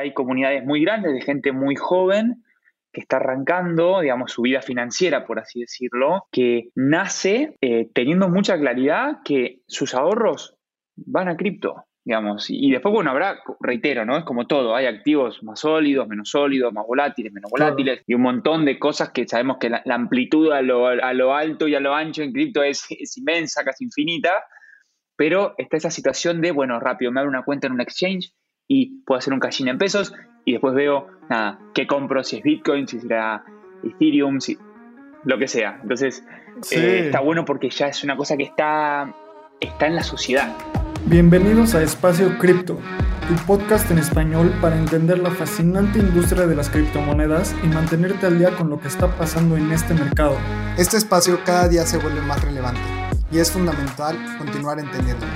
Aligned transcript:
hay 0.00 0.12
comunidades 0.14 0.64
muy 0.64 0.82
grandes 0.82 1.12
de 1.12 1.20
gente 1.20 1.52
muy 1.52 1.76
joven 1.76 2.42
que 2.92 3.00
está 3.00 3.16
arrancando, 3.16 4.00
digamos, 4.00 4.32
su 4.32 4.42
vida 4.42 4.62
financiera, 4.62 5.24
por 5.24 5.38
así 5.38 5.60
decirlo, 5.60 6.24
que 6.32 6.70
nace 6.74 7.56
eh, 7.60 7.88
teniendo 7.94 8.28
mucha 8.28 8.58
claridad 8.58 9.18
que 9.24 9.60
sus 9.68 9.94
ahorros 9.94 10.56
van 10.96 11.28
a 11.28 11.36
cripto, 11.36 11.84
digamos. 12.04 12.46
Y, 12.48 12.70
después, 12.70 12.92
bueno, 12.92 13.10
habrá, 13.10 13.38
reitero, 13.60 14.04
¿no? 14.04 14.18
Es 14.18 14.24
como 14.24 14.46
todo, 14.46 14.74
hay 14.74 14.86
activos 14.86 15.42
más 15.44 15.60
sólidos, 15.60 16.08
menos 16.08 16.30
sólidos, 16.30 16.72
más 16.72 16.84
volátiles, 16.86 17.32
menos 17.32 17.50
volátiles, 17.50 18.02
y 18.06 18.14
un 18.14 18.22
montón 18.22 18.64
de 18.64 18.78
cosas 18.78 19.10
que 19.10 19.28
sabemos 19.28 19.58
que 19.58 19.70
la, 19.70 19.82
amplitud 19.86 20.50
a 20.50 20.60
lo, 20.60 21.32
alto 21.32 21.68
y 21.68 21.76
a 21.76 21.80
lo 21.80 21.94
ancho 21.94 22.22
en 22.22 22.32
cripto 22.32 22.62
es, 22.62 22.86
es 22.90 23.16
inmensa, 23.18 23.62
casi 23.62 23.84
infinita, 23.84 24.32
pero 25.16 25.54
está 25.58 25.76
esa 25.76 25.90
situación 25.90 26.40
de, 26.40 26.50
bueno, 26.50 26.80
rápido, 26.80 27.12
me 27.12 27.20
abro 27.20 27.30
una 27.30 27.44
cuenta 27.44 27.68
en 27.68 27.74
un 27.74 27.80
exchange 27.82 28.32
y 28.72 29.02
puedo 29.04 29.18
hacer 29.18 29.32
un 29.32 29.40
cash 29.40 29.66
en 29.66 29.78
pesos 29.78 30.14
y 30.44 30.52
después 30.52 30.74
veo, 30.74 31.08
nada, 31.28 31.58
qué 31.74 31.88
compro, 31.88 32.22
si 32.22 32.36
es 32.36 32.44
Bitcoin, 32.44 32.86
si 32.86 33.00
será 33.00 33.42
Ethereum, 33.82 34.38
si 34.38 34.56
lo 35.24 35.38
que 35.38 35.48
sea. 35.48 35.80
Entonces, 35.82 36.24
eh, 36.70 37.02
está 37.06 37.18
bueno 37.18 37.44
porque 37.44 37.68
ya 37.68 37.88
es 37.88 38.04
una 38.04 38.16
cosa 38.16 38.36
que 38.36 38.44
está, 38.44 39.12
está 39.60 39.88
en 39.88 39.96
la 39.96 40.04
sociedad. 40.04 40.56
Bienvenidos 41.06 41.74
a 41.74 41.82
Espacio 41.82 42.38
Cripto, 42.38 42.78
tu 43.26 43.34
podcast 43.44 43.90
en 43.90 43.98
español 43.98 44.54
para 44.60 44.78
entender 44.78 45.18
la 45.18 45.32
fascinante 45.32 45.98
industria 45.98 46.46
de 46.46 46.54
las 46.54 46.70
criptomonedas 46.70 47.56
y 47.64 47.66
mantenerte 47.66 48.26
al 48.26 48.38
día 48.38 48.52
con 48.52 48.70
lo 48.70 48.78
que 48.78 48.86
está 48.86 49.08
pasando 49.16 49.56
en 49.56 49.72
este 49.72 49.94
mercado. 49.94 50.36
Este 50.78 50.96
espacio 50.96 51.40
cada 51.44 51.68
día 51.68 51.82
se 51.86 51.98
vuelve 51.98 52.20
más 52.20 52.40
relevante 52.44 52.99
y 53.30 53.38
es 53.38 53.50
fundamental 53.50 54.16
continuar 54.38 54.78
entendiéndolo. 54.78 55.32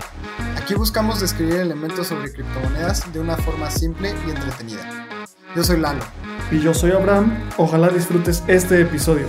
Aquí 0.56 0.74
buscamos 0.74 1.20
describir 1.20 1.56
elementos 1.56 2.08
sobre 2.08 2.32
criptomonedas 2.32 3.12
de 3.12 3.20
una 3.20 3.36
forma 3.36 3.70
simple 3.70 4.14
y 4.26 4.30
entretenida. 4.30 5.06
Yo 5.54 5.62
soy 5.62 5.78
Lalo. 5.78 6.02
Y 6.50 6.60
yo 6.60 6.74
soy 6.74 6.92
Abraham. 6.92 7.32
Ojalá 7.56 7.88
disfrutes 7.88 8.42
este 8.48 8.80
episodio. 8.80 9.26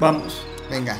Vamos. 0.00 0.44
Venga. 0.70 0.96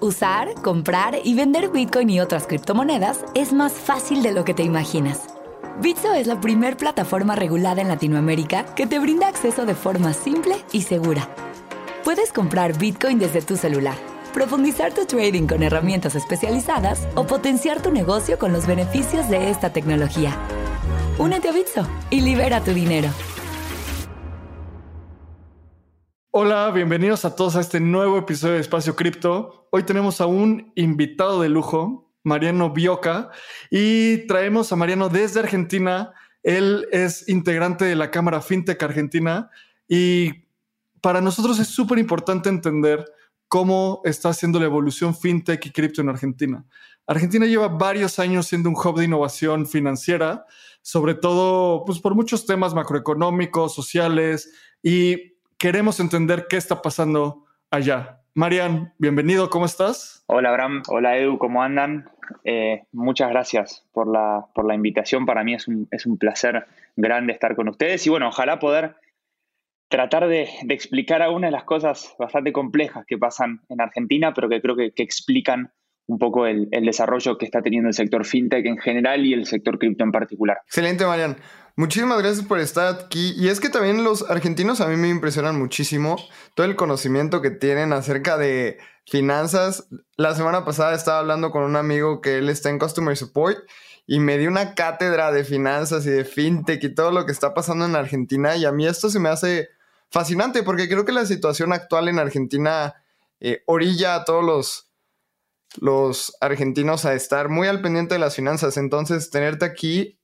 Usar, 0.00 0.54
comprar 0.62 1.16
y 1.22 1.34
vender 1.34 1.70
Bitcoin 1.70 2.08
y 2.08 2.20
otras 2.20 2.46
criptomonedas 2.46 3.24
es 3.34 3.52
más 3.52 3.72
fácil 3.72 4.22
de 4.22 4.32
lo 4.32 4.44
que 4.44 4.54
te 4.54 4.62
imaginas. 4.62 5.37
Bitso 5.80 6.12
es 6.12 6.26
la 6.26 6.40
primer 6.40 6.76
plataforma 6.76 7.36
regulada 7.36 7.80
en 7.80 7.88
Latinoamérica 7.88 8.74
que 8.74 8.86
te 8.86 8.98
brinda 8.98 9.28
acceso 9.28 9.64
de 9.64 9.74
forma 9.74 10.12
simple 10.12 10.56
y 10.72 10.82
segura 10.82 11.28
Puedes 12.08 12.32
comprar 12.32 12.78
Bitcoin 12.78 13.18
desde 13.18 13.42
tu 13.42 13.56
celular, 13.56 13.94
profundizar 14.32 14.94
tu 14.94 15.04
trading 15.04 15.46
con 15.46 15.62
herramientas 15.62 16.14
especializadas 16.14 17.06
o 17.16 17.26
potenciar 17.26 17.82
tu 17.82 17.90
negocio 17.90 18.38
con 18.38 18.50
los 18.50 18.66
beneficios 18.66 19.28
de 19.28 19.50
esta 19.50 19.74
tecnología. 19.74 20.34
Únete 21.18 21.50
a 21.50 21.52
Bitso 21.52 21.86
y 22.08 22.22
libera 22.22 22.64
tu 22.64 22.72
dinero. 22.72 23.10
Hola, 26.30 26.70
bienvenidos 26.70 27.26
a 27.26 27.36
todos 27.36 27.56
a 27.56 27.60
este 27.60 27.78
nuevo 27.80 28.16
episodio 28.16 28.54
de 28.54 28.60
Espacio 28.60 28.96
Cripto. 28.96 29.68
Hoy 29.70 29.82
tenemos 29.82 30.22
a 30.22 30.26
un 30.26 30.72
invitado 30.76 31.42
de 31.42 31.50
lujo, 31.50 32.07
Mariano 32.28 32.70
Bioca, 32.70 33.30
y 33.70 34.26
traemos 34.28 34.70
a 34.72 34.76
Mariano 34.76 35.08
desde 35.08 35.40
Argentina. 35.40 36.12
Él 36.44 36.86
es 36.92 37.28
integrante 37.28 37.84
de 37.84 37.96
la 37.96 38.12
Cámara 38.12 38.40
FinTech 38.40 38.80
Argentina 38.82 39.50
y 39.88 40.44
para 41.00 41.20
nosotros 41.20 41.58
es 41.58 41.68
súper 41.68 41.98
importante 41.98 42.48
entender 42.48 43.04
cómo 43.48 44.02
está 44.04 44.28
haciendo 44.28 44.60
la 44.60 44.66
evolución 44.66 45.16
fintech 45.16 45.64
y 45.66 45.72
cripto 45.72 46.02
en 46.02 46.10
Argentina. 46.10 46.64
Argentina 47.06 47.46
lleva 47.46 47.68
varios 47.68 48.18
años 48.18 48.46
siendo 48.46 48.68
un 48.68 48.76
hub 48.76 48.98
de 48.98 49.06
innovación 49.06 49.66
financiera, 49.66 50.44
sobre 50.82 51.14
todo 51.14 51.84
pues, 51.84 51.98
por 51.98 52.14
muchos 52.14 52.44
temas 52.44 52.74
macroeconómicos, 52.74 53.74
sociales, 53.74 54.52
y 54.82 55.38
queremos 55.56 55.98
entender 56.00 56.46
qué 56.48 56.58
está 56.58 56.82
pasando 56.82 57.46
allá. 57.70 58.17
Marian, 58.38 58.92
bienvenido, 58.98 59.50
¿cómo 59.50 59.66
estás? 59.66 60.22
Hola, 60.26 60.50
Abraham. 60.50 60.84
Hola, 60.86 61.18
Edu, 61.18 61.38
¿cómo 61.38 61.60
andan? 61.60 62.08
Eh, 62.44 62.84
muchas 62.92 63.30
gracias 63.30 63.84
por 63.90 64.06
la, 64.06 64.46
por 64.54 64.64
la 64.64 64.76
invitación. 64.76 65.26
Para 65.26 65.42
mí 65.42 65.54
es 65.54 65.66
un, 65.66 65.88
es 65.90 66.06
un 66.06 66.18
placer 66.18 66.64
grande 66.94 67.32
estar 67.32 67.56
con 67.56 67.68
ustedes 67.68 68.06
y 68.06 68.10
bueno, 68.10 68.28
ojalá 68.28 68.60
poder 68.60 68.94
tratar 69.88 70.28
de, 70.28 70.48
explicar 70.68 71.20
algunas 71.20 71.48
de 71.48 71.56
las 71.56 71.64
cosas 71.64 72.14
bastante 72.16 72.52
complejas 72.52 73.04
que 73.08 73.18
pasan 73.18 73.60
en 73.70 73.80
Argentina, 73.80 74.32
pero 74.32 74.48
que 74.48 74.62
creo 74.62 74.76
que, 74.76 74.92
explican 74.98 75.72
un 76.06 76.20
poco 76.20 76.46
el, 76.46 76.70
desarrollo 76.70 77.38
que 77.38 77.44
está 77.44 77.60
teniendo 77.60 77.88
el 77.88 77.94
sector 77.94 78.24
fintech 78.24 78.64
en 78.66 78.78
general 78.78 79.26
y 79.26 79.32
el 79.32 79.46
sector 79.46 79.80
cripto 79.80 80.04
en 80.04 80.12
particular. 80.12 80.58
Excelente, 80.64 81.04
Marian. 81.04 81.36
Muchísimas 81.78 82.18
gracias 82.18 82.44
por 82.44 82.58
estar 82.58 82.92
aquí. 82.92 83.34
Y 83.36 83.50
es 83.50 83.60
que 83.60 83.68
también 83.68 84.02
los 84.02 84.28
argentinos 84.28 84.80
a 84.80 84.88
mí 84.88 84.96
me 84.96 85.10
impresionan 85.10 85.56
muchísimo 85.56 86.16
todo 86.54 86.66
el 86.66 86.74
conocimiento 86.74 87.40
que 87.40 87.52
tienen 87.52 87.92
acerca 87.92 88.36
de 88.36 88.78
finanzas. 89.06 89.86
La 90.16 90.34
semana 90.34 90.64
pasada 90.64 90.96
estaba 90.96 91.20
hablando 91.20 91.52
con 91.52 91.62
un 91.62 91.76
amigo 91.76 92.20
que 92.20 92.38
él 92.38 92.48
está 92.48 92.68
en 92.68 92.80
Customer 92.80 93.16
Support 93.16 93.58
y 94.08 94.18
me 94.18 94.38
dio 94.38 94.48
una 94.48 94.74
cátedra 94.74 95.30
de 95.30 95.44
finanzas 95.44 96.04
y 96.06 96.10
de 96.10 96.24
fintech 96.24 96.82
y 96.82 96.96
todo 96.96 97.12
lo 97.12 97.24
que 97.26 97.30
está 97.30 97.54
pasando 97.54 97.84
en 97.84 97.94
Argentina. 97.94 98.56
Y 98.56 98.64
a 98.64 98.72
mí 98.72 98.84
esto 98.84 99.08
se 99.08 99.20
me 99.20 99.28
hace 99.28 99.68
fascinante 100.10 100.64
porque 100.64 100.88
creo 100.88 101.04
que 101.04 101.12
la 101.12 101.26
situación 101.26 101.72
actual 101.72 102.08
en 102.08 102.18
Argentina 102.18 102.96
eh, 103.38 103.62
orilla 103.66 104.16
a 104.16 104.24
todos 104.24 104.44
los, 104.44 104.90
los 105.80 106.36
argentinos 106.40 107.04
a 107.04 107.14
estar 107.14 107.48
muy 107.48 107.68
al 107.68 107.82
pendiente 107.82 108.16
de 108.16 108.18
las 108.18 108.34
finanzas. 108.34 108.76
Entonces, 108.76 109.30
tenerte 109.30 109.64
aquí 109.64 110.17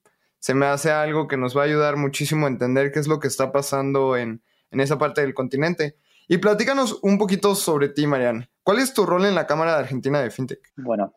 se 0.45 0.53
me 0.53 0.67
hace 0.67 0.91
algo 0.91 1.27
que 1.27 1.39
nos 1.39 1.57
va 1.57 1.63
a 1.63 1.65
ayudar 1.65 1.97
muchísimo 1.97 2.45
a 2.45 2.51
entender 2.51 2.93
qué 2.93 2.99
es 2.99 3.09
lo 3.09 3.19
que 3.19 3.29
está 3.29 3.51
pasando 3.51 4.15
en, 4.15 4.43
en 4.71 4.81
esa 4.81 4.99
parte 4.99 5.23
del 5.23 5.33
continente. 5.33 5.95
Y 6.29 6.37
platícanos 6.37 6.99
un 7.03 7.17
poquito 7.17 7.55
sobre 7.55 7.89
ti, 7.89 8.07
Marian. 8.07 8.47
¿Cuál 8.63 8.81
es 8.81 8.93
tu 8.93 9.07
rol 9.07 9.25
en 9.25 9.35
la 9.35 9.47
Cámara 9.47 9.79
Argentina 9.79 10.21
de 10.21 10.31
FinTech? 10.31 10.61
Bueno, 10.77 11.15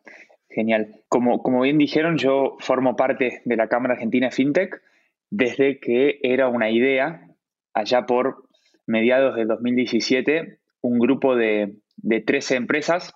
genial. 0.48 1.02
Como, 1.08 1.42
como 1.42 1.60
bien 1.60 1.76
dijeron, 1.76 2.16
yo 2.16 2.56
formo 2.60 2.96
parte 2.96 3.42
de 3.44 3.56
la 3.58 3.68
Cámara 3.68 3.96
Argentina 3.96 4.28
de 4.28 4.32
FinTech 4.32 4.80
desde 5.28 5.78
que 5.78 6.20
era 6.22 6.48
una 6.48 6.70
idea 6.70 7.28
allá 7.74 8.06
por 8.06 8.48
mediados 8.86 9.36
de 9.36 9.44
2017, 9.44 10.58
un 10.80 10.98
grupo 10.98 11.36
de, 11.36 11.76
de 11.98 12.20
13 12.22 12.56
empresas 12.56 13.12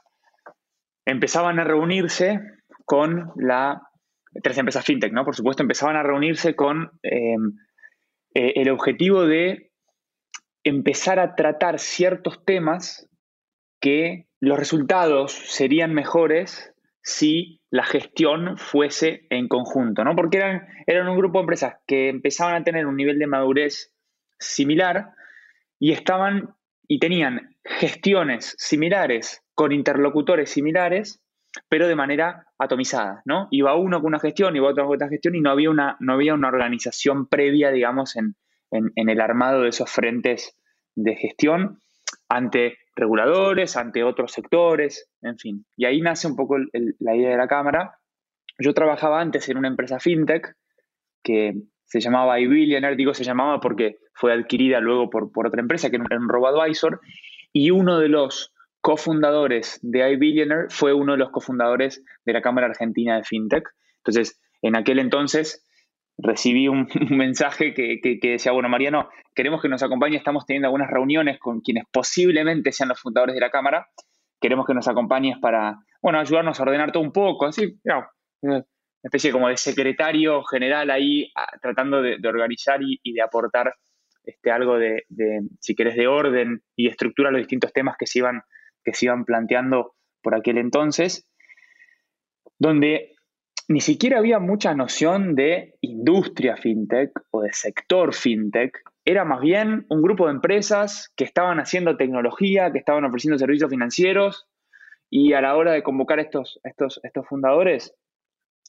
empezaban 1.07 1.59
a 1.59 1.65
reunirse 1.65 2.39
con 2.85 3.33
la... 3.37 3.89
13 4.41 4.61
empresas 4.61 4.85
fintech, 4.85 5.13
¿no? 5.13 5.25
Por 5.25 5.35
supuesto, 5.35 5.63
empezaban 5.63 5.97
a 5.97 6.03
reunirse 6.03 6.55
con 6.55 6.91
em, 7.03 7.53
eh, 8.35 8.53
el 8.57 8.71
objetivo 8.71 9.25
de 9.25 9.73
empezar 10.65 11.19
a 11.19 11.35
tratar 11.35 11.79
ciertos 11.79 12.45
temas 12.45 13.09
que 13.81 14.29
los 14.41 14.59
resultados 14.59 15.33
serían 15.33 15.93
mejores 15.93 16.73
si 17.03 17.61
la 17.71 17.85
gestión 17.85 18.57
fuese 18.59 19.27
en 19.31 19.49
conjunto, 19.49 20.05
¿no? 20.05 20.15
Porque 20.15 20.39
eran, 20.39 20.69
eran 20.87 21.09
un 21.09 21.17
grupo 21.17 21.39
de 21.39 21.43
empresas 21.43 21.75
que 21.87 22.09
empezaban 22.09 22.55
a 22.55 22.65
tener 22.65 22.87
un 22.87 22.97
nivel 22.97 23.19
de 23.19 23.27
madurez 23.27 23.93
similar, 24.39 25.15
y 25.83 25.91
estaban 25.91 26.55
y 26.87 27.01
tenían 27.01 27.57
gestiones 27.65 28.55
similares 28.59 29.43
con 29.55 29.73
interlocutores 29.73 30.51
similares, 30.51 31.21
pero 31.69 31.87
de 31.87 31.97
manera 31.97 32.47
atomizada, 32.59 33.23
¿no? 33.25 33.49
Iba 33.51 33.77
uno 33.77 33.99
con 34.01 34.09
una 34.09 34.21
gestión, 34.21 34.57
iba 34.57 34.69
otro 34.69 34.87
con 34.87 34.97
otra 34.97 35.09
gestión 35.09 35.35
y 35.35 35.41
no 35.41 35.51
había 35.51 35.71
una, 35.71 35.97
no 36.01 36.15
había 36.15 36.35
una 36.35 36.49
organización 36.49 37.27
previa, 37.27 37.71
digamos, 37.71 38.17
en, 38.17 38.35
el 38.71 39.21
armado 39.21 39.63
de 39.63 39.69
esos 39.69 39.91
frentes 39.91 40.57
de 40.95 41.15
gestión 41.15 41.81
ante 42.29 42.79
reguladores, 42.97 43.77
ante 43.77 44.03
otros 44.03 44.33
sectores, 44.33 45.11
en 45.21 45.39
fin. 45.39 45.67
Y 45.77 45.85
ahí 45.85 46.01
nace 46.01 46.27
un 46.27 46.37
poco 46.37 46.57
la 46.59 47.15
idea 47.15 47.31
de 47.31 47.37
la 47.37 47.49
Cámara. 47.49 47.99
Yo 48.59 48.73
trabajaba 48.73 49.21
antes 49.21 49.49
en 49.49 49.59
una 49.59 49.69
empresa 49.69 50.01
fintech 50.01 50.55
que 51.23 51.55
se 51.85 52.01
llamaba 52.01 52.41
iBillionaire, 52.41 52.97
digo 52.97 53.13
se 53.13 53.25
llamaba 53.25 53.61
porque 53.61 53.99
fue 54.15 54.33
adquirida 54.33 54.81
luego 54.81 55.11
por, 55.11 55.31
otra 55.47 55.61
empresa 55.61 55.91
que 55.91 55.97
era 55.97 56.19
un 56.19 56.29
RoboAdvisor, 56.29 57.01
y 57.53 57.71
uno 57.71 57.99
de 57.99 58.09
los 58.09 58.55
cofundadores 58.83 59.79
de 59.83 60.13
iBillionaire 60.13 60.67
fue 60.69 60.93
uno 60.93 61.13
de 61.13 61.19
los 61.19 61.31
cofundadores 61.31 62.05
de 62.27 62.33
la 62.33 62.43
Cámara 62.43 62.67
Argentina 62.67 63.17
de 63.17 63.25
FinTech. 63.25 63.65
Entonces, 63.99 64.41
en 64.61 64.77
aquel 64.77 64.99
entonces 64.99 65.65
recibí 66.19 66.69
un, 66.69 66.89
mensaje 67.11 67.73
que, 67.75 68.19
decía, 68.23 68.53
bueno, 68.53 68.69
Mariano, 68.69 69.09
queremos 69.35 69.63
que 69.63 69.69
nos 69.69 69.83
acompañe, 69.83 70.17
estamos 70.17 70.45
teniendo 70.45 70.67
algunas 70.69 70.91
reuniones 70.91 71.39
con 71.39 71.61
quienes 71.61 71.85
posiblemente 71.91 72.73
sean 72.73 72.91
los 72.91 73.01
fundadores 73.01 73.35
de 73.35 73.41
la 73.41 73.51
Cámara, 73.51 73.89
queremos 74.41 74.67
que 74.67 74.75
nos 74.75 74.89
acompañes 74.89 75.39
para, 75.39 75.79
bueno, 76.03 76.19
ayudarnos 76.19 76.59
a 76.59 76.63
ordenar 76.63 76.93
todo 76.93 77.03
un 77.03 77.13
poco, 77.13 77.47
así, 77.47 77.79
una 78.43 78.65
especie 79.03 79.31
como 79.31 79.49
de 79.49 79.57
secretario 79.57 80.43
general 80.45 80.91
ahí 80.91 81.33
tratando 81.61 82.03
de, 82.03 82.19
organizar 82.27 82.81
y, 82.83 83.13
de 83.13 83.23
aportar 83.23 83.75
este, 84.25 84.51
algo 84.51 84.79
de, 84.79 85.05
si 85.61 85.75
querés, 85.75 85.97
de 85.97 86.09
orden 86.09 86.63
y 86.77 86.89
estructura 86.89 87.29
a 87.29 87.33
los 87.33 87.41
distintos 87.41 87.73
temas 87.73 87.97
que 87.97 88.07
se 88.07 88.19
iban, 88.19 88.43
que 88.85 88.95
se 88.95 89.07
iban 89.07 89.25
planteando 89.25 89.95
por 90.23 90.35
aquel 90.35 90.59
entonces, 90.59 91.29
donde 92.59 93.13
ni 93.69 93.81
siquiera 93.81 94.19
había 94.19 94.39
mucha 94.39 94.75
noción 94.75 95.35
de 95.35 95.75
industria 95.81 96.57
fintech 96.57 97.11
o 97.31 97.43
de 97.43 97.53
sector 97.53 98.15
fintech. 98.15 98.79
Era 99.05 99.25
más 99.25 99.41
bien 99.41 99.87
un 99.89 100.03
grupo 100.03 100.27
de 100.27 100.33
empresas 100.33 101.13
que 101.17 101.25
estaban 101.25 101.59
haciendo 101.59 101.97
tecnología, 101.97 102.73
que 102.73 102.79
estaban 102.79 103.05
ofreciendo 103.05 103.39
servicios 103.39 103.71
financieros 103.71 104.47
y 105.11 105.33
a 105.33 105.41
la 105.41 105.57
hora 105.57 105.73
de 105.73 105.83
convocar 105.83 106.21
estos, 106.21 106.61
estos, 106.65 107.01
estos 107.03 107.27
fundadores, 107.27 107.95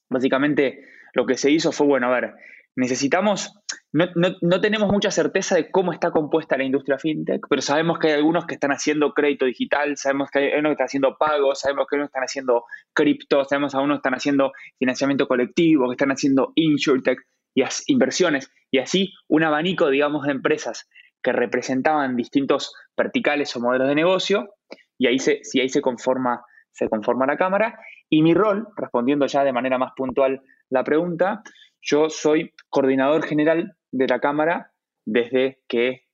básicamente 0.10 0.86
lo 1.14 1.26
que 1.26 1.38
se 1.38 1.52
hizo 1.52 1.72
fue, 1.72 1.88
bueno, 1.88 2.08
a 2.08 2.20
ver, 2.20 2.34
necesitamos, 2.76 3.54
no, 3.92 4.62
tenemos 4.62 4.92
mucha 4.92 5.12
certeza 5.12 5.56
de 5.56 5.70
cómo 5.70 5.94
está 5.94 6.12
compuesta 6.12 6.58
la 6.58 6.64
industria 6.64 6.98
fintech, 6.98 7.46
pero 7.50 7.62
sabemos 7.62 8.00
que 8.00 8.08
hay 8.08 8.14
algunos 8.14 8.46
que 8.46 8.56
están 8.56 8.72
haciendo 8.72 9.14
crédito 9.14 9.46
digital, 9.46 9.96
sabemos 9.98 10.30
que 10.32 10.40
hay 10.40 10.60
unos 10.60 10.70
que 10.70 10.74
están 10.74 10.86
haciendo 10.86 11.18
pagos, 11.18 11.60
sabemos 11.60 11.86
que 11.90 11.96
unos 11.96 12.08
están 12.08 12.24
haciendo 12.24 12.66
cripto, 12.94 13.44
sabemos 13.46 13.72
que 13.72 13.78
algunos 13.78 13.98
están 13.98 14.16
haciendo 14.16 14.52
financiamiento 14.80 15.28
colectivo, 15.28 15.88
que 15.88 15.94
están 15.94 16.12
haciendo 16.12 16.52
insurtech 16.56 17.20
y 17.56 17.64
inversiones, 17.88 18.52
y 18.72 18.80
así 18.80 19.14
un 19.28 19.44
abanico, 19.44 19.90
digamos, 19.90 20.26
de 20.26 20.32
empresas 20.32 20.90
que 21.22 21.32
representaban 21.32 22.16
distintos 22.16 22.74
verticales 22.98 23.56
o 23.56 23.60
modelos 23.60 23.88
de 23.88 23.96
negocio, 23.96 24.56
y 24.98 25.08
ahí 25.08 25.20
se, 25.20 25.40
si 25.44 25.60
ahí 25.60 25.70
se 25.70 25.82
conforma, 25.82 26.44
se 26.72 26.90
conforma 26.90 27.26
la 27.26 27.38
cámara. 27.38 27.80
Y 28.10 28.22
mi 28.22 28.34
rol, 28.34 28.68
respondiendo 28.76 29.26
ya 29.26 29.44
de 29.44 29.54
manera 29.54 29.78
más 29.78 29.94
puntual 29.96 30.42
la 30.70 30.84
pregunta, 30.84 31.44
yo 31.84 32.10
soy 32.10 32.54
coordinador 32.70 33.26
general 33.26 33.76
de 33.92 34.08
la 34.08 34.20
Cámara 34.20 34.72
desde 35.06 35.60
que, 35.68 36.06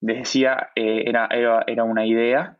decía, 0.00 0.70
eh, 0.74 1.04
era, 1.06 1.28
era, 1.30 1.84
una 1.84 2.04
idea 2.04 2.58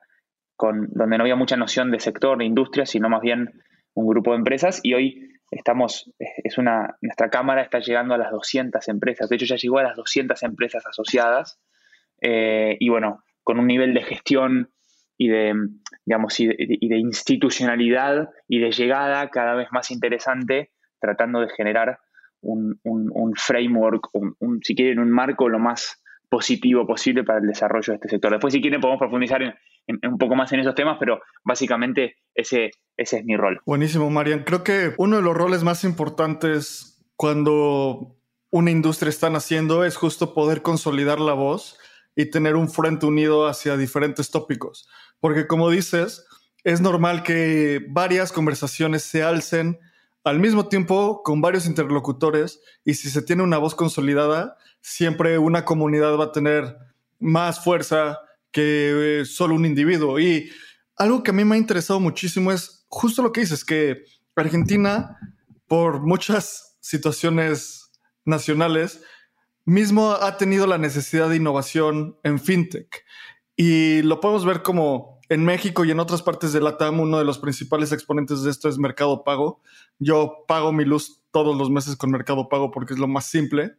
con, 0.57 0.89
donde 0.93 1.19
no 1.19 1.25
había 1.25 1.37
mucha 1.37 1.57
noción 1.57 1.91
de 1.91 1.99
sector, 1.99 2.39
de 2.39 2.45
industria, 2.45 2.87
sino 2.87 3.09
más 3.09 3.21
bien 3.21 3.51
un 3.95 4.07
grupo 4.07 4.31
de 4.31 4.39
empresas 4.39 4.81
y 4.83 4.95
hoy 4.95 5.29
estamos, 5.51 6.11
es 6.19 6.57
una, 6.57 6.97
nuestra 7.01 7.31
Cámara 7.31 7.63
está 7.63 7.81
llegando 7.81 8.15
a 8.15 8.19
las 8.19 8.31
200 8.31 8.89
empresas, 8.89 9.29
de 9.29 9.37
hecho 9.37 9.47
ya 9.47 9.57
llegó 9.57 9.79
a 9.79 9.83
las 9.83 9.97
200 9.97 10.41
empresas 10.45 10.87
asociadas 10.87 11.61
eh, 12.23 12.77
y 12.79 12.89
bueno, 12.89 13.25
con 13.43 13.59
un 13.59 13.67
nivel 13.67 13.93
de 13.93 14.03
gestión 14.03 14.71
y 15.19 15.29
de, 15.29 15.53
digamos, 16.07 16.39
y 16.41 16.47
de, 16.47 16.99
institucionalidad 16.99 18.31
y 18.49 18.61
de 18.61 18.71
llegada 18.71 19.29
cada 19.29 19.55
vez 19.55 19.69
más 19.73 19.91
interesante, 19.91 20.71
tratando 21.01 21.41
de 21.41 21.49
generar 21.51 21.99
un, 22.43 23.35
framework, 23.37 24.09
un, 24.13 24.61
si 24.63 24.75
quieren, 24.75 24.99
un 24.99 25.11
marco 25.11 25.49
lo 25.49 25.59
más 25.59 26.03
positivo 26.29 26.87
posible 26.87 27.25
para 27.25 27.41
el 27.41 27.47
desarrollo 27.47 27.93
de 27.93 27.95
este 27.97 28.09
sector. 28.09 28.31
Después, 28.31 28.53
si 28.53 28.61
quieren, 28.61 28.81
podemos 28.81 28.99
profundizar 28.99 29.43
un 29.87 30.19
poco 30.19 30.35
más 30.35 30.53
en 30.53 30.61
esos 30.61 30.75
temas, 30.75 30.97
pero 30.99 31.21
básicamente 31.45 32.17
ese, 32.35 32.71
ese 32.97 33.19
es 33.19 33.25
mi 33.25 33.37
rol. 33.37 33.61
Buenísimo, 33.67 34.11
Marian. 34.11 34.45
Creo 34.45 34.65
que 34.65 34.93
uno 34.97 35.17
de 35.17 35.23
los 35.23 35.37
roles 35.37 35.63
más 35.63 35.85
importantes 35.85 37.05
cuando 37.17 38.17
una 38.51 38.71
industria 38.71 39.11
está 39.11 39.31
naciendo 39.31 39.85
es 39.85 39.97
justo 39.97 40.35
poder 40.35 40.63
consolidar 40.63 41.21
la 41.21 41.33
voz 41.33 41.79
y 42.15 42.31
tener 42.31 42.57
un 42.57 42.69
frente 42.69 43.07
unido 43.07 43.47
hacia 43.47 43.77
diferentes 43.77 44.31
tópicos. 44.31 44.89
Porque 45.21 45.47
como 45.47 45.71
dices, 45.71 46.27
es 46.65 46.81
normal 46.81 47.23
que 47.23 47.85
varias 47.89 48.33
conversaciones 48.33 49.03
se 49.03 49.23
alcen 49.23 49.79
al 50.25 50.39
mismo 50.39 50.69
tiempo 50.69 51.23
con 51.23 51.41
varios 51.41 51.67
interlocutores 51.67 52.61
y 52.85 52.95
si 52.95 53.11
se 53.11 53.23
tiene 53.23 53.43
una 53.43 53.59
voz 53.59 53.75
consolidada, 53.75 54.57
siempre 54.81 55.39
una 55.39 55.65
comunidad 55.65 56.17
va 56.17 56.27
a 56.27 56.33
tener 56.33 56.77
más 57.19 57.63
fuerza 57.63 58.19
que 58.51 59.21
eh, 59.21 59.25
solo 59.25 59.55
un 59.55 59.67
individuo. 59.67 60.21
Y 60.21 60.51
algo 60.97 61.23
que 61.23 61.31
a 61.31 61.35
mí 61.35 61.45
me 61.45 61.57
ha 61.57 61.59
interesado 61.59 61.99
muchísimo 61.99 62.53
es 62.53 62.85
justo 62.89 63.23
lo 63.23 63.33
que 63.33 63.41
dices, 63.41 63.65
que 63.65 64.05
Argentina, 64.37 65.19
por 65.67 66.01
muchas 66.01 66.77
situaciones 66.81 67.91
nacionales, 68.25 69.03
mismo 69.65 70.13
ha 70.13 70.37
tenido 70.37 70.67
la 70.67 70.79
necesidad 70.79 71.29
de 71.29 71.37
innovación 71.37 72.19
en 72.23 72.39
fintech. 72.39 73.05
Y 73.57 74.03
lo 74.03 74.21
podemos 74.21 74.45
ver 74.45 74.63
como 74.63 75.12
en 75.33 75.45
México 75.45 75.85
y 75.85 75.91
en 75.91 76.01
otras 76.01 76.23
partes 76.23 76.53
de 76.53 76.61
la 76.61 76.77
TAM, 76.77 77.01
uno 77.01 77.19
de 77.19 77.25
los 77.25 77.39
principales 77.39 77.91
exponentes 77.93 78.43
de 78.43 78.51
esto 78.51 78.69
es 78.69 78.79
Mercado 78.79 79.25
Pago. 79.25 79.63
Yo 79.99 80.45
pago 80.47 80.73
mi 80.73 80.85
luz 80.85 81.23
todos 81.31 81.57
los 81.57 81.71
meses 81.71 81.97
con 81.97 82.11
Mercado 82.11 82.49
Pago 82.49 82.71
porque 82.71 82.93
es 82.93 82.99
lo 82.99 83.09
más 83.09 83.27
simple 83.27 83.77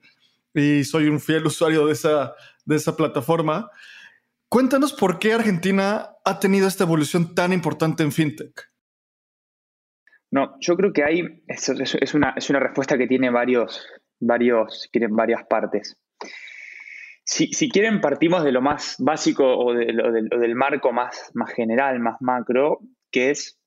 y 0.53 0.83
soy 0.83 1.07
un 1.07 1.19
fiel 1.19 1.45
usuario 1.45 1.85
de 1.85 1.93
esa, 1.93 2.33
de 2.65 2.75
esa 2.75 2.95
plataforma. 2.95 3.69
Cuéntanos 4.49 4.93
por 4.93 5.19
qué 5.19 5.33
Argentina 5.33 6.09
ha 6.25 6.39
tenido 6.39 6.67
esta 6.67 6.83
evolución 6.83 7.35
tan 7.35 7.53
importante 7.53 8.03
en 8.03 8.11
fintech. 8.11 8.71
No, 10.31 10.55
yo 10.59 10.75
creo 10.75 10.91
que 10.91 11.03
hay, 11.03 11.43
es, 11.47 12.13
una, 12.15 12.33
es 12.35 12.49
una 12.49 12.59
respuesta 12.59 12.97
que 12.97 13.05
tiene 13.05 13.29
varios, 13.29 13.85
varios, 14.19 14.89
quieren 14.91 15.15
varias 15.15 15.43
partes. 15.47 15.95
Si, 17.25 17.69
quieren, 17.69 18.01
partimos 18.01 18.43
de 18.43 18.51
lo 18.51 18.61
más 18.61 18.97
básico 18.99 19.57
o, 19.57 19.73
de, 19.73 19.85
del 19.85 20.55
marco 20.55 20.91
más, 20.91 21.31
más 21.33 21.53
general, 21.53 21.99
más 21.99 22.21
macro, 22.21 22.79
que 23.11 23.29
es, 23.29 23.59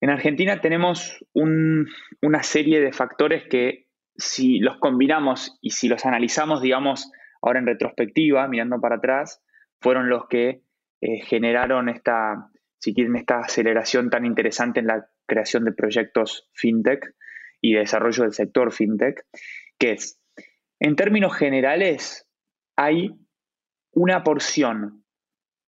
en 0.00 0.10
Argentina 0.10 0.60
tenemos 0.60 1.24
una 1.32 2.42
serie 2.42 2.80
de 2.80 2.92
factores 2.92 3.44
que 3.48 3.86
si 4.16 4.58
los 4.58 4.78
combinamos 4.78 5.58
y 5.62 5.70
si 5.70 5.88
los 5.88 6.04
analizamos, 6.04 6.60
digamos, 6.60 7.10
ahora 7.40 7.60
en 7.60 7.66
retrospectiva, 7.66 8.46
mirando 8.48 8.80
para 8.80 8.96
atrás, 8.96 9.42
fueron 9.80 10.08
los 10.08 10.26
que 10.28 10.62
eh, 11.00 11.20
generaron 11.24 11.88
esta, 11.88 12.50
si 12.78 12.94
quieren, 12.94 13.16
esta 13.16 13.40
aceleración 13.40 14.10
tan 14.10 14.26
interesante 14.26 14.80
en 14.80 14.88
la 14.88 15.06
creación 15.26 15.64
de 15.64 15.72
proyectos 15.72 16.48
fintech 16.52 17.14
y 17.60 17.74
desarrollo 17.74 18.24
del 18.24 18.32
sector 18.32 18.72
fintech, 18.72 19.24
que 19.78 19.92
es, 19.92 20.20
en 20.80 20.96
términos 20.96 21.34
generales, 21.36 22.28
hay 22.76 23.14
una 23.92 24.24
porción 24.24 25.04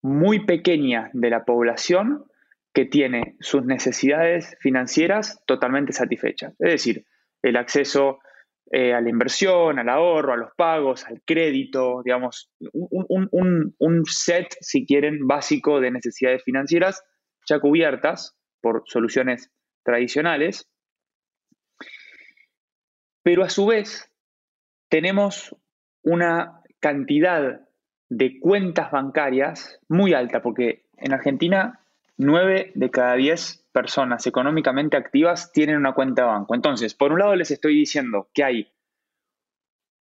muy 0.03 0.45
pequeña 0.45 1.11
de 1.13 1.31
la 1.31 1.45
población 1.45 2.25
que 2.73 2.85
tiene 2.85 3.37
sus 3.41 3.65
necesidades 3.65 4.57
financieras 4.61 5.41
totalmente 5.47 5.93
satisfechas. 5.93 6.55
Es 6.59 6.73
decir, 6.73 7.07
el 7.43 7.57
acceso 7.57 8.19
eh, 8.73 8.93
a 8.93 9.01
la 9.01 9.11
inversión, 9.11 9.79
al 9.79 9.89
ahorro, 9.89 10.33
a 10.33 10.37
los 10.37 10.51
pagos, 10.57 11.05
al 11.07 11.23
crédito, 11.25 12.03
digamos, 12.05 12.51
un, 12.73 14.05
set, 14.07 14.57
si 14.61 14.87
quieren, 14.87 15.27
básico 15.27 15.81
de 15.81 15.91
necesidades 15.91 16.43
financieras 16.43 17.05
ya 17.47 17.61
cubiertas 17.61 18.37
por 18.61 18.83
soluciones 18.87 19.53
tradicionales. 19.85 20.69
Pero 23.23 23.45
a 23.45 23.51
su 23.51 23.67
vez, 23.67 24.11
tenemos 24.89 25.55
una 26.03 26.64
cantidad 26.85 27.63
de 28.11 28.39
cuentas 28.39 28.91
bancarias 28.91 29.81
muy 29.89 30.13
alta, 30.13 30.43
porque 30.43 30.85
en 30.99 31.15
Argentina 31.15 31.81
9 32.19 32.73
de 32.75 32.91
cada 32.91 33.15
10 33.15 33.71
personas 33.73 34.27
económicamente 34.27 34.99
activas 34.99 35.51
tienen 35.51 35.79
una 35.79 35.95
cuenta 35.95 36.21
de 36.21 36.29
banco. 36.29 36.55
Entonces, 36.55 36.93
por 36.93 37.11
un 37.11 37.21
lado 37.21 37.37
les 37.37 37.51
estoy 37.51 37.75
diciendo 37.75 38.29
que 38.35 38.45
hay 38.45 38.69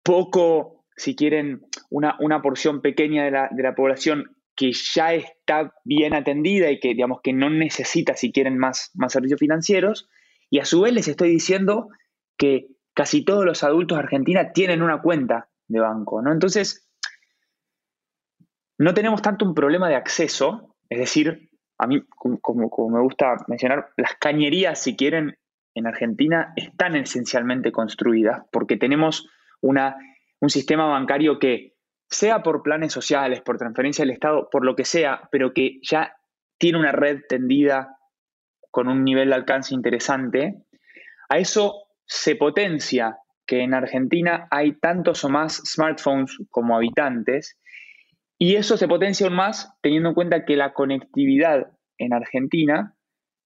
poco, 0.02 0.84
si 0.94 1.16
quieren, 1.16 1.62
una, 1.88 2.18
una 2.20 2.42
porción 2.42 2.82
pequeña 2.82 3.24
de 3.24 3.30
la, 3.30 3.48
de 3.50 3.62
la, 3.62 3.74
población 3.74 4.36
que 4.54 4.72
ya 4.72 5.14
está 5.14 5.72
bien 5.84 6.12
atendida 6.12 6.70
y 6.70 6.80
que, 6.80 6.88
digamos, 6.88 7.20
que 7.22 7.32
no 7.32 7.48
necesita, 7.48 8.14
si 8.14 8.30
quieren, 8.30 8.58
más, 8.58 8.90
más 8.92 9.14
servicios 9.14 9.40
financieros. 9.40 10.06
Y 10.50 10.58
a 10.58 10.66
su 10.66 10.82
vez 10.82 10.92
les 10.92 11.08
estoy 11.08 11.30
diciendo 11.30 11.88
que 12.36 12.66
casi 12.92 13.24
todos 13.24 13.46
los 13.46 13.64
adultos 13.64 13.96
de 13.96 14.04
Argentina 14.04 14.52
tienen 14.52 14.82
una 14.82 15.00
cuenta 15.00 15.47
de 15.68 15.80
banco, 15.80 16.20
¿no? 16.22 16.32
Entonces, 16.32 16.88
no 18.78 18.94
tenemos 18.94 19.22
tanto 19.22 19.44
un 19.44 19.54
problema 19.54 19.88
de 19.88 19.96
acceso, 19.96 20.74
es 20.88 20.98
decir, 20.98 21.50
a 21.78 21.86
mí, 21.86 22.02
como, 22.08 22.90
me 22.90 23.00
gusta 23.00 23.36
mencionar, 23.46 23.90
las 23.96 24.14
cañerías, 24.16 24.80
si 24.80 24.96
quieren, 24.96 25.38
en 25.74 25.86
Argentina 25.86 26.52
están 26.56 26.96
esencialmente 26.96 27.70
construidas 27.70 28.42
porque 28.50 28.76
tenemos 28.76 29.28
una, 29.60 29.96
un 30.40 30.50
sistema 30.50 30.86
bancario 30.86 31.38
que, 31.38 31.78
sea 32.10 32.42
por 32.42 32.62
planes 32.62 32.92
sociales, 32.92 33.42
por 33.42 33.58
transferencia 33.58 34.02
del 34.02 34.12
Estado, 34.12 34.48
por 34.50 34.64
lo 34.64 34.74
que 34.74 34.84
sea, 34.84 35.28
pero 35.30 35.52
que 35.52 35.78
ya 35.82 36.16
tiene 36.58 36.78
una 36.78 36.92
red 36.92 37.20
tendida 37.28 37.98
con 38.70 38.88
un 38.88 39.04
nivel 39.04 39.28
de 39.28 39.34
alcance 39.34 39.74
interesante, 39.74 40.62
a 41.28 41.38
eso 41.38 41.88
se 42.06 42.36
potencia 42.36 43.18
que 43.48 43.62
en 43.62 43.72
Argentina 43.74 44.46
hay 44.50 44.72
tantos 44.72 45.24
o 45.24 45.30
más 45.30 45.62
smartphones 45.64 46.36
como 46.50 46.76
habitantes 46.76 47.58
y 48.38 48.54
eso 48.56 48.76
se 48.76 48.86
potencia 48.86 49.26
aún 49.26 49.36
más 49.36 49.72
teniendo 49.80 50.10
en 50.10 50.14
cuenta 50.14 50.44
que 50.44 50.54
la 50.54 50.74
conectividad 50.74 51.72
en 51.96 52.12
Argentina 52.12 52.94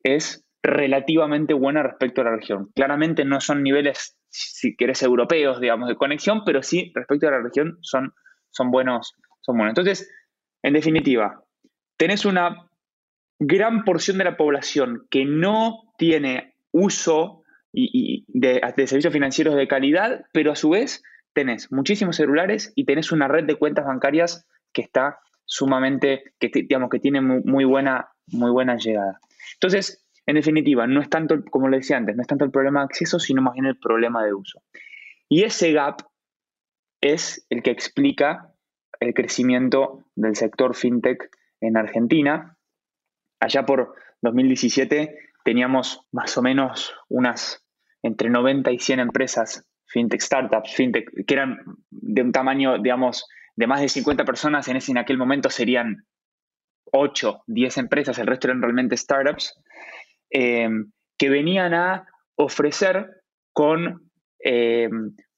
es 0.03 0.45
relativamente 0.63 1.55
buena 1.55 1.85
respecto 1.85 2.21
a 2.21 2.25
la 2.25 2.37
región. 2.37 2.71
Claramente 2.75 3.25
no 3.25 3.41
son 3.41 3.63
niveles, 3.63 4.19
si 4.29 4.77
querés, 4.77 5.03
europeos, 5.05 5.61
digamos, 5.61 5.89
de 5.89 5.97
conexión, 5.97 6.43
pero 6.45 6.63
sí 6.63 6.93
respecto 6.95 7.29
a 7.29 7.31
la 7.31 7.41
región 7.41 7.79
son, 7.81 8.13
son, 8.51 8.73
buenos, 8.73 9.15
son 9.41 9.57
buenos. 9.57 9.71
Entonces, 9.71 10.13
en 10.63 10.75
definitiva, 10.75 11.45
tenés 11.97 12.25
una 12.25 12.69
gran 13.39 13.85
porción 13.85 14.19
de 14.19 14.25
la 14.25 14.37
población 14.37 15.07
que 15.11 15.25
no 15.25 15.95
tiene 15.97 16.57
uso 16.73 17.42
y, 17.73 18.25
de, 18.29 18.61
servicios 18.87 19.13
financieros 19.13 19.55
de 19.57 19.69
calidad, 19.69 20.27
pero 20.33 20.53
a 20.53 20.57
su 20.57 20.71
vez 20.71 21.03
tenés 21.33 21.73
muchísimos 21.73 22.17
celulares 22.17 22.73
y 22.75 22.85
tenés 22.85 23.13
una 23.13 23.29
red 23.29 23.45
de 23.45 23.57
cuentas 23.57 23.87
bancarias 23.87 24.47
que 24.73 24.83
está 24.83 25.19
sumamente, 25.45 26.35
que 26.39 26.51
digamos 26.53 26.91
que 26.91 26.99
tiene 26.99 27.21
muy, 27.21 27.65
buena, 27.65 28.09
muy 28.27 28.51
buena 28.51 28.77
llegada. 28.77 29.19
Entonces, 29.55 30.07
en 30.27 30.37
definitiva, 30.37 30.87
no 30.87 31.01
es 31.01 31.09
tanto, 31.09 31.43
como 31.51 31.69
le 31.69 31.79
decía 31.79 31.97
antes, 31.97 32.15
no 32.15 32.23
es 32.23 32.29
tanto 32.29 32.45
el 32.45 32.51
problema 32.51 32.81
de 32.81 32.85
acceso, 32.85 33.19
sino 33.19 33.43
más 33.43 33.55
bien 33.55 33.67
el 33.67 33.79
problema 33.79 34.25
de 34.25 34.35
uso. 34.35 34.63
Y 35.29 35.45
ese 35.45 35.73
gap 35.73 36.03
es 37.01 37.47
el 37.51 37.63
que 37.63 37.71
explica 37.71 38.53
el 39.01 39.15
crecimiento 39.15 40.05
del 40.15 40.37
sector 40.37 40.77
fintech 40.77 41.31
en 41.61 41.77
Argentina. 41.77 42.57
Allá 43.41 43.67
por 43.67 43.95
2017 44.21 45.19
teníamos 45.45 46.07
más 46.13 46.37
o 46.39 46.43
menos 46.43 46.95
unas 47.09 47.62
entre 48.03 48.31
90 48.31 48.71
y 48.73 48.79
100 48.79 49.01
empresas 49.01 49.65
fintech 49.87 50.21
startups, 50.21 50.75
fintech, 50.75 51.11
que 51.27 51.35
eran 51.35 51.59
de 51.91 52.23
un 52.23 52.33
tamaño, 52.33 52.79
digamos, 52.79 53.27
de 53.57 53.67
más 53.67 53.81
de 53.81 53.89
50 53.89 54.25
personas, 54.25 54.67
en, 54.69 54.77
ese, 54.77 54.93
en 54.93 54.99
aquel 54.99 55.19
momento 55.19 55.51
serían 55.51 56.07
8, 56.93 57.45
10 57.47 57.79
empresas, 57.79 58.19
el 58.19 58.27
resto 58.27 58.49
eran 58.49 58.63
realmente 58.63 58.97
startups, 58.97 59.55
eh, 60.31 60.69
que 61.19 61.29
venían 61.29 61.75
a 61.75 62.07
ofrecer 62.37 63.23
con 63.53 64.11
eh, 64.45 64.89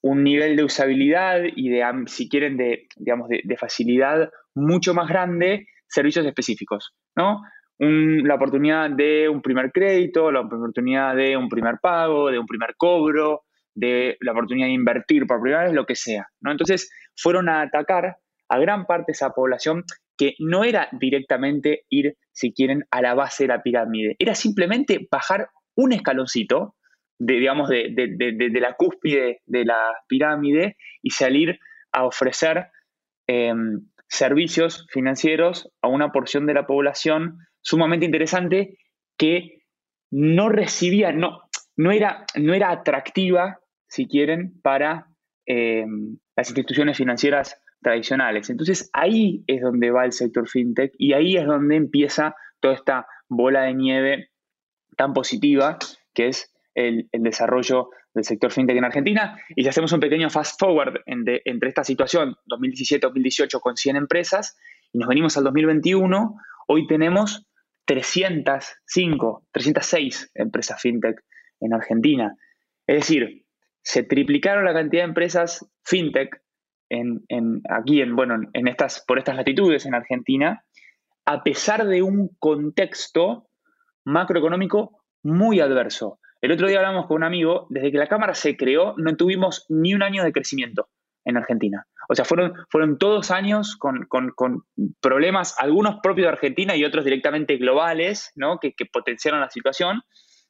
un 0.01 0.23
nivel 0.23 0.55
de 0.55 0.63
usabilidad 0.63 1.41
y 1.55 1.69
de, 1.69 1.83
si 2.07 2.29
quieren, 2.29 2.57
de, 2.57 2.87
digamos, 2.95 3.27
de, 3.29 3.57
facilidad 3.57 4.29
mucho 4.53 4.93
más 4.93 5.09
grande 5.09 5.67
servicios 5.87 6.25
específicos, 6.25 6.93
¿no? 7.15 7.41
La 7.77 8.35
oportunidad 8.35 8.89
de 8.89 9.27
un 9.27 9.41
primer 9.41 9.71
crédito, 9.71 10.31
la 10.31 10.41
oportunidad 10.41 11.15
de 11.15 11.35
un 11.35 11.49
primer 11.49 11.79
pago, 11.81 12.31
de 12.31 12.39
un 12.39 12.45
primer 12.45 12.75
cobro, 12.77 13.43
de 13.73 14.17
la 14.21 14.31
oportunidad 14.31 14.67
de 14.67 14.73
invertir 14.73 15.27
por 15.27 15.41
primera 15.41 15.65
vez, 15.65 15.73
lo 15.73 15.85
que 15.85 15.95
sea, 15.95 16.27
¿no? 16.39 16.51
Entonces 16.51 16.89
fueron 17.15 17.49
a 17.49 17.61
atacar 17.61 18.17
a 18.47 18.59
gran 18.59 18.85
parte 18.85 19.05
de 19.07 19.13
esa 19.13 19.31
población 19.31 19.83
que 20.17 20.35
no 20.39 20.63
era 20.63 20.87
directamente 20.93 21.83
ir, 21.89 22.15
si 22.31 22.53
quieren, 22.53 22.85
a 22.91 23.01
la 23.01 23.13
base 23.13 23.43
de 23.43 23.47
la 23.49 23.61
pirámide, 23.61 24.15
era 24.19 24.33
simplemente 24.33 25.07
bajar 25.11 25.49
un 25.75 25.91
escaloncito 25.91 26.75
de, 27.19 27.33
digamos, 27.33 27.69
de, 27.69 28.51
la 28.61 28.73
cúspide 28.73 29.41
de 29.45 29.65
la 29.65 29.79
pirámide 30.07 30.77
y 31.01 31.09
salir 31.09 31.59
a 31.91 32.05
ofrecer 32.05 32.67
em, 33.27 33.87
servicios 34.07 34.85
financieros 34.89 35.69
a 35.81 35.87
una 35.87 36.11
porción 36.11 36.45
de 36.45 36.53
la 36.53 36.65
población 36.67 37.39
sumamente 37.65 38.05
interesante 38.05 38.77
que 39.17 39.63
no 40.11 40.49
recibía, 40.49 41.11
no, 41.11 41.41
no, 41.75 41.91
era, 41.91 42.25
no 42.35 42.53
era 42.53 42.71
atractiva, 42.71 43.59
si 43.87 44.07
quieren, 44.07 44.61
para 44.61 45.07
em, 45.45 46.17
las 46.35 46.49
instituciones 46.49 46.97
financieras 46.97 47.59
tradicionales. 47.81 48.49
Entonces 48.49 48.89
ahí 48.93 49.43
es 49.47 49.61
donde 49.61 49.91
va 49.91 50.05
el 50.05 50.11
sector 50.11 50.47
fintech 50.47 50.93
y 50.97 51.13
ahí 51.13 51.37
es 51.37 51.45
donde 51.45 51.75
empieza 51.75 52.35
toda 52.59 52.75
esta 52.75 53.07
bola 53.27 53.63
de 53.63 53.73
nieve 53.73 54.29
tan 54.95 55.13
positiva 55.13 55.77
que 56.13 56.27
es 56.27 56.53
el, 56.75 57.09
desarrollo 57.11 57.89
del 58.13 58.23
sector 58.23 58.51
fintech 58.51 58.77
en 58.77 58.85
Argentina. 58.85 59.39
Y 59.55 59.63
si 59.63 59.69
hacemos 59.69 59.91
un 59.91 59.99
pequeño 59.99 60.29
fast 60.29 60.59
forward 60.59 61.01
entre 61.05 61.69
esta 61.69 61.83
situación 61.83 62.35
2017-2018 62.47 63.59
con 63.59 63.75
100 63.75 63.95
empresas 63.95 64.57
y 64.93 64.99
nos 64.99 65.07
venimos 65.07 65.35
al 65.37 65.43
2021, 65.45 66.35
hoy 66.67 66.87
tenemos 66.87 67.45
305, 67.85 69.47
306 69.51 70.31
empresas 70.33 70.81
fintech 70.81 71.21
en 71.59 71.73
Argentina. 71.73 72.35
Es 72.87 72.97
decir, 72.97 73.45
se 73.81 74.03
triplicaron 74.03 74.65
la 74.65 74.73
cantidad 74.73 75.03
de 75.03 75.09
empresas 75.09 75.65
fintech 75.83 76.41
en, 76.89 77.23
aquí 77.69 78.01
en, 78.01 78.15
bueno, 78.15 78.35
en 78.53 78.67
estas, 78.67 79.03
por 79.05 79.17
estas 79.17 79.35
latitudes 79.35 79.85
en 79.85 79.95
Argentina, 79.95 80.63
a 81.25 81.43
pesar 81.43 81.85
de 81.85 82.01
un 82.01 82.29
contexto 82.39 83.49
macroeconómico 84.05 85.03
muy 85.23 85.59
adverso. 85.59 86.19
El 86.41 86.51
otro 86.51 86.67
día 86.67 86.77
hablamos 86.77 87.07
con 87.07 87.17
un 87.17 87.23
amigo, 87.23 87.65
desde 87.69 87.91
que 87.91 87.97
la 87.97 88.07
Cámara 88.07 88.35
se 88.35 88.55
creó, 88.55 88.93
no 88.97 89.15
tuvimos 89.15 89.65
ni 89.69 89.95
un 89.95 90.03
año 90.03 90.23
de 90.23 90.31
crecimiento 90.31 90.89
en 91.23 91.37
Argentina. 91.37 91.87
O 92.09 92.15
sea, 92.15 92.25
fueron, 92.25 92.53
fueron 92.69 92.97
todos 92.97 93.31
años 93.31 93.77
con, 93.77 94.07
problemas, 95.01 95.55
algunos 95.57 95.97
propios 96.01 96.25
de 96.25 96.33
Argentina 96.33 96.75
y 96.75 96.85
otros 96.85 97.05
directamente 97.05 97.57
globales, 97.57 98.31
¿no? 98.35 98.59
que, 98.59 98.73
potenciaron 98.91 99.41
la 99.41 99.49
situación. 99.49 100.01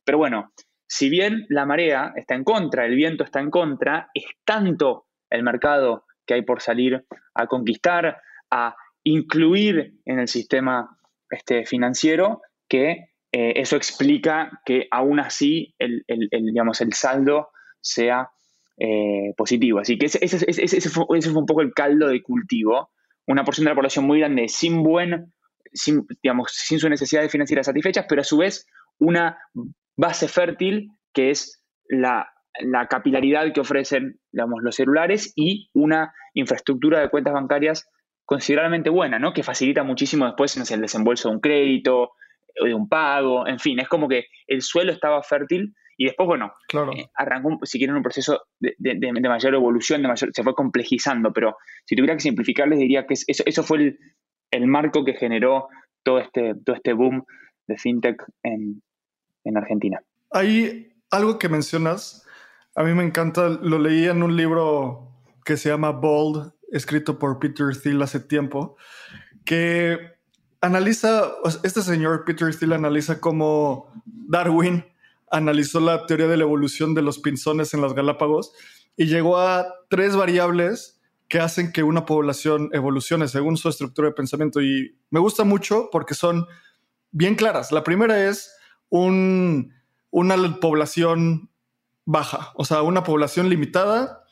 Pero 0.03 0.17
bueno, 0.17 0.51
si 0.87 1.09
bien 1.09 1.45
la 1.49 1.65
marea 1.65 2.13
está 2.15 2.35
en 2.35 2.43
contra, 2.43 2.85
el 2.85 2.95
viento 2.95 3.23
está 3.23 3.39
en 3.39 3.49
contra, 3.49 4.09
es 4.13 4.25
tanto 4.43 5.07
el 5.29 5.43
mercado 5.43 6.05
que 6.25 6.35
hay 6.35 6.41
por 6.41 6.61
salir 6.61 7.05
a 7.33 7.47
conquistar, 7.47 8.21
a 8.51 8.75
incluir 9.03 9.93
en 10.05 10.19
el 10.19 10.27
sistema 10.27 10.97
este, 11.29 11.65
financiero, 11.65 12.41
que 12.67 13.15
eh, 13.31 13.53
eso 13.57 13.75
explica 13.75 14.61
que 14.65 14.87
aún 14.91 15.19
así 15.19 15.75
el, 15.77 16.05
digamos, 16.07 16.81
el 16.81 16.93
saldo 16.93 17.49
sea 17.81 18.29
eh, 18.77 19.33
positivo. 19.37 19.79
Así 19.79 19.97
que 19.97 20.07
ese, 20.07 20.19
ese, 20.21 20.89
fue, 20.89 21.05
un 21.07 21.45
poco 21.45 21.61
el 21.61 21.73
caldo 21.73 22.07
de 22.07 22.21
cultivo. 22.21 22.91
Una 23.27 23.43
porción 23.43 23.65
de 23.65 23.71
la 23.71 23.75
población 23.75 24.05
muy 24.05 24.19
grande 24.19 24.47
sin 24.47 24.83
buen, 24.83 25.33
sin, 25.73 26.05
digamos, 26.21 26.51
sin 26.51 26.79
su 26.79 26.89
necesidad 26.89 27.27
financiera 27.29 27.63
satisfechas, 27.63 28.05
pero 28.07 28.21
a 28.21 28.25
su 28.25 28.37
vez 28.37 28.67
una 28.99 29.37
base 29.95 30.27
fértil 30.27 30.89
que 31.13 31.31
es 31.31 31.63
la, 31.87 32.29
capilaridad 32.89 33.51
que 33.53 33.61
ofrecen 33.61 34.19
digamos, 34.31 34.61
los 34.61 34.75
celulares 34.75 35.33
y 35.35 35.69
una 35.73 36.13
infraestructura 36.33 36.99
de 36.99 37.09
cuentas 37.09 37.33
bancarias 37.33 37.89
considerablemente 38.25 38.89
buena, 38.89 39.19
¿no? 39.19 39.33
que 39.33 39.43
facilita 39.43 39.83
muchísimo 39.83 40.25
después 40.25 40.55
el 40.71 40.81
desembolso 40.81 41.29
de 41.29 41.35
un 41.35 41.41
crédito, 41.41 42.11
de 42.63 42.73
un 42.73 42.87
pago, 42.87 43.47
en 43.47 43.59
fin, 43.59 43.79
es 43.79 43.87
como 43.87 44.07
que 44.07 44.25
el 44.47 44.61
suelo 44.61 44.91
estaba 44.91 45.21
fértil 45.23 45.73
y 45.97 46.05
después, 46.05 46.27
bueno, 46.27 46.53
eh, 46.73 47.07
arrancó, 47.15 47.57
si 47.63 47.77
quieren, 47.77 47.95
un 47.95 48.03
proceso 48.03 48.41
de, 48.59 48.75
mayor 49.21 49.53
evolución, 49.53 50.01
de 50.01 50.09
mayor, 50.09 50.29
se 50.33 50.43
fue 50.43 50.53
complejizando, 50.53 51.31
pero 51.31 51.55
si 51.85 51.95
tuviera 51.95 52.15
que 52.15 52.21
simplificarles, 52.21 52.79
diría 52.79 53.05
que 53.05 53.13
eso, 53.13 53.43
eso 53.45 53.63
fue 53.63 53.97
el, 54.51 54.67
marco 54.67 55.05
que 55.05 55.13
generó 55.13 55.67
todo 56.03 56.19
este, 56.19 56.53
todo 56.65 56.75
este 56.75 56.93
boom 56.93 57.25
de 57.67 57.77
fintech 57.77 58.21
en, 58.43 58.81
en 59.45 59.57
Argentina. 59.57 60.01
Hay 60.31 60.93
algo 61.11 61.39
que 61.39 61.49
mencionas, 61.49 62.27
a 62.75 62.83
mí 62.83 62.93
me 62.93 63.03
encanta, 63.03 63.47
lo 63.47 63.79
leí 63.79 64.05
en 64.05 64.21
un 64.21 64.35
libro 64.35 65.11
que 65.45 65.55
se 65.55 65.69
llama 65.69 65.91
Bold, 65.91 66.51
escrito 66.71 67.17
por 67.19 67.39
Peter 67.39 67.67
Thiel 67.81 68.01
hace 68.01 68.19
tiempo, 68.19 68.75
que 69.45 69.97
analiza, 70.59 71.31
este 71.63 71.81
señor 71.81 72.25
Peter 72.25 72.53
Thiel 72.53 72.73
analiza 72.73 73.21
cómo 73.21 73.91
Darwin 74.05 74.83
analizó 75.35 75.79
la 75.79 76.05
teoría 76.05 76.27
de 76.27 76.37
la 76.37 76.43
evolución 76.43 76.93
de 76.93 77.01
los 77.01 77.19
pinzones 77.19 77.73
en 77.73 77.81
las 77.81 77.93
Galápagos 77.93 78.53
y 78.95 79.05
llegó 79.05 79.37
a 79.37 79.67
tres 79.89 80.15
variables 80.15 81.01
que 81.27 81.39
hacen 81.39 81.71
que 81.71 81.83
una 81.83 82.05
población 82.05 82.69
evolucione 82.71 83.27
según 83.27 83.57
su 83.57 83.67
estructura 83.67 84.09
de 84.09 84.13
pensamiento. 84.13 84.61
Y 84.61 84.97
me 85.09 85.19
gusta 85.19 85.43
mucho 85.43 85.89
porque 85.91 86.13
son 86.13 86.45
bien 87.11 87.35
claras. 87.35 87.71
La 87.71 87.83
primera 87.83 88.29
es 88.29 88.55
un, 88.89 89.73
una 90.11 90.59
población 90.59 91.49
baja, 92.05 92.51
o 92.55 92.63
sea, 92.63 92.83
una 92.83 93.03
población 93.03 93.49
limitada 93.49 94.25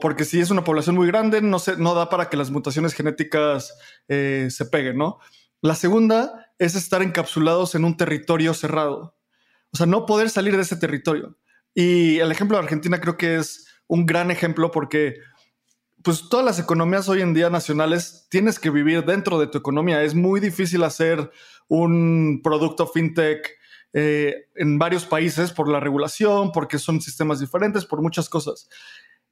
porque 0.00 0.24
si 0.24 0.40
es 0.40 0.50
una 0.50 0.64
población 0.64 0.96
muy 0.96 1.06
grande, 1.06 1.42
no, 1.42 1.58
se, 1.58 1.76
no 1.76 1.94
da 1.94 2.08
para 2.08 2.30
que 2.30 2.36
las 2.36 2.50
mutaciones 2.50 2.94
genéticas 2.94 3.76
eh, 4.08 4.48
se 4.50 4.66
peguen, 4.66 4.96
¿no? 4.96 5.18
La 5.60 5.74
segunda 5.74 6.52
es 6.58 6.74
estar 6.74 7.02
encapsulados 7.02 7.74
en 7.74 7.84
un 7.84 7.96
territorio 7.96 8.54
cerrado. 8.54 9.17
O 9.72 9.76
sea, 9.76 9.86
no 9.86 10.06
poder 10.06 10.30
salir 10.30 10.56
de 10.56 10.62
ese 10.62 10.76
territorio. 10.76 11.38
Y 11.74 12.18
el 12.18 12.32
ejemplo 12.32 12.56
de 12.56 12.64
Argentina 12.64 13.00
creo 13.00 13.16
que 13.16 13.36
es 13.36 13.66
un 13.86 14.06
gran 14.06 14.30
ejemplo 14.30 14.70
porque 14.70 15.16
pues 16.02 16.28
todas 16.28 16.44
las 16.44 16.58
economías 16.58 17.08
hoy 17.08 17.22
en 17.22 17.34
día 17.34 17.50
nacionales 17.50 18.26
tienes 18.30 18.58
que 18.58 18.70
vivir 18.70 19.04
dentro 19.04 19.38
de 19.38 19.46
tu 19.46 19.58
economía. 19.58 20.02
Es 20.02 20.14
muy 20.14 20.40
difícil 20.40 20.84
hacer 20.84 21.30
un 21.68 22.40
producto 22.42 22.86
fintech 22.86 23.48
eh, 23.92 24.48
en 24.54 24.78
varios 24.78 25.06
países 25.06 25.52
por 25.52 25.68
la 25.68 25.80
regulación, 25.80 26.52
porque 26.52 26.78
son 26.78 27.00
sistemas 27.00 27.40
diferentes, 27.40 27.84
por 27.84 28.00
muchas 28.00 28.28
cosas. 28.28 28.68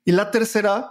Y 0.05 0.13
la 0.13 0.31
tercera 0.31 0.91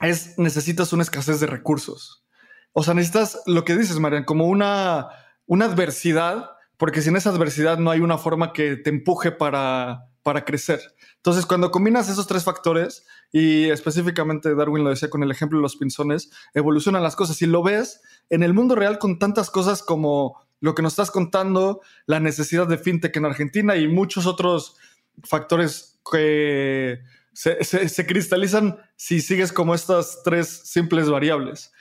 es 0.00 0.38
necesitas 0.38 0.92
una 0.92 1.02
escasez 1.02 1.40
de 1.40 1.46
recursos. 1.46 2.24
O 2.72 2.82
sea, 2.82 2.94
necesitas 2.94 3.40
lo 3.46 3.64
que 3.64 3.76
dices, 3.76 3.98
Marian, 3.98 4.24
como 4.24 4.46
una, 4.46 5.08
una 5.46 5.66
adversidad, 5.66 6.50
porque 6.82 7.00
sin 7.00 7.14
esa 7.14 7.30
adversidad 7.30 7.78
no 7.78 7.92
hay 7.92 8.00
una 8.00 8.18
forma 8.18 8.52
que 8.52 8.74
te 8.74 8.90
empuje 8.90 9.30
para, 9.30 10.08
para 10.24 10.44
crecer. 10.44 10.80
Entonces, 11.14 11.46
cuando 11.46 11.70
combinas 11.70 12.08
esos 12.08 12.26
tres 12.26 12.42
factores, 12.42 13.06
y 13.30 13.70
específicamente 13.70 14.52
Darwin 14.56 14.82
lo 14.82 14.90
decía 14.90 15.08
con 15.08 15.22
el 15.22 15.30
ejemplo 15.30 15.60
de 15.60 15.62
los 15.62 15.76
pinzones, 15.76 16.32
evolucionan 16.54 17.04
las 17.04 17.14
cosas. 17.14 17.40
Y 17.40 17.46
lo 17.46 17.62
ves 17.62 18.00
en 18.30 18.42
el 18.42 18.52
mundo 18.52 18.74
real 18.74 18.98
con 18.98 19.20
tantas 19.20 19.48
cosas 19.48 19.80
como 19.80 20.42
lo 20.58 20.74
que 20.74 20.82
nos 20.82 20.94
estás 20.94 21.12
contando, 21.12 21.82
la 22.06 22.18
necesidad 22.18 22.66
de 22.66 22.78
fintech 22.78 23.16
en 23.16 23.26
Argentina 23.26 23.76
y 23.76 23.86
muchos 23.86 24.26
otros 24.26 24.74
factores 25.22 26.00
que 26.10 26.98
se, 27.32 28.06
cristalizan 28.08 28.76
si 28.96 29.20
sigues 29.20 29.52
como 29.52 29.76
estas 29.76 30.24
tres 30.24 30.48
simples 30.48 31.08
variables. 31.08 31.72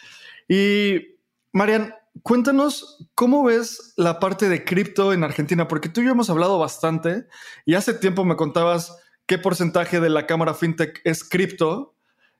Y, 0.48 1.18
Marian, 1.54 1.96
cuéntanos 2.24 3.08
cómo 3.16 3.44
ves 3.44 3.94
la 3.98 4.20
parte 4.20 4.50
de 4.50 4.64
cripto 4.64 5.14
en 5.14 5.24
Argentina, 5.24 5.68
porque 5.68 5.90
tú 5.90 6.02
y 6.02 6.06
yo 6.06 6.12
hemos 6.12 6.30
hablado 6.30 6.60
bastante 6.60 7.26
y 7.66 7.76
hace 7.76 7.94
tiempo 7.94 8.26
me 8.26 8.36
contabas 8.36 8.98
qué 9.26 9.38
porcentaje 9.38 10.00
de 10.00 10.10
la 10.10 10.26
cámara 10.26 10.54
fintech 10.54 11.02
es 11.04 11.24
cripto 11.24 11.96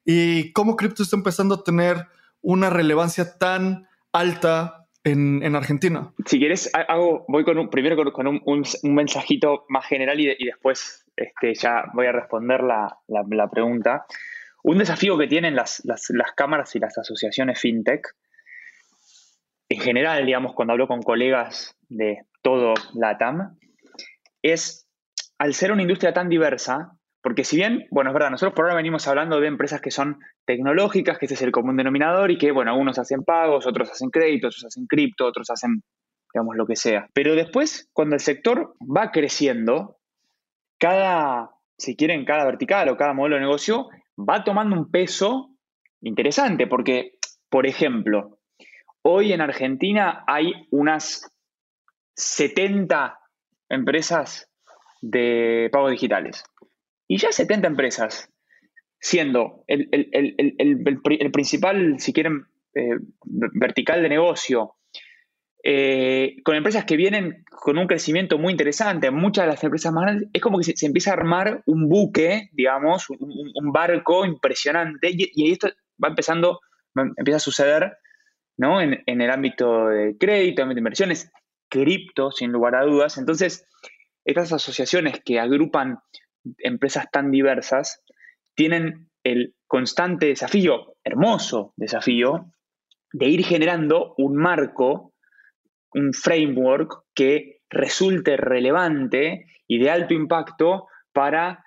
y 0.06 0.52
cómo 0.54 0.76
cripto 0.76 1.04
está 1.04 1.16
empezando 1.16 1.56
a 1.56 1.64
tener 1.64 2.08
una 2.42 2.70
relevancia 2.70 3.38
tan 3.38 3.88
alta 4.12 4.82
en, 5.04 5.56
Argentina. 5.56 6.14
Si 6.26 6.38
quieres, 6.38 6.70
hago, 6.74 7.26
voy 7.28 7.44
con 7.44 7.58
un, 7.58 7.70
primero 7.70 7.96
con, 8.12 8.28
un, 8.28 8.64
mensajito 8.84 9.66
más 9.70 9.86
general 9.86 10.20
y, 10.20 10.46
después 10.46 11.06
este, 11.16 11.56
ya 11.56 11.86
voy 11.94 12.08
a 12.08 12.12
responder 12.12 12.62
la, 12.62 13.50
pregunta. 13.52 14.06
Un 14.64 14.78
desafío 14.78 15.18
que 15.18 15.28
tienen 15.28 15.56
las, 15.56 15.82
cámaras 16.36 16.76
y 16.76 16.80
las 16.80 16.98
asociaciones 16.98 17.60
fintech, 17.60 18.06
en 19.72 19.80
general, 19.80 20.26
digamos, 20.26 20.54
cuando 20.54 20.74
hablo 20.74 20.88
con 20.88 21.02
colegas 21.02 21.78
de 21.88 22.26
todo 22.42 22.74
la 22.94 23.18
TAM, 23.18 23.58
es 24.42 24.86
al 25.40 25.54
ser 25.54 25.72
una 25.72 25.82
industria 25.82 26.12
tan 26.12 26.28
diversa, 26.28 26.98
porque 27.22 27.46
si 27.46 27.56
bien, 27.56 27.86
bueno, 27.90 28.10
es 28.10 28.14
verdad, 28.14 28.32
nosotros 28.32 28.54
por 28.54 28.66
ahora 28.66 28.76
venimos 28.76 29.08
hablando 29.08 29.40
de 29.40 29.48
empresas 29.48 29.80
que 29.80 29.90
son 29.90 30.20
tecnológicas, 30.46 31.18
que 31.18 31.26
ese 31.26 31.36
es 31.36 31.42
el 31.44 31.54
común 31.54 31.78
denominador 31.78 32.32
y 32.32 32.38
que, 32.38 32.52
bueno, 32.52 32.72
algunos 32.72 33.00
hacen 33.00 33.24
pagos, 33.24 33.66
otros 33.66 33.90
hacen 33.90 34.10
créditos, 34.10 34.58
otros 34.58 34.66
hacen 34.66 34.88
cripto, 34.88 35.26
otros 35.26 35.50
hacen, 35.50 35.82
digamos, 36.34 36.58
lo 36.58 36.66
que 36.66 36.76
sea. 36.76 37.08
Pero 37.14 37.34
después, 37.34 37.90
cuando 37.94 38.16
el 38.16 38.20
sector 38.20 38.76
va 38.80 39.12
creciendo, 39.12 40.00
cada, 40.80 41.52
si 41.78 41.96
quieren, 41.96 42.26
cada 42.26 42.44
vertical 42.44 42.90
o 42.90 42.98
cada 42.98 43.14
modelo 43.14 43.36
de 43.36 43.42
negocio 43.44 43.88
va 44.18 44.44
tomando 44.44 44.76
un 44.76 44.92
peso 44.92 45.52
interesante, 46.02 46.68
porque, 46.68 47.14
por 47.50 47.66
ejemplo, 47.66 48.41
hoy 49.04 49.34
en 49.34 49.42
Argentina 49.42 50.24
hay 50.28 50.68
unas 50.72 51.32
70 52.16 53.20
empresas 53.70 54.50
de 55.02 55.70
pagos 55.72 55.92
digitales. 55.92 56.44
Y 57.08 57.18
ya 57.18 57.32
70 57.32 57.68
empresas, 57.68 58.30
siendo 59.00 59.64
el, 59.68 61.32
principal, 61.34 62.00
si 62.00 62.14
quieren, 62.14 62.46
eh, 62.74 62.98
vertical 63.24 64.02
de 64.02 64.10
negocio, 64.10 64.76
eh, 65.64 66.38
con 66.44 66.56
empresas 66.56 66.86
que 66.86 66.96
vienen 66.96 67.44
con 67.50 67.78
un 67.78 67.86
crecimiento 67.86 68.38
muy 68.38 68.52
interesante, 68.52 69.12
muchas 69.12 69.46
de 69.46 69.52
las 69.52 69.64
empresas 69.64 69.94
más 69.94 70.04
grandes, 70.04 70.30
es 70.34 70.42
como 70.42 70.58
que 70.58 70.64
se, 70.64 70.86
empieza 70.86 71.12
a 71.12 71.16
armar 71.16 71.62
un 71.66 71.88
buque, 71.88 72.50
digamos, 72.54 73.10
un, 73.10 73.72
barco 73.72 74.26
impresionante, 74.26 75.12
y, 75.12 75.52
esto 75.52 75.70
va 76.04 76.10
empezando, 76.10 76.60
empieza 76.96 77.38
a 77.38 77.40
suceder 77.40 77.98
¿no? 78.62 78.80
en, 78.80 79.02
el 79.08 79.32
ámbito 79.32 79.88
de 79.88 80.16
crédito, 80.20 80.62
ámbito 80.62 80.76
de 80.76 80.82
inversiones, 80.82 81.32
cripto, 81.68 82.32
sin 82.32 82.52
lugar 82.52 82.76
a 82.76 82.84
dudas. 82.84 83.18
Entonces, 83.18 83.68
estas 84.24 84.54
asociaciones 84.54 85.20
que 85.26 85.40
agrupan 85.40 85.98
empresas 86.60 87.10
tan 87.12 87.32
diversas 87.32 88.04
tienen 88.54 89.10
el 89.24 89.56
constante 89.66 90.28
desafío, 90.28 90.94
hermoso 91.04 91.74
desafío, 91.76 92.54
de 93.12 93.30
ir 93.30 93.44
generando 93.44 94.14
un 94.18 94.36
marco, 94.36 95.16
un 95.94 96.14
framework 96.14 97.06
que 97.16 97.62
resulte 97.68 98.38
relevante 98.38 99.48
y 99.68 99.80
de 99.80 99.90
alto 99.90 100.14
impacto 100.14 100.88
para 101.14 101.66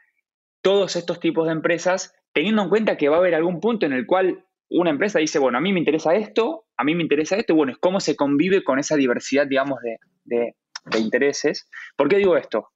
todos 0.62 0.94
estos 0.94 1.18
tipos 1.18 1.46
de 1.46 1.52
empresas, 1.54 2.14
teniendo 2.33 2.62
en 2.62 2.68
cuenta 2.68 2.96
que 2.96 3.09
va 3.09 3.16
a 3.16 3.18
haber 3.18 3.35
algún 3.35 3.59
punto 3.59 3.85
en 3.85 3.92
el 3.92 4.07
cual 4.07 4.43
una 4.70 4.90
empresa 4.90 5.18
dice, 5.18 5.38
bueno, 5.38 5.59
a 5.59 5.61
mí 5.61 5.72
me 5.72 5.79
interesa 5.79 6.14
esto, 6.14 6.66
a 6.77 6.85
mí 6.85 6.94
me 6.94 7.03
interesa 7.03 7.37
esto, 7.37 7.55
bueno, 7.55 7.72
es 7.72 7.79
cómo 7.79 8.00
se 8.00 8.16
convive 8.16 8.64
con 8.64 8.79
esa 8.79 8.96
diversidad, 8.96 9.46
digamos, 9.46 9.79
de, 9.83 10.55
de 10.87 10.98
intereses. 10.98 11.68
¿Por 11.96 12.09
qué 12.09 12.16
digo 12.16 12.37
esto? 12.37 12.70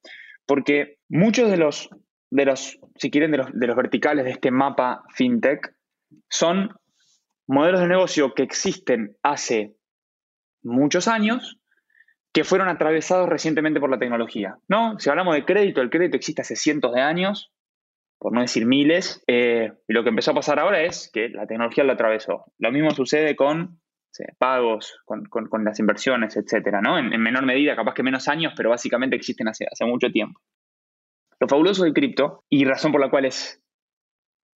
Porque 0.45 0.97
muchos 1.09 1.49
de 1.49 1.57
los, 1.57 1.89
de 2.29 2.45
los 2.45 2.79
si 2.95 3.11
quieren, 3.11 3.31
de 3.31 3.37
los, 3.37 3.47
de 3.53 3.67
los 3.67 3.75
verticales 3.75 4.25
de 4.25 4.31
este 4.31 4.51
mapa 4.51 5.03
fintech 5.13 5.75
son 6.29 6.71
modelos 7.47 7.81
de 7.81 7.87
negocio 7.87 8.33
que 8.33 8.43
existen 8.43 9.17
hace 9.23 9.75
muchos 10.61 11.07
años 11.07 11.59
que 12.31 12.43
fueron 12.43 12.69
atravesados 12.69 13.27
recientemente 13.27 13.79
por 13.79 13.89
la 13.89 13.97
tecnología. 13.97 14.57
¿no? 14.67 14.99
Si 14.99 15.09
hablamos 15.09 15.35
de 15.35 15.45
crédito, 15.45 15.81
el 15.81 15.89
crédito 15.89 16.17
existe 16.17 16.41
hace 16.41 16.55
cientos 16.55 16.93
de 16.93 17.01
años, 17.01 17.51
por 18.19 18.33
no 18.33 18.41
decir 18.41 18.65
miles, 18.65 19.23
eh, 19.27 19.71
y 19.87 19.93
lo 19.93 20.03
que 20.03 20.09
empezó 20.09 20.31
a 20.31 20.35
pasar 20.35 20.59
ahora 20.59 20.83
es 20.83 21.09
que 21.11 21.29
la 21.29 21.47
tecnología 21.47 21.83
lo 21.83 21.93
atravesó. 21.93 22.45
Lo 22.57 22.71
mismo 22.71 22.91
sucede 22.91 23.35
con 23.35 23.79
pagos, 24.37 24.99
con, 25.05 25.63
las 25.63 25.79
inversiones, 25.79 26.35
etcétera, 26.35 26.81
¿no? 26.81 26.97
En, 26.97 27.09
menor 27.21 27.45
medida, 27.45 27.75
capaz 27.75 27.93
que 27.93 28.03
menos 28.03 28.27
años, 28.27 28.53
pero 28.55 28.69
básicamente 28.69 29.15
existen 29.15 29.47
hace, 29.47 29.65
hace 29.71 29.85
mucho 29.85 30.11
tiempo. 30.11 30.39
Lo 31.39 31.47
fabuloso 31.47 31.83
de 31.83 31.93
cripto, 31.93 32.43
y 32.49 32.65
razón 32.65 32.91
por 32.91 33.01
la 33.01 33.09
cual 33.09 33.25
es 33.25 33.63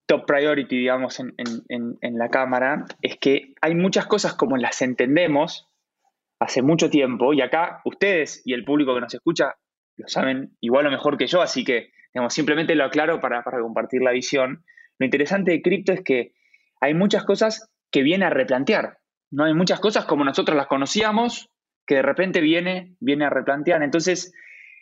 top 0.06 0.26
priority, 0.26 0.78
digamos, 0.78 1.20
en, 1.20 1.34
en, 1.38 2.18
la 2.18 2.30
cámara, 2.30 2.86
es 3.02 3.18
que 3.18 3.54
hay 3.62 3.74
muchas 3.76 4.06
cosas 4.06 4.34
como 4.34 4.58
las 4.58 4.82
entendemos 4.82 5.70
hace 6.40 6.62
mucho 6.62 6.90
tiempo, 6.90 7.34
y 7.34 7.42
acá 7.42 7.82
ustedes 7.86 8.42
y 8.46 8.54
el 8.54 8.66
público 8.66 8.94
que 8.94 9.02
nos 9.02 9.14
escucha 9.14 9.56
lo 9.96 10.08
saben 10.08 10.58
igual 10.60 10.88
o 10.88 10.92
mejor 10.92 11.18
que 11.18 11.28
yo, 11.28 11.42
así 11.42 11.64
que, 11.64 11.92
simplemente 12.30 12.76
lo 12.76 12.86
aclaro 12.86 13.20
para, 13.20 13.44
para 13.44 13.60
compartir 13.60 14.02
la 14.02 14.12
visión. 14.12 14.64
Lo 15.00 15.06
interesante 15.06 15.52
de 15.52 15.62
cripto 15.62 15.94
es 15.94 16.02
que 16.02 16.34
hay 16.82 16.94
muchas 16.94 17.24
cosas 17.24 17.70
que 17.92 18.04
viene 18.04 18.26
a 18.26 18.30
replantear, 18.30 18.98
no 19.34 19.46
hay 19.46 19.56
muchas 19.56 19.80
cosas 19.80 20.06
como 20.06 20.24
nosotros 20.24 20.56
las 20.56 20.68
conocíamos 20.68 21.50
que 21.88 21.96
de 21.96 22.02
repente 22.04 22.40
viene, 22.40 22.96
viene 23.00 23.26
a 23.26 23.32
replantear. 23.32 23.82
Entonces, 23.82 24.32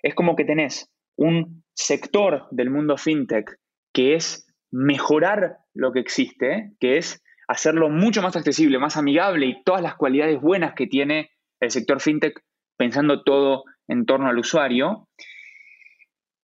es 0.03 0.13
como 0.13 0.35
que 0.35 0.43
tenés 0.43 0.91
un 1.15 1.63
sector 1.73 2.47
del 2.51 2.69
mundo 2.69 2.97
fintech 2.97 3.57
que 3.93 4.15
es 4.15 4.45
mejorar 4.69 5.59
lo 5.73 5.93
que 5.93 6.01
existe, 6.01 6.73
que 6.81 6.97
es 6.97 7.23
hacerlo 7.47 7.89
mucho 7.89 8.21
más 8.21 8.35
accesible, 8.35 8.77
más 8.77 8.97
amigable 8.97 9.45
y 9.45 9.63
todas 9.63 9.81
las 9.81 9.95
cualidades 9.95 10.39
buenas 10.41 10.73
que 10.73 10.87
tiene 10.87 11.31
el 11.61 11.71
sector 11.71 12.01
fintech 12.01 12.41
pensando 12.77 13.23
todo 13.23 13.63
en 13.87 14.05
torno 14.05 14.27
al 14.27 14.37
usuario. 14.37 15.07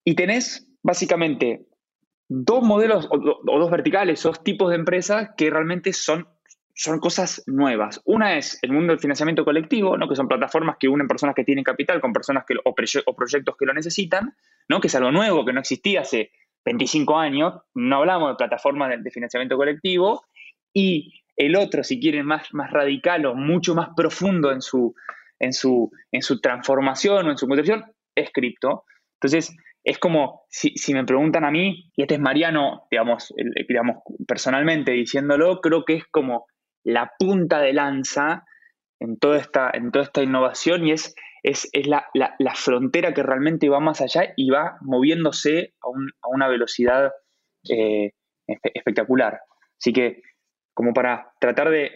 Y 0.05 0.15
tenés 0.15 0.66
básicamente 0.87 1.67
dos 2.29 2.63
modelos 2.63 3.09
o, 3.11 3.19
dos 3.19 3.71
verticales, 3.71 4.23
dos 4.23 4.43
tipos 4.43 4.71
de 4.71 4.77
empresas 4.77 5.31
que 5.37 5.51
realmente 5.51 5.93
son 5.93 6.29
son 6.79 7.01
cosas 7.01 7.43
nuevas. 7.47 8.03
Una 8.05 8.37
es 8.37 8.59
el 8.61 8.71
mundo 8.71 8.93
del 8.93 9.01
financiamiento 9.01 9.47
colectivo, 9.47 9.97
¿no? 9.97 10.11
que 10.11 10.15
son 10.15 10.29
plataformas 10.29 10.77
que 10.79 10.89
unen 10.89 11.09
personas 11.09 11.35
que 11.35 11.43
tienen 11.43 11.65
capital 11.65 12.03
con 12.03 12.13
personas 12.13 12.45
que, 12.47 12.55
o, 12.63 12.75
proyectos 12.75 13.57
que 13.57 13.65
lo 13.65 13.73
necesitan, 13.73 14.37
¿no? 14.69 14.79
que 14.79 14.89
es 14.89 14.95
algo 14.95 15.11
nuevo, 15.11 15.43
que 15.47 15.55
no 15.55 15.61
existía 15.61 16.03
hace 16.03 16.33
25 16.67 17.17
años. 17.17 17.55
No 17.73 17.97
hablamos 17.97 18.29
de 18.29 18.35
plataformas 18.35 19.03
de, 19.03 19.11
financiamiento 19.11 19.57
colectivo. 19.57 20.27
Y 20.75 21.15
el 21.35 21.57
otro, 21.57 21.83
si 21.83 21.99
quieren, 21.99 22.27
más, 22.27 22.53
más 22.53 22.71
radical 22.71 23.25
o 23.25 23.35
mucho 23.35 23.75
más 23.75 23.89
profundo 23.97 24.53
en 24.53 24.61
su, 24.61 24.95
en, 25.39 25.55
su, 25.55 25.91
en 26.13 26.21
su 26.21 26.43
transformación 26.43 27.27
o 27.27 27.31
en 27.31 27.39
su 27.39 27.47
construcción, 27.47 27.87
es 28.15 28.31
cripto. 28.35 28.85
Entonces, 29.15 29.57
es 29.87 29.99
como, 30.01 30.47
si, 30.51 30.71
si, 30.71 30.93
me 30.95 31.05
preguntan 31.05 31.45
a 31.45 31.53
mí, 31.53 31.93
y 31.95 32.03
este 32.03 32.15
es 32.15 32.21
Mariano, 32.21 32.89
digamos, 32.91 33.33
digamos, 33.69 33.99
personalmente 34.27 34.91
diciéndolo, 34.91 35.61
creo 35.61 35.85
que 35.85 35.95
es 35.95 36.05
como 36.11 36.47
la 36.83 37.13
punta 37.17 37.61
de 37.61 37.73
lanza 37.73 38.45
en 38.99 39.17
toda 39.17 39.39
esta, 39.39 39.71
en 39.73 39.93
toda 39.93 40.05
esta 40.05 40.25
innovación 40.25 40.89
y 40.89 40.91
es, 40.91 41.15
es, 41.45 41.71
la, 41.87 42.05
frontera 42.57 43.15
que 43.15 43.23
realmente 43.23 43.69
va 43.69 43.79
más 43.79 44.01
allá 44.01 44.33
y 44.37 44.51
va 44.51 44.77
moviéndose 44.81 45.75
a, 45.81 46.29
una 46.31 46.49
velocidad 46.49 47.13
eh, 47.71 48.11
espectacular. 48.75 49.39
Así 49.79 49.93
que, 49.93 50.21
como 50.75 50.95
para 50.95 51.33
tratar 51.39 51.71
de, 51.71 51.93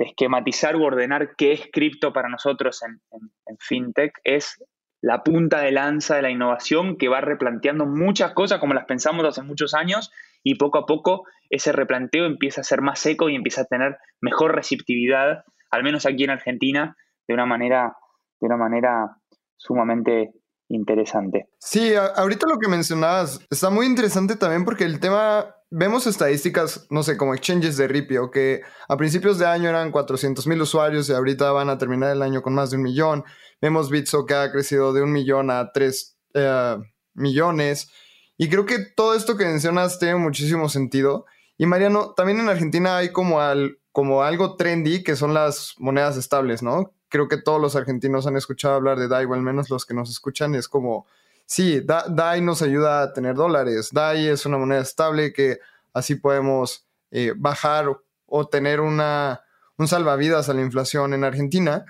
esquematizar 0.00 0.76
o 0.76 0.84
ordenar 0.84 1.36
qué 1.36 1.52
es 1.52 1.68
cripto 1.70 2.14
para 2.14 2.30
nosotros 2.30 2.80
en 2.82 3.58
FinTech, 3.58 4.12
es 4.24 4.56
la 5.02 5.24
punta 5.24 5.60
de 5.60 5.72
lanza 5.72 6.16
de 6.16 6.22
la 6.22 6.30
innovación 6.30 6.96
que 6.96 7.08
va 7.08 7.20
replanteando 7.20 7.86
muchas 7.86 8.32
cosas 8.32 8.60
como 8.60 8.72
las 8.72 8.86
pensamos 8.86 9.24
hace 9.26 9.42
muchos 9.42 9.74
años 9.74 10.12
y 10.44 10.54
poco 10.54 10.78
a 10.78 10.86
poco 10.86 11.24
ese 11.50 11.72
replanteo 11.72 12.24
empieza 12.24 12.62
a 12.62 12.64
ser 12.64 12.80
más 12.80 13.00
seco 13.00 13.28
y 13.28 13.34
empieza 13.34 13.62
a 13.62 13.66
tener 13.66 13.98
mejor 14.20 14.54
receptividad, 14.54 15.44
al 15.70 15.82
menos 15.82 16.06
aquí 16.06 16.24
en 16.24 16.30
Argentina, 16.30 16.96
de 17.26 17.34
una 17.34 17.46
manera, 17.46 17.96
de 18.40 18.46
una 18.46 18.56
manera 18.56 19.16
sumamente 19.56 20.32
interesante. 20.68 21.48
Sí, 21.58 21.94
ahorita 21.94 22.46
lo 22.46 22.58
que 22.58 22.68
mencionabas 22.68 23.44
está 23.50 23.70
muy 23.70 23.86
interesante 23.86 24.36
también 24.36 24.64
porque 24.64 24.84
el 24.84 25.00
tema, 25.00 25.54
vemos 25.74 26.06
estadísticas, 26.06 26.86
no 26.90 27.02
sé, 27.02 27.16
como 27.16 27.34
exchanges 27.34 27.78
de 27.78 27.88
Ripio, 27.88 28.30
que 28.30 28.60
a 28.88 28.96
principios 28.98 29.38
de 29.38 29.46
año 29.46 29.70
eran 29.70 29.90
400 29.90 30.46
mil 30.46 30.60
usuarios 30.60 31.08
y 31.08 31.14
ahorita 31.14 31.50
van 31.50 31.70
a 31.70 31.78
terminar 31.78 32.12
el 32.12 32.20
año 32.20 32.42
con 32.42 32.54
más 32.54 32.70
de 32.70 32.76
un 32.76 32.82
millón. 32.82 33.24
Vemos 33.60 33.90
Bitso 33.90 34.26
que 34.26 34.34
ha 34.34 34.52
crecido 34.52 34.92
de 34.92 35.02
un 35.02 35.12
millón 35.12 35.50
a 35.50 35.72
tres, 35.72 36.18
eh, 36.34 36.76
millones. 37.14 37.90
Y 38.36 38.50
creo 38.50 38.66
que 38.66 38.80
todo 38.80 39.14
esto 39.14 39.36
que 39.36 39.46
mencionas 39.46 39.98
tiene 39.98 40.16
muchísimo 40.16 40.68
sentido. 40.68 41.24
Y 41.56 41.64
Mariano, 41.64 42.12
también 42.14 42.40
en 42.40 42.50
Argentina 42.50 42.98
hay 42.98 43.10
como, 43.10 43.40
al, 43.40 43.78
como 43.92 44.22
algo 44.22 44.56
trendy 44.56 45.02
que 45.02 45.16
son 45.16 45.32
las 45.32 45.74
monedas 45.78 46.18
estables, 46.18 46.62
¿no? 46.62 46.92
Creo 47.08 47.28
que 47.28 47.38
todos 47.38 47.60
los 47.60 47.76
argentinos 47.76 48.26
han 48.26 48.36
escuchado 48.36 48.74
hablar 48.74 48.98
de 48.98 49.08
DAI, 49.08 49.24
o 49.24 49.34
al 49.34 49.42
menos 49.42 49.70
los 49.70 49.86
que 49.86 49.94
nos 49.94 50.10
escuchan, 50.10 50.54
es 50.54 50.68
como, 50.68 51.06
sí, 51.52 51.82
DAI 51.82 52.40
nos 52.40 52.62
ayuda 52.62 53.02
a 53.02 53.12
tener 53.12 53.34
dólares. 53.34 53.90
DAI 53.92 54.28
es 54.28 54.46
una 54.46 54.56
moneda 54.56 54.80
estable 54.80 55.34
que 55.34 55.58
así 55.92 56.14
podemos 56.14 56.86
eh, 57.10 57.34
bajar 57.36 57.86
o 58.24 58.48
tener 58.48 58.80
una, 58.80 59.42
un 59.76 59.86
salvavidas 59.86 60.48
a 60.48 60.54
la 60.54 60.62
inflación 60.62 61.12
en 61.12 61.24
Argentina. 61.24 61.84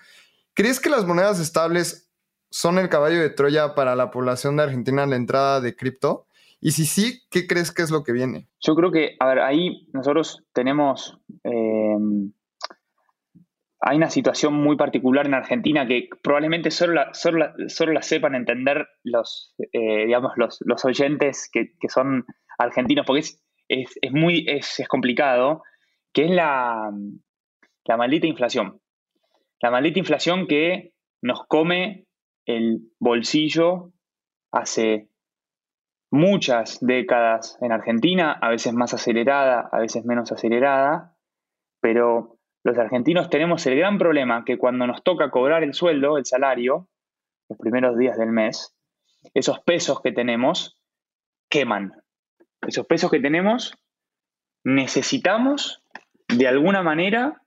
¿Crees 0.54 0.80
que 0.80 0.90
las 0.90 1.06
monedas 1.06 1.38
estables 1.38 2.10
son 2.50 2.78
el 2.78 2.88
caballo 2.88 3.20
de 3.20 3.30
Troya 3.30 3.76
para 3.76 3.94
la 3.94 4.10
población 4.10 4.56
de 4.56 4.64
Argentina 4.64 5.04
en 5.04 5.10
la 5.10 5.16
entrada 5.16 5.60
de 5.60 5.76
cripto? 5.76 6.26
Y 6.60 6.72
si 6.72 6.84
sí, 6.84 7.22
¿qué 7.30 7.46
crees 7.46 7.70
que 7.70 7.82
es 7.82 7.90
lo 7.92 8.02
que 8.02 8.12
viene? 8.12 8.48
Yo 8.60 8.74
creo 8.74 8.90
que, 8.90 9.16
a 9.20 9.26
ver, 9.26 9.38
ahí 9.38 9.88
nosotros 9.92 10.42
tenemos, 10.52 11.18
eh, 11.44 11.96
hay 13.84 13.96
una 13.96 14.10
situación 14.10 14.54
muy 14.54 14.76
particular 14.76 15.26
en 15.26 15.34
Argentina 15.34 15.86
que 15.86 16.08
probablemente 16.22 16.70
solo 16.70 16.94
la, 16.94 17.14
solo 17.14 17.52
solo 17.66 17.92
la 17.92 18.02
sepan 18.02 18.36
entender 18.36 18.86
los, 19.02 19.56
eh, 19.58 20.06
digamos, 20.06 20.32
los, 20.36 20.58
los 20.64 20.84
oyentes 20.84 21.50
que, 21.52 21.72
que, 21.80 21.88
son 21.88 22.24
argentinos, 22.58 23.04
porque 23.04 23.20
es, 23.20 23.44
es, 23.66 23.98
es 24.00 24.12
muy, 24.12 24.44
es, 24.46 24.78
es, 24.78 24.86
complicado, 24.86 25.64
que 26.12 26.26
es 26.26 26.30
la, 26.30 26.92
la 27.84 27.96
maldita 27.96 28.28
inflación. 28.28 28.80
La 29.60 29.72
maldita 29.72 29.98
inflación 29.98 30.46
que 30.46 30.92
nos 31.20 31.44
come 31.48 32.06
el 32.46 32.82
bolsillo 33.00 33.90
hace 34.52 35.08
muchas 36.08 36.78
décadas 36.80 37.58
en 37.60 37.72
Argentina, 37.72 38.30
a 38.30 38.48
veces 38.48 38.74
más 38.74 38.94
acelerada, 38.94 39.68
a 39.72 39.80
veces 39.80 40.04
menos 40.04 40.30
acelerada, 40.30 41.16
pero 41.80 42.38
los 42.64 42.78
argentinos 42.78 43.28
tenemos 43.28 43.66
el 43.66 43.76
gran 43.76 43.98
problema 43.98 44.44
que 44.44 44.58
cuando 44.58 44.86
nos 44.86 45.02
toca 45.02 45.30
cobrar 45.30 45.62
el 45.62 45.74
sueldo, 45.74 46.16
el 46.16 46.26
salario, 46.26 46.88
los 47.48 47.58
primeros 47.58 47.98
días 47.98 48.16
del 48.16 48.30
mes, 48.30 48.74
esos 49.34 49.60
pesos 49.60 50.00
que 50.00 50.12
tenemos 50.12 50.78
queman. 51.50 51.92
Esos 52.66 52.86
pesos 52.86 53.10
que 53.10 53.20
tenemos 53.20 53.74
necesitamos 54.64 55.82
de 56.28 56.46
alguna 56.46 56.82
manera 56.82 57.42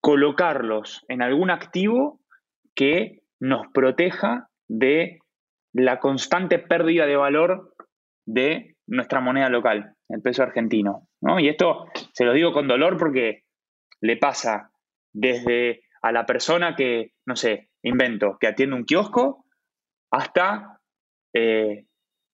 colocarlos 0.00 1.04
en 1.08 1.22
algún 1.22 1.50
activo 1.50 2.20
que 2.74 3.22
nos 3.40 3.66
proteja 3.72 4.48
de 4.68 5.18
la 5.72 5.98
constante 5.98 6.58
pérdida 6.58 7.06
de 7.06 7.16
valor 7.16 7.74
de 8.26 8.76
nuestra 8.86 9.20
moneda 9.20 9.48
local, 9.48 9.94
el 10.08 10.20
peso 10.20 10.42
argentino. 10.42 11.08
Y 11.38 11.48
esto 11.48 11.86
se 12.12 12.24
lo 12.24 12.32
digo 12.32 12.52
con 12.52 12.68
dolor 12.68 12.98
porque 12.98 13.44
le 14.00 14.16
pasa 14.16 14.72
desde 15.12 15.82
a 16.02 16.12
la 16.12 16.26
persona 16.26 16.74
que, 16.76 17.12
no 17.26 17.36
sé, 17.36 17.70
invento, 17.82 18.38
que 18.40 18.46
atiende 18.46 18.76
un 18.76 18.84
kiosco, 18.84 19.44
hasta 20.10 20.80
eh, 21.34 21.86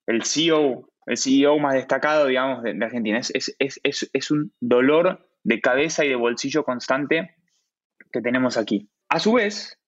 el 0.07 0.23
CEO, 0.23 0.89
el 1.05 1.17
CEO 1.17 1.59
más 1.59 1.73
destacado, 1.73 2.25
digamos, 2.25 2.63
de, 2.63 2.77
Argentina. 2.83 3.19
Es, 3.19 3.31
es, 3.33 3.79
es, 3.83 4.09
es, 4.11 4.31
un 4.31 4.53
dolor 4.59 5.29
de 5.43 5.61
cabeza 5.61 6.05
y 6.05 6.09
de 6.09 6.15
bolsillo 6.15 6.63
constante 6.63 7.35
que 8.11 8.21
tenemos 8.21 8.57
aquí. 8.57 8.89
A 9.09 9.19
su 9.19 9.33
vez, 9.33 9.79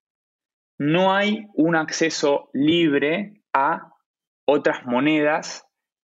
no 0.78 1.14
hay 1.14 1.48
un 1.56 1.76
acceso 1.76 2.50
libre 2.54 3.42
a 3.54 3.94
otras 4.46 4.86
monedas 4.86 5.66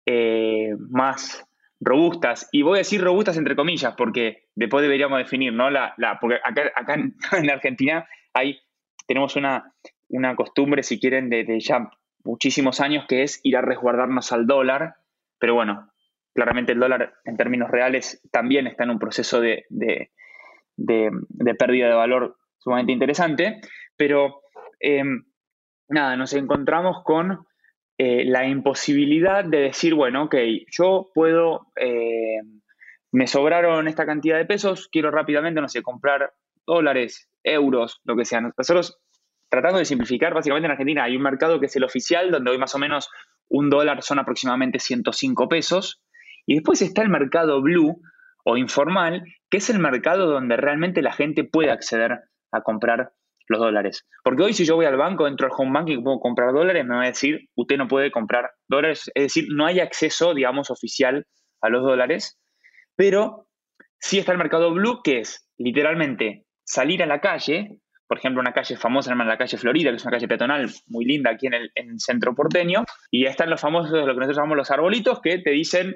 eh, 0.06 0.74
más 0.78 1.44
robustas. 1.84 2.48
Y 2.52 2.62
voy 2.62 2.76
a 2.76 2.78
decir 2.78 3.02
robustas 3.02 3.36
entre 3.36 3.56
comillas, 3.56 3.94
porque 3.96 4.48
después 4.54 4.82
deberíamos 4.82 5.18
definir, 5.18 5.52
¿no? 5.52 5.70
La, 5.70 5.94
la 5.96 6.18
porque 6.20 6.36
acá, 6.44 6.70
acá, 6.74 6.94
en 7.38 7.50
Argentina 7.50 8.06
hay, 8.32 8.60
tenemos 9.06 9.36
una, 9.36 9.72
una 10.08 10.36
costumbre, 10.36 10.82
si 10.82 11.00
quieren, 11.00 11.28
de, 11.30 11.44
de, 11.44 11.60
ya 11.60 11.90
muchísimos 12.24 12.80
años, 12.80 13.06
que 13.08 13.22
es 13.22 13.40
ir 13.42 13.56
a 13.56 13.62
resguardarnos 13.62 14.32
al 14.32 14.46
dólar. 14.46 14.94
Pero 15.38 15.54
bueno, 15.54 15.90
claramente 16.34 16.72
el 16.72 16.80
dólar 16.80 17.14
en 17.24 17.36
términos 17.36 17.70
reales 17.70 18.22
también 18.30 18.66
está 18.66 18.84
en 18.84 18.90
un 18.90 18.98
proceso 18.98 19.40
de, 19.40 19.66
de 19.70 20.10
de, 20.76 21.54
pérdida 21.58 21.88
de 21.88 21.94
valor 21.94 22.36
sumamente 22.58 22.92
interesante, 22.92 23.60
pero 23.96 24.42
eh, 24.80 25.02
nada, 25.88 26.16
nos 26.16 26.32
encontramos 26.34 27.02
con 27.04 27.46
eh, 28.04 28.24
la 28.24 28.48
imposibilidad 28.48 29.44
de 29.44 29.58
decir, 29.58 29.94
bueno, 29.94 30.24
ok, 30.24 30.34
yo 30.72 31.10
puedo, 31.14 31.68
eh, 31.76 32.40
me 33.12 33.28
sobraron 33.28 33.86
esta 33.86 34.04
cantidad 34.04 34.38
de 34.38 34.44
pesos, 34.44 34.88
quiero 34.90 35.12
rápidamente, 35.12 35.60
no 35.60 35.68
sé, 35.68 35.82
comprar 35.82 36.32
dólares, 36.66 37.30
euros, 37.44 38.00
lo 38.02 38.16
que 38.16 38.24
sea. 38.24 38.40
Nosotros, 38.40 38.98
tratando 39.48 39.78
de 39.78 39.84
simplificar, 39.84 40.34
básicamente 40.34 40.66
en 40.66 40.72
Argentina 40.72 41.04
hay 41.04 41.14
un 41.14 41.22
mercado 41.22 41.60
que 41.60 41.66
es 41.66 41.76
el 41.76 41.84
oficial, 41.84 42.32
donde 42.32 42.50
hoy 42.50 42.58
más 42.58 42.74
o 42.74 42.80
menos 42.80 43.08
un 43.48 43.70
dólar 43.70 44.02
son 44.02 44.18
aproximadamente 44.18 44.80
105 44.80 45.48
pesos, 45.48 46.02
y 46.44 46.54
después 46.54 46.82
está 46.82 47.02
el 47.02 47.08
mercado 47.08 47.62
blue, 47.62 48.00
o 48.42 48.56
informal, 48.56 49.22
que 49.48 49.58
es 49.58 49.70
el 49.70 49.78
mercado 49.78 50.26
donde 50.26 50.56
realmente 50.56 51.02
la 51.02 51.12
gente 51.12 51.44
puede 51.44 51.70
acceder 51.70 52.18
a 52.50 52.62
comprar 52.62 53.12
los 53.48 53.60
dólares. 53.60 54.06
Porque 54.22 54.42
hoy 54.42 54.52
si 54.52 54.64
yo 54.64 54.76
voy 54.76 54.86
al 54.86 54.96
banco, 54.96 55.26
entro 55.26 55.46
al 55.46 55.52
home 55.56 55.72
banking 55.72 55.98
y 55.98 56.02
puedo 56.02 56.20
comprar 56.20 56.52
dólares, 56.52 56.84
me 56.84 56.96
va 56.96 57.02
a 57.02 57.06
decir, 57.06 57.48
usted 57.54 57.76
no 57.76 57.88
puede 57.88 58.10
comprar 58.10 58.50
dólares. 58.68 59.10
Es 59.14 59.24
decir, 59.24 59.46
no 59.50 59.66
hay 59.66 59.80
acceso, 59.80 60.34
digamos, 60.34 60.70
oficial 60.70 61.26
a 61.60 61.68
los 61.68 61.82
dólares, 61.82 62.38
pero 62.96 63.46
sí 63.98 64.18
está 64.18 64.32
el 64.32 64.38
mercado 64.38 64.72
blue, 64.72 65.00
que 65.02 65.20
es 65.20 65.48
literalmente 65.58 66.44
salir 66.64 67.02
a 67.02 67.06
la 67.06 67.20
calle, 67.20 67.78
por 68.06 68.18
ejemplo, 68.18 68.40
una 68.40 68.52
calle 68.52 68.76
famosa, 68.76 69.14
la 69.14 69.38
calle 69.38 69.56
Florida, 69.56 69.90
que 69.90 69.96
es 69.96 70.04
una 70.04 70.12
calle 70.12 70.28
peatonal 70.28 70.70
muy 70.86 71.04
linda 71.04 71.30
aquí 71.30 71.46
en 71.46 71.54
el, 71.54 71.72
en 71.74 71.90
el 71.90 72.00
centro 72.00 72.34
porteño, 72.34 72.84
y 73.10 73.26
están 73.26 73.48
los 73.48 73.60
famosos, 73.60 73.92
lo 73.92 74.00
que 74.00 74.20
nosotros 74.20 74.36
llamamos 74.36 74.56
los 74.56 74.70
arbolitos, 74.70 75.20
que 75.20 75.38
te 75.38 75.50
dicen 75.50 75.94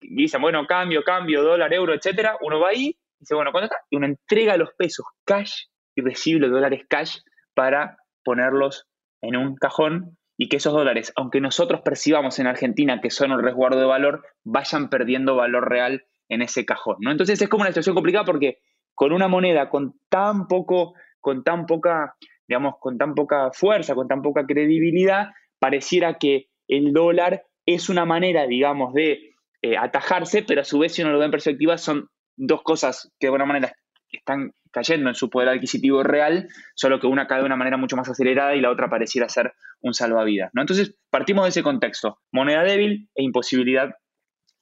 dicen, 0.00 0.42
bueno, 0.42 0.66
cambio, 0.66 1.02
cambio, 1.02 1.42
dólar, 1.42 1.72
euro, 1.72 1.94
etcétera, 1.94 2.36
uno 2.42 2.60
va 2.60 2.70
ahí 2.70 2.94
dice, 3.24 3.34
bueno, 3.34 3.52
¿cuánto 3.52 3.66
está? 3.66 3.78
Y 3.90 3.96
uno 3.96 4.06
entrega 4.06 4.56
los 4.56 4.70
pesos 4.76 5.06
cash 5.24 5.64
y 5.94 6.02
recibe 6.02 6.40
los 6.40 6.50
dólares 6.50 6.82
cash 6.88 7.18
para 7.54 7.98
ponerlos 8.24 8.86
en 9.22 9.36
un 9.36 9.56
cajón 9.56 10.16
y 10.36 10.48
que 10.48 10.56
esos 10.56 10.72
dólares, 10.72 11.12
aunque 11.16 11.40
nosotros 11.40 11.82
percibamos 11.84 12.38
en 12.38 12.46
Argentina 12.46 13.00
que 13.00 13.10
son 13.10 13.32
un 13.32 13.42
resguardo 13.42 13.78
de 13.78 13.86
valor, 13.86 14.24
vayan 14.42 14.90
perdiendo 14.90 15.36
valor 15.36 15.68
real 15.68 16.04
en 16.28 16.42
ese 16.42 16.64
cajón, 16.64 16.96
¿no? 17.00 17.10
Entonces 17.10 17.40
es 17.40 17.48
como 17.48 17.62
una 17.62 17.70
situación 17.70 17.94
complicada 17.94 18.24
porque 18.24 18.58
con 18.94 19.12
una 19.12 19.28
moneda 19.28 19.68
con 19.68 19.94
tan 20.08 20.48
poco, 20.48 20.94
con 21.20 21.44
tan 21.44 21.66
poca, 21.66 22.16
digamos, 22.48 22.74
con 22.80 22.98
tan 22.98 23.14
poca 23.14 23.50
fuerza, 23.52 23.94
con 23.94 24.08
tan 24.08 24.22
poca 24.22 24.44
credibilidad, 24.46 25.28
pareciera 25.58 26.14
que 26.14 26.48
el 26.68 26.92
dólar 26.92 27.44
es 27.66 27.88
una 27.88 28.04
manera, 28.04 28.46
digamos, 28.46 28.92
de 28.94 29.34
eh, 29.62 29.76
atajarse, 29.76 30.42
pero 30.42 30.60
a 30.60 30.64
su 30.64 30.78
vez, 30.78 30.94
si 30.94 31.02
uno 31.02 31.12
lo 31.12 31.18
ve 31.18 31.26
en 31.26 31.30
perspectiva, 31.30 31.78
son 31.78 32.08
dos 32.36 32.62
cosas 32.62 33.10
que 33.18 33.26
de 33.26 33.28
alguna 33.28 33.46
manera 33.46 33.74
están 34.16 34.52
cayendo 34.70 35.08
en 35.08 35.14
su 35.14 35.30
poder 35.30 35.48
adquisitivo 35.48 36.02
real, 36.02 36.48
solo 36.74 36.98
que 36.98 37.06
una 37.06 37.26
cae 37.26 37.38
de 37.40 37.46
una 37.46 37.56
manera 37.56 37.76
mucho 37.76 37.96
más 37.96 38.08
acelerada 38.08 38.54
y 38.56 38.60
la 38.60 38.70
otra 38.70 38.90
pareciera 38.90 39.28
ser 39.28 39.52
un 39.80 39.94
salvavidas. 39.94 40.50
¿no? 40.52 40.62
Entonces, 40.62 40.96
partimos 41.10 41.44
de 41.44 41.50
ese 41.50 41.62
contexto. 41.62 42.18
Moneda 42.32 42.64
débil 42.64 43.08
e 43.14 43.22
imposibilidad 43.22 43.94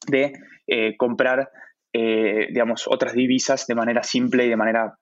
de 0.06 0.32
eh, 0.66 0.96
comprar, 0.98 1.48
eh, 1.94 2.48
digamos, 2.50 2.84
otras 2.86 3.14
divisas 3.14 3.66
de 3.66 3.74
manera 3.74 4.02
simple 4.02 4.44
y 4.44 4.50
de 4.50 4.56
manera 4.56 4.98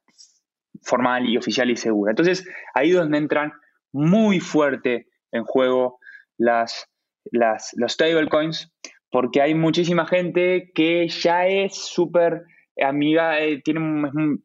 formal 0.82 1.28
y 1.28 1.36
oficial 1.36 1.70
y 1.70 1.76
segura. 1.76 2.12
Entonces, 2.12 2.48
ahí 2.74 2.90
es 2.90 2.96
donde 2.96 3.18
entran 3.18 3.52
muy 3.92 4.38
fuerte 4.38 5.08
en 5.32 5.44
juego 5.44 5.98
las, 6.38 6.88
las, 7.32 7.72
los 7.76 7.92
stablecoins, 7.92 8.72
porque 9.10 9.42
hay 9.42 9.54
muchísima 9.54 10.06
gente 10.06 10.70
que 10.74 11.08
ya 11.08 11.46
es 11.46 11.74
súper 11.74 12.44
amiga, 12.76 13.40
eh, 13.40 13.60
tiene 13.62 13.80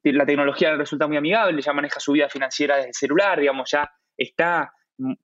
la 0.04 0.26
tecnología 0.26 0.76
resulta 0.76 1.08
muy 1.08 1.18
amigable, 1.18 1.62
ya 1.62 1.74
maneja 1.74 2.00
su 2.00 2.14
vida 2.14 2.30
financiera 2.30 2.78
desde 2.78 2.90
el 2.90 2.96
celular, 2.96 3.40
digamos, 3.40 3.70
ya 3.72 3.90
está 4.18 4.74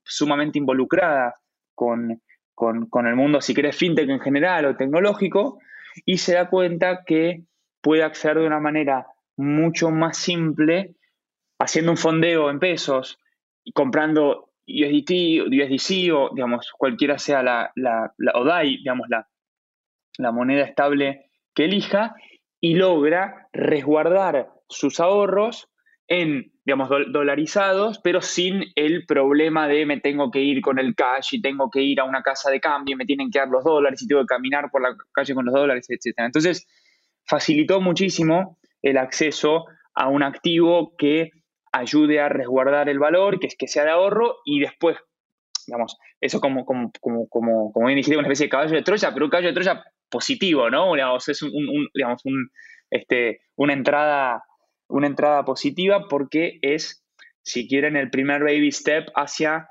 sumamente 0.04 0.58
involucrada 0.58 1.34
con, 1.74 2.22
con, 2.54 3.06
el 3.06 3.16
mundo, 3.16 3.40
si 3.40 3.54
querés, 3.54 3.76
fintech 3.76 4.08
en 4.08 4.20
general 4.20 4.66
o 4.66 4.76
tecnológico, 4.76 5.58
y 6.04 6.18
se 6.18 6.34
da 6.34 6.48
cuenta 6.48 7.04
que 7.04 7.44
puede 7.80 8.02
acceder 8.02 8.38
de 8.38 8.46
una 8.46 8.60
manera 8.60 9.06
mucho 9.36 9.90
más 9.90 10.16
simple, 10.16 10.94
haciendo 11.58 11.92
un 11.92 11.96
fondeo 11.96 12.50
en 12.50 12.58
pesos 12.58 13.18
y 13.64 13.72
comprando 13.72 14.50
USDT, 14.66 15.42
USDC 15.48 16.12
o, 16.14 16.30
digamos, 16.34 16.70
cualquiera 16.76 17.18
sea 17.18 17.42
la, 17.42 17.72
la, 17.74 18.12
la 18.16 18.32
ODAI, 18.32 18.78
digamos, 18.78 19.08
la, 19.08 19.28
la 20.18 20.32
moneda 20.32 20.64
estable 20.64 21.30
que 21.54 21.64
elija 21.64 22.14
y 22.62 22.74
logra 22.74 23.48
resguardar 23.52 24.52
sus 24.68 25.00
ahorros 25.00 25.68
en, 26.06 26.52
digamos, 26.64 26.88
dolarizados, 27.10 27.98
pero 27.98 28.22
sin 28.22 28.62
el 28.76 29.04
problema 29.04 29.66
de 29.66 29.84
me 29.84 29.98
tengo 29.98 30.30
que 30.30 30.38
ir 30.38 30.62
con 30.62 30.78
el 30.78 30.94
cash 30.94 31.34
y 31.34 31.42
tengo 31.42 31.70
que 31.70 31.82
ir 31.82 31.98
a 31.98 32.04
una 32.04 32.22
casa 32.22 32.50
de 32.50 32.60
cambio 32.60 32.94
y 32.94 32.96
me 32.96 33.04
tienen 33.04 33.30
que 33.30 33.40
dar 33.40 33.48
los 33.48 33.64
dólares 33.64 34.00
y 34.00 34.06
tengo 34.06 34.22
que 34.22 34.26
caminar 34.26 34.70
por 34.70 34.80
la 34.80 34.96
calle 35.12 35.34
con 35.34 35.44
los 35.44 35.54
dólares, 35.54 35.88
etc. 35.90 36.14
Entonces, 36.18 36.66
facilitó 37.26 37.80
muchísimo 37.80 38.58
el 38.80 38.96
acceso 38.96 39.64
a 39.94 40.08
un 40.08 40.22
activo 40.22 40.94
que 40.96 41.30
ayude 41.72 42.20
a 42.20 42.28
resguardar 42.28 42.88
el 42.88 43.00
valor, 43.00 43.40
que, 43.40 43.48
que 43.48 43.66
sea 43.66 43.84
de 43.84 43.90
ahorro 43.90 44.36
y 44.44 44.60
después, 44.60 44.96
digamos, 45.66 45.98
eso 46.20 46.40
como, 46.40 46.64
como, 46.64 46.92
como, 47.00 47.28
como, 47.28 47.72
como 47.72 47.86
bien 47.86 47.96
dijiste, 47.96 48.16
una 48.16 48.28
especie 48.28 48.46
de 48.46 48.50
caballo 48.50 48.76
de 48.76 48.82
Troya, 48.82 49.12
pero 49.12 49.24
un 49.24 49.30
caballo 49.30 49.48
de 49.48 49.54
Troya 49.54 49.82
positivo, 50.12 50.70
¿no? 50.70 50.92
Digamos, 50.94 51.28
es 51.28 51.42
un, 51.42 51.88
digamos, 51.92 52.24
un, 52.24 52.50
este, 52.90 53.40
una, 53.56 53.72
entrada, 53.72 54.44
una 54.86 55.08
entrada 55.08 55.44
positiva 55.44 56.06
porque 56.08 56.58
es, 56.62 57.04
si 57.42 57.66
quieren, 57.66 57.96
el 57.96 58.10
primer 58.10 58.44
baby 58.44 58.70
step 58.70 59.08
hacia 59.16 59.68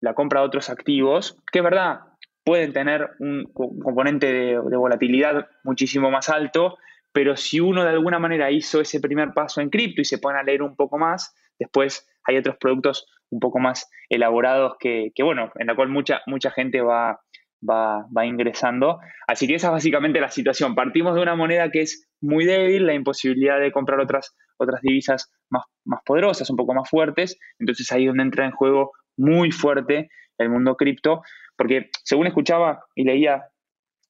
la 0.00 0.14
compra 0.14 0.40
de 0.40 0.46
otros 0.46 0.70
activos, 0.70 1.36
que 1.52 1.60
es 1.60 1.64
verdad, 1.64 2.00
pueden 2.44 2.72
tener 2.72 3.10
un 3.20 3.44
componente 3.52 4.32
de, 4.32 4.58
volatilidad 4.58 5.46
muchísimo 5.62 6.10
más 6.10 6.28
alto, 6.28 6.76
pero 7.12 7.36
si 7.36 7.60
uno 7.60 7.84
de 7.84 7.90
alguna 7.90 8.18
manera 8.18 8.50
hizo 8.50 8.80
ese 8.80 9.00
primer 9.00 9.32
paso 9.32 9.60
en 9.60 9.70
cripto 9.70 10.00
y 10.00 10.04
se 10.04 10.18
pone 10.18 10.38
a 10.38 10.42
leer 10.42 10.62
un 10.62 10.74
poco 10.74 10.98
más, 10.98 11.36
después 11.58 12.08
hay 12.24 12.38
otros 12.38 12.56
productos 12.58 13.06
un 13.30 13.38
poco 13.38 13.58
más 13.58 13.88
elaborados 14.08 14.74
que, 14.78 15.12
bueno, 15.22 15.52
en 15.56 15.66
la 15.66 15.76
cual 15.76 15.88
mucha, 15.88 16.20
mucha 16.26 16.50
gente 16.50 16.80
va, 16.80 17.20
va, 17.68 18.06
va, 18.16 18.26
ingresando. 18.26 18.98
Así 19.26 19.46
que 19.46 19.54
esa 19.54 19.68
es 19.68 19.72
básicamente 19.72 20.20
la 20.20 20.30
situación. 20.30 20.74
Partimos 20.74 21.14
de 21.14 21.22
una 21.22 21.34
moneda 21.34 21.70
que 21.70 21.82
es 21.82 22.08
muy 22.20 22.44
débil, 22.44 22.86
la 22.86 22.94
imposibilidad 22.94 23.60
de 23.60 23.72
comprar 23.72 24.00
otras, 24.00 24.34
otras 24.58 24.80
divisas 24.82 25.32
más, 25.50 25.64
más 25.84 26.00
poderosas, 26.04 26.48
un 26.50 26.56
poco 26.56 26.74
más 26.74 26.88
fuertes. 26.88 27.38
Entonces 27.58 27.90
ahí 27.92 28.02
es 28.02 28.08
donde 28.08 28.24
entra 28.24 28.44
en 28.44 28.52
juego 28.52 28.92
muy 29.16 29.50
fuerte 29.50 30.08
el 30.38 30.50
mundo 30.50 30.76
cripto, 30.76 31.22
porque 31.56 31.90
según 32.04 32.26
escuchaba 32.26 32.84
y 32.94 33.04
leía 33.04 33.44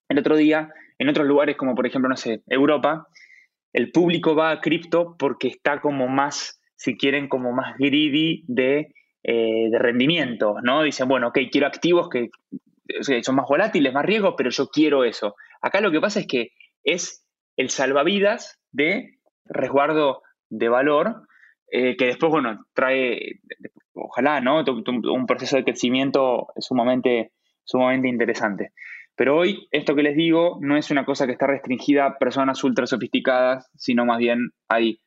el 0.09 0.19
otro 0.19 0.37
día, 0.37 0.73
en 0.99 1.09
otros 1.09 1.27
lugares 1.27 1.57
como 1.57 1.75
por 1.75 1.87
ejemplo, 1.87 2.09
no 2.09 2.17
sé, 2.17 2.43
Europa, 2.47 3.07
el 3.73 3.91
público 3.91 4.35
va 4.35 4.51
a 4.51 4.61
cripto 4.61 5.17
porque 5.19 5.49
está 5.49 5.81
como 5.81 6.09
más, 6.09 6.61
si 6.77 6.97
quieren, 6.97 7.29
como 7.29 7.53
más 7.53 7.77
greedy 7.79 8.45
de, 8.47 8.95
eh, 9.23 9.69
de 9.71 9.79
rendimiento, 9.79 10.57
¿no? 10.63 10.83
Dicen, 10.83 11.09
bueno, 11.09 11.29
ok, 11.29 11.39
quiero 11.51 11.67
activos 11.67 12.09
que 12.09 12.31
son 13.23 13.37
más 13.37 13.47
volátiles, 13.49 13.93
más 13.93 14.05
riesgos, 14.05 14.35
pero 14.37 14.51
yo 14.51 14.69
quiero 14.69 15.05
eso. 15.05 15.35
Acá 15.61 15.81
lo 15.81 15.91
que 15.91 16.01
pasa 16.01 16.21
es 16.21 16.27
que 16.27 16.51
es 16.85 17.27
el 17.57 17.71
salvavidas 17.71 18.61
de 18.71 19.19
resguardo 19.45 20.23
de 20.49 20.69
valor, 20.69 21.23
eh, 21.71 21.97
que 21.97 22.07
después, 22.07 22.31
bueno, 22.31 22.67
trae, 22.75 23.41
ojalá, 23.95 24.41
¿no? 24.41 24.63
Un 24.65 25.27
proceso 25.27 25.57
de 25.57 25.65
crecimiento 25.65 26.49
sumamente, 26.59 27.33
sumamente 27.65 28.09
interesante. 28.09 28.73
Pero 29.15 29.37
hoy, 29.37 29.69
esto 29.71 29.95
que 29.95 30.03
les 30.03 30.17
digo, 30.17 30.59
no 30.61 30.77
es 30.77 30.91
una 30.91 31.05
cosa 31.05 31.27
que 31.27 31.33
está 31.33 31.47
restringida 31.47 32.07
a 32.07 32.19
personas 32.19 32.65
ultra 32.65 32.87
sofisticadas, 32.87 33.71
sino 33.77 34.05
más 34.05 34.19
bien 34.19 34.51
hay 34.69 35.01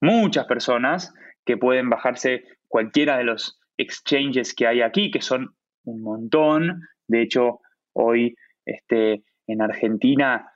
muchas 0.00 0.46
personas 0.46 1.14
que 1.44 1.56
pueden 1.56 1.88
bajarse 1.88 2.44
cualquiera 2.68 3.16
de 3.16 3.24
los 3.24 3.60
exchanges 3.76 4.54
que 4.54 4.66
hay 4.66 4.82
aquí, 4.82 5.10
que 5.10 5.20
son 5.20 5.54
un 5.84 6.02
montón, 6.02 6.80
de 7.06 7.22
hecho, 7.22 7.60
hoy 7.92 8.34
este, 8.64 9.24
en 9.46 9.62
Argentina 9.62 10.50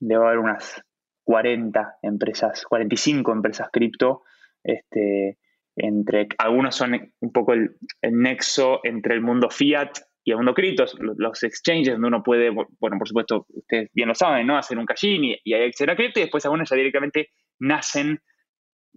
debe 0.00 0.24
haber 0.24 0.38
unas 0.38 0.82
40 1.24 1.98
empresas, 2.02 2.64
45 2.64 3.32
empresas 3.32 3.68
cripto. 3.72 4.22
Este, 4.64 5.38
entre, 5.76 6.28
algunos 6.38 6.74
son 6.74 7.12
un 7.20 7.32
poco 7.32 7.52
el, 7.54 7.76
nexo 8.02 8.80
entre 8.84 9.14
el 9.14 9.20
mundo 9.20 9.48
fiat 9.48 9.90
y 10.24 10.30
el 10.30 10.36
mundo 10.36 10.54
cripto, 10.54 10.84
los 11.16 11.42
exchanges 11.42 11.94
donde 11.94 12.08
uno 12.08 12.22
puede, 12.22 12.50
bueno, 12.50 12.98
por 12.98 13.08
supuesto, 13.08 13.46
ustedes 13.48 13.90
bien 13.92 14.08
lo 14.08 14.14
saben, 14.14 14.46
¿no? 14.46 14.56
Hacer 14.56 14.78
un 14.78 14.86
cashín 14.86 15.24
y, 15.24 15.36
y 15.42 15.54
acceder 15.54 15.90
a 15.90 15.96
cripto 15.96 16.20
y 16.20 16.22
después 16.22 16.44
algunos 16.44 16.70
ya 16.70 16.76
directamente 16.76 17.30
nacen 17.58 18.20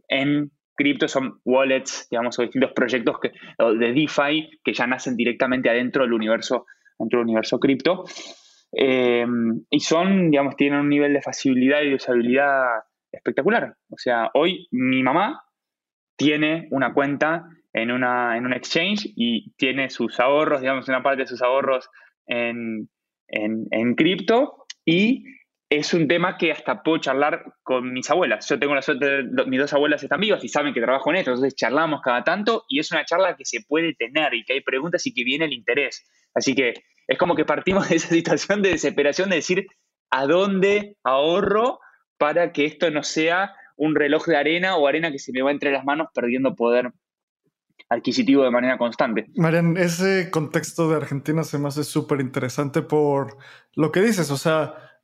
en 0.07 0.51
cripto 0.75 1.07
son 1.07 1.39
wallets, 1.45 2.07
digamos, 2.09 2.38
o 2.38 2.41
distintos 2.41 2.73
proyectos 2.73 3.17
de 3.21 3.93
DeFi 3.93 4.59
que 4.63 4.73
ya 4.73 4.85
nacen 4.88 5.15
directamente 5.15 5.69
adentro 5.69 6.03
del 6.03 6.13
universo, 6.13 6.65
dentro 6.99 7.19
del 7.19 7.25
universo 7.25 7.59
cripto. 7.59 8.03
Eh, 8.71 9.25
y 9.69 9.79
son, 9.79 10.31
digamos, 10.31 10.55
tienen 10.55 10.79
un 10.79 10.89
nivel 10.89 11.13
de 11.13 11.21
facilidad 11.21 11.81
y 11.81 11.89
de 11.89 11.95
usabilidad 11.95 12.65
espectacular. 13.11 13.75
O 13.89 13.97
sea, 13.97 14.29
hoy 14.33 14.67
mi 14.71 15.01
mamá 15.01 15.43
tiene 16.17 16.67
una 16.71 16.93
cuenta 16.93 17.45
en, 17.73 17.91
una, 17.91 18.38
en 18.38 18.45
un 18.45 18.53
exchange 18.53 19.11
y 19.15 19.53
tiene 19.55 19.89
sus 19.89 20.19
ahorros, 20.19 20.61
digamos, 20.61 20.88
una 20.89 21.03
parte 21.03 21.23
de 21.23 21.27
sus 21.27 21.41
ahorros 21.41 21.89
en, 22.27 22.89
en 23.27 23.95
cripto 23.95 24.65
y 24.85 25.23
es 25.77 25.93
un 25.93 26.07
tema 26.07 26.38
que 26.38 26.51
hasta 26.51 26.83
puedo 26.83 26.99
charlar 26.99 27.53
con 27.63 27.91
mis 27.91 28.09
abuelas. 28.09 28.47
Yo 28.47 28.57
tengo 28.59 28.75
la 28.75 28.81
suerte 28.81 29.23
de 29.23 29.45
mis 29.45 29.59
dos 29.59 29.73
abuelas 29.73 30.01
están 30.01 30.19
vivas 30.19 30.43
y 30.43 30.47
saben 30.47 30.73
que 30.73 30.81
trabajo 30.81 31.09
en 31.09 31.17
esto, 31.17 31.31
entonces 31.31 31.55
charlamos 31.55 32.01
cada 32.01 32.23
tanto 32.23 32.63
y 32.67 32.79
es 32.79 32.91
una 32.91 33.05
charla 33.05 33.35
que 33.35 33.45
se 33.45 33.59
puede 33.67 33.93
tener 33.93 34.33
y 34.33 34.43
que 34.45 34.53
hay 34.53 34.61
preguntas 34.61 35.05
y 35.05 35.13
que 35.13 35.23
viene 35.23 35.45
el 35.45 35.53
interés. 35.53 36.05
Así 36.33 36.55
que 36.55 36.73
es 37.07 37.17
como 37.17 37.35
que 37.35 37.45
partimos 37.45 37.89
de 37.89 37.97
esa 37.97 38.09
situación 38.09 38.61
de 38.61 38.69
desesperación 38.69 39.29
de 39.29 39.38
decir 39.38 39.67
a 40.11 40.25
dónde 40.25 40.97
ahorro 41.03 41.79
para 42.17 42.51
que 42.53 42.65
esto 42.65 42.89
no 42.91 43.03
sea 43.03 43.53
un 43.75 43.95
reloj 43.95 44.25
de 44.25 44.38
arena 44.38 44.77
o 44.77 44.88
arena 44.88 45.11
que 45.11 45.19
se 45.19 45.33
me 45.33 45.41
va 45.41 45.51
entre 45.51 45.71
las 45.71 45.83
manos 45.83 46.07
perdiendo 46.13 46.55
poder 46.55 46.91
adquisitivo 47.89 48.43
de 48.43 48.51
manera 48.51 48.77
constante. 48.77 49.25
Marian, 49.35 49.77
ese 49.77 50.31
contexto 50.31 50.89
de 50.89 50.95
Argentina 50.95 51.43
se 51.43 51.59
me 51.59 51.67
hace 51.67 51.83
súper 51.83 52.21
interesante 52.21 52.81
por 52.81 53.38
lo 53.73 53.91
que 53.91 54.01
dices, 54.01 54.31
o 54.31 54.38
sea, 54.38 54.94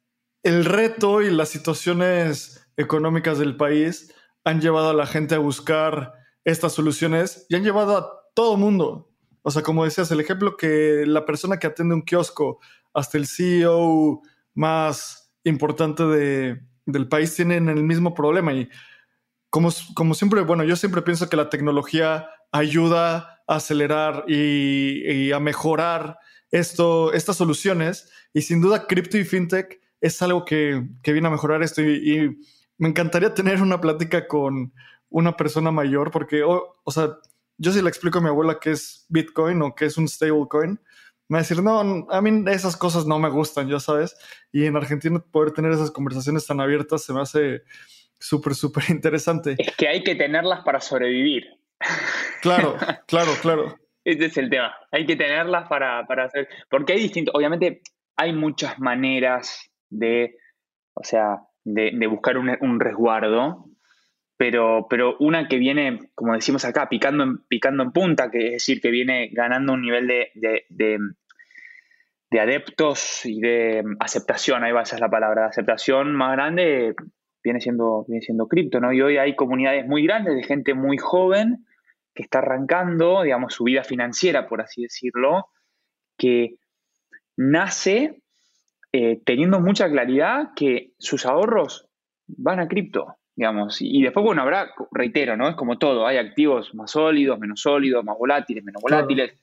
el 0.44 0.66
reto 0.66 1.22
y 1.22 1.30
las 1.30 1.50
situaciones 1.50 2.68
económicas 2.78 3.38
del 3.38 3.58
país 3.58 4.14
han 4.44 4.62
llevado 4.62 4.90
a 4.90 4.94
la 4.94 5.06
gente 5.06 5.36
a 5.36 5.40
buscar 5.40 6.14
estas 6.44 6.74
soluciones 6.74 7.46
y 7.50 7.56
han 7.56 7.64
llevado 7.64 7.98
a 7.98 8.10
todo 8.34 8.58
mundo. 8.58 9.12
O 9.44 9.52
sea, 9.52 9.62
como 9.62 9.86
decías, 9.86 10.12
el 10.12 10.20
ejemplo 10.20 10.58
que 10.58 11.04
la 11.06 11.26
persona 11.26 11.58
que 11.58 11.68
atiende 11.68 11.96
un 11.96 12.04
kiosco 12.04 12.60
hasta 12.94 13.18
el 13.18 13.28
CEO 13.28 14.22
más 14.54 15.34
importante 15.44 16.04
del 16.04 17.08
país 17.08 17.36
tienen 17.36 17.70
el 17.70 17.84
mismo 17.84 18.14
problema. 18.14 18.54
Y 18.54 18.70
como, 19.50 19.70
como 19.96 20.14
siempre, 20.14 20.42
bueno, 20.42 20.64
yo 20.64 20.76
siempre 20.76 21.02
pienso 21.02 21.30
que 21.30 21.38
la 21.38 21.50
tecnología 21.50 22.30
ayuda 22.52 23.42
a 23.48 23.56
acelerar 23.56 24.26
y, 24.28 25.32
a 25.32 25.40
mejorar 25.40 26.18
esto, 26.52 27.14
estas 27.14 27.38
soluciones. 27.38 28.10
Y 28.34 28.42
sin 28.42 28.62
duda, 28.62 28.88
cripto 28.88 29.18
y 29.18 29.24
fintech 29.24 29.81
es 30.02 30.22
algo 30.22 30.44
que, 30.44 30.84
viene 31.04 31.28
a 31.28 31.32
mejorar 31.32 31.64
esto 31.64 31.82
y, 31.82 32.38
me 32.78 32.90
encantaría 32.90 33.32
tener 33.32 33.62
una 33.62 33.80
plática 33.80 34.28
con 34.28 34.74
una 35.10 35.38
persona 35.38 35.70
mayor 35.70 36.10
porque, 36.10 36.42
o 36.44 36.92
sea, 36.92 37.10
yo 37.60 37.72
si 37.72 37.80
le 37.80 37.90
explico 37.90 38.18
a 38.18 38.22
mi 38.22 38.30
abuela 38.30 38.58
qué 38.60 38.72
es 38.72 39.06
Bitcoin 39.08 39.62
o 39.62 39.76
qué 39.76 39.86
es 39.86 39.98
un 39.98 40.08
stablecoin, 40.08 40.80
me 41.28 41.36
va 41.36 41.40
a 41.40 41.42
decir, 41.44 41.62
no, 41.62 42.08
a 42.10 42.22
mí 42.22 42.44
esas 42.48 42.76
cosas 42.76 43.06
no 43.06 43.20
me 43.20 43.30
gustan, 43.30 43.70
ya 43.70 43.80
sabes. 43.80 44.18
Y 44.52 44.66
en 44.66 44.76
Argentina 44.76 45.24
poder 45.32 45.54
tener 45.54 45.72
esas 45.72 45.92
conversaciones 45.92 46.46
tan 46.48 46.60
abiertas 46.60 47.04
se 47.04 47.14
me 47.14 47.22
hace 47.22 47.62
súper, 48.20 48.56
súper 48.56 48.84
interesante. 48.90 49.56
Es 49.58 49.76
que 49.76 49.88
hay 49.88 50.04
que 50.04 50.16
tenerlas 50.16 50.62
para 50.66 50.82
sobrevivir. 50.82 51.46
Claro, 52.42 52.76
claro, 53.08 53.32
claro. 53.42 53.78
Ese 54.04 54.26
es 54.26 54.38
el 54.38 54.50
tema. 54.50 54.74
Hay 54.92 55.06
que 55.06 55.16
tenerlas 55.16 55.70
para, 55.70 56.06
para 56.08 56.26
hacer. 56.26 56.50
Porque 56.70 56.94
hay 56.94 57.02
distintos. 57.02 57.36
Obviamente, 57.36 57.82
hay 58.18 58.34
muchas 58.34 58.80
maneras 58.80 59.71
de, 59.92 60.38
o 60.94 61.04
sea, 61.04 61.42
de, 61.64 62.08
buscar 62.08 62.38
un, 62.38 62.80
resguardo, 62.80 63.66
pero, 64.38 64.88
pero 64.90 65.16
una 65.20 65.48
que 65.48 65.58
viene, 65.58 66.00
como 66.16 66.34
decimos 66.34 66.66
acá, 66.66 66.90
picando 66.90 67.24
en, 67.24 67.38
picando 67.48 67.84
en 67.84 67.92
punta, 67.92 68.32
que 68.32 68.48
es 68.48 68.54
decir, 68.54 68.82
que 68.82 68.90
viene 68.90 69.30
ganando 69.32 69.74
un 69.74 69.82
nivel 69.82 70.08
de, 70.08 70.32
de, 70.70 70.98
adeptos 72.40 73.26
y 73.26 73.40
de 73.40 73.84
aceptación, 74.00 74.64
ahí 74.64 74.72
va, 74.72 74.82
esa 74.82 74.96
es 74.96 75.02
la 75.02 75.10
palabra, 75.10 75.44
de 75.44 75.48
aceptación 75.50 76.16
más 76.16 76.32
grande, 76.32 76.96
viene 77.44 77.60
siendo, 77.60 78.06
viene 78.08 78.22
siendo 78.22 78.48
cripto, 78.48 78.80
¿no? 78.80 78.92
Y 78.94 79.02
hoy 79.02 79.18
hay 79.18 79.36
comunidades 79.36 79.86
muy 79.86 80.04
grandes 80.04 80.36
de 80.36 80.44
gente 80.44 80.74
muy 80.74 80.98
joven 80.98 81.66
que 82.16 82.24
está 82.24 82.40
arrancando, 82.40 83.24
digamos, 83.24 83.54
su 83.54 83.66
vida 83.66 83.84
financiera, 83.84 84.48
por 84.48 84.62
así 84.62 84.84
decirlo, 84.84 85.46
que 86.18 86.56
nace 87.38 88.22
eh, 88.94 89.22
teniendo 89.26 89.60
mucha 89.60 89.90
claridad 89.90 90.50
que 90.56 90.94
sus 91.00 91.26
ahorros 91.26 91.88
van 92.28 92.60
a 92.60 92.68
cripto, 92.68 93.16
digamos. 93.36 93.78
Y, 93.82 94.02
después, 94.02 94.24
bueno, 94.24 94.42
habrá, 94.42 94.72
reitero, 94.92 95.38
¿no? 95.38 95.48
Es 95.48 95.56
como 95.56 95.78
todo, 95.78 96.06
hay 96.06 96.18
activos 96.18 96.76
más 96.76 96.92
sólidos, 96.92 97.40
menos 97.40 97.62
sólidos, 97.62 98.04
más 98.04 98.18
volátiles, 98.18 98.64
menos 98.64 98.82
volátiles, 98.82 99.34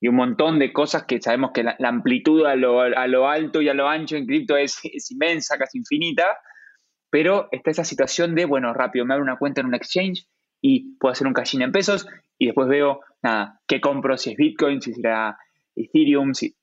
y 0.00 0.08
un 0.08 0.16
montón 0.16 0.58
de 0.58 0.72
cosas 0.72 1.04
que 1.04 1.20
sabemos 1.20 1.52
que 1.52 1.62
la, 1.62 1.76
amplitud 1.80 2.44
a 2.44 2.56
lo, 2.56 2.80
alto 3.26 3.62
y 3.62 3.68
a 3.68 3.74
lo 3.74 3.88
ancho 3.88 4.16
en 4.16 4.26
cripto 4.26 4.56
es, 4.56 4.78
inmensa, 5.10 5.56
casi 5.58 5.78
infinita, 5.78 6.26
pero 7.10 7.48
está 7.52 7.70
esa 7.70 7.84
situación 7.84 8.34
de, 8.34 8.44
bueno, 8.44 8.72
rápido, 8.74 9.04
me 9.04 9.14
abro 9.14 9.24
una 9.24 9.38
cuenta 9.38 9.60
en 9.60 9.68
un 9.68 9.74
exchange 9.74 10.26
y 10.60 10.96
puedo 10.96 11.12
hacer 11.12 11.26
un 11.26 11.32
cash 11.32 11.60
en 11.60 11.72
pesos 11.72 12.06
y 12.38 12.46
después 12.46 12.68
veo, 12.68 13.00
nada, 13.22 13.60
qué 13.66 13.80
compro, 13.80 14.16
si 14.16 14.32
es 14.32 14.36
Bitcoin, 14.36 14.80
si 14.80 14.92
será 14.94 15.38
Ethereum, 15.76 16.34
si 16.34 16.56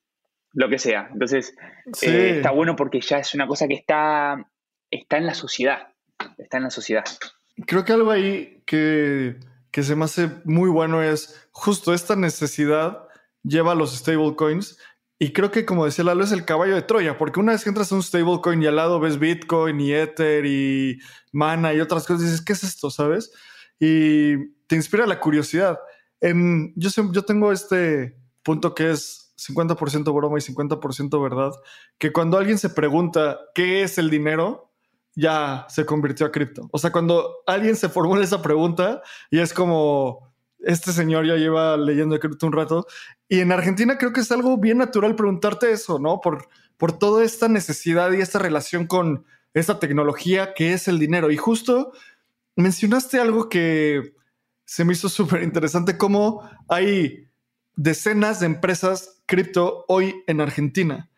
lo 0.54 0.70
que 0.70 0.80
sea. 0.80 1.10
Entonces, 1.12 1.54
eh, 2.02 2.34
está 2.38 2.52
bueno 2.52 2.76
porque 2.76 3.02
ya 3.02 3.20
es 3.20 3.34
una 3.34 3.48
cosa 3.48 3.68
que 3.68 3.76
está, 3.76 4.48
está 4.90 5.18
en 5.18 5.26
la 5.26 5.34
sociedad, 5.34 5.94
está 6.38 6.58
en 6.58 6.64
la 6.64 6.70
sociedad. 6.70 7.04
Creo 7.68 7.86
que 7.86 7.94
algo 7.94 8.12
ahí 8.12 8.64
que, 8.66 9.38
que 9.72 9.84
se 9.84 9.96
me 9.96 10.06
hace 10.06 10.30
muy 10.46 10.70
bueno 10.70 11.04
es 11.04 11.48
justo 11.52 11.94
esta 11.94 12.16
necesidad 12.16 13.08
lleva 13.44 13.72
a 13.72 13.76
los 13.76 13.96
stablecoins 13.98 14.78
y 15.22 15.34
creo 15.34 15.52
que, 15.52 15.66
como 15.66 15.86
decía 15.86 16.04
Lalo, 16.04 16.24
es 16.24 16.32
el 16.32 16.46
caballo 16.46 16.74
de 16.74 16.82
Troya, 16.82 17.20
porque 17.20 17.40
una 17.40 17.52
vez 17.52 17.64
que 17.64 17.70
entras 17.70 17.92
a 17.92 17.96
un 17.96 18.02
stablecoin 18.02 18.64
y 18.64 18.66
al 18.66 18.76
lado 18.76 19.00
ves 19.00 19.20
Bitcoin 19.20 19.80
y 19.80 19.94
Ether 19.94 20.44
y 20.48 21.00
Mana 21.32 21.76
y 21.76 21.80
otras 21.80 22.08
cosas, 22.08 22.24
dices, 22.24 22.42
¿qué 22.44 22.54
es 22.54 22.64
esto? 22.64 22.90
¿Sabes? 22.90 23.32
Y 23.80 24.52
te 24.66 24.76
inspira 24.76 25.06
la 25.06 25.20
curiosidad. 25.20 25.78
En, 26.20 26.74
yo, 26.76 26.90
yo 27.12 27.24
tengo 27.24 27.52
este 27.52 28.18
punto 28.42 28.74
que 28.74 28.90
es 28.90 29.31
50% 29.48 30.14
broma 30.14 30.38
y 30.38 30.42
50% 30.42 31.22
verdad, 31.22 31.52
que 31.98 32.12
cuando 32.12 32.38
alguien 32.38 32.58
se 32.58 32.70
pregunta 32.70 33.40
qué 33.56 33.84
es 33.84 33.98
el 33.98 34.10
dinero, 34.10 34.72
ya 35.16 35.66
se 35.70 35.86
convirtió 35.86 36.26
a 36.26 36.32
cripto. 36.32 36.70
O 36.72 36.78
sea, 36.78 36.92
cuando 36.92 37.38
alguien 37.46 37.76
se 37.76 37.90
formula 37.90 38.24
esa 38.24 38.42
pregunta 38.42 39.02
y 39.30 39.40
es 39.40 39.54
como, 39.54 40.34
este 40.60 40.92
señor 40.92 41.26
ya 41.26 41.36
lleva 41.36 41.78
leyendo 41.78 42.20
cripto 42.20 42.48
un 42.48 42.54
rato. 42.54 42.86
Y 43.28 43.40
en 43.40 43.52
Argentina 43.52 43.98
creo 43.98 44.14
que 44.14 44.22
es 44.22 44.32
algo 44.32 44.58
bien 44.58 44.78
natural 44.78 45.16
preguntarte 45.16 45.72
eso, 45.72 46.00
¿no? 46.00 46.22
Por, 46.22 46.48
por 46.78 46.98
toda 46.98 47.24
esta 47.24 47.48
necesidad 47.48 48.12
y 48.12 48.22
esta 48.22 48.40
relación 48.40 48.88
con 48.88 49.26
esta 49.54 49.80
tecnología 49.80 50.54
que 50.54 50.74
es 50.74 50.88
el 50.88 51.00
dinero. 51.00 51.32
Y 51.32 51.38
justo 51.38 51.92
mencionaste 52.56 53.20
algo 53.20 53.50
que 53.50 54.14
se 54.66 54.86
me 54.86 54.94
hizo 54.94 55.10
súper 55.10 55.44
interesante, 55.44 55.98
como 55.98 56.50
hay 56.70 57.28
decenas 57.76 58.40
de 58.40 58.48
empresas 58.48 59.22
cripto 59.26 59.86
hoy 59.88 60.24
en 60.28 60.42
Argentina. 60.42 61.10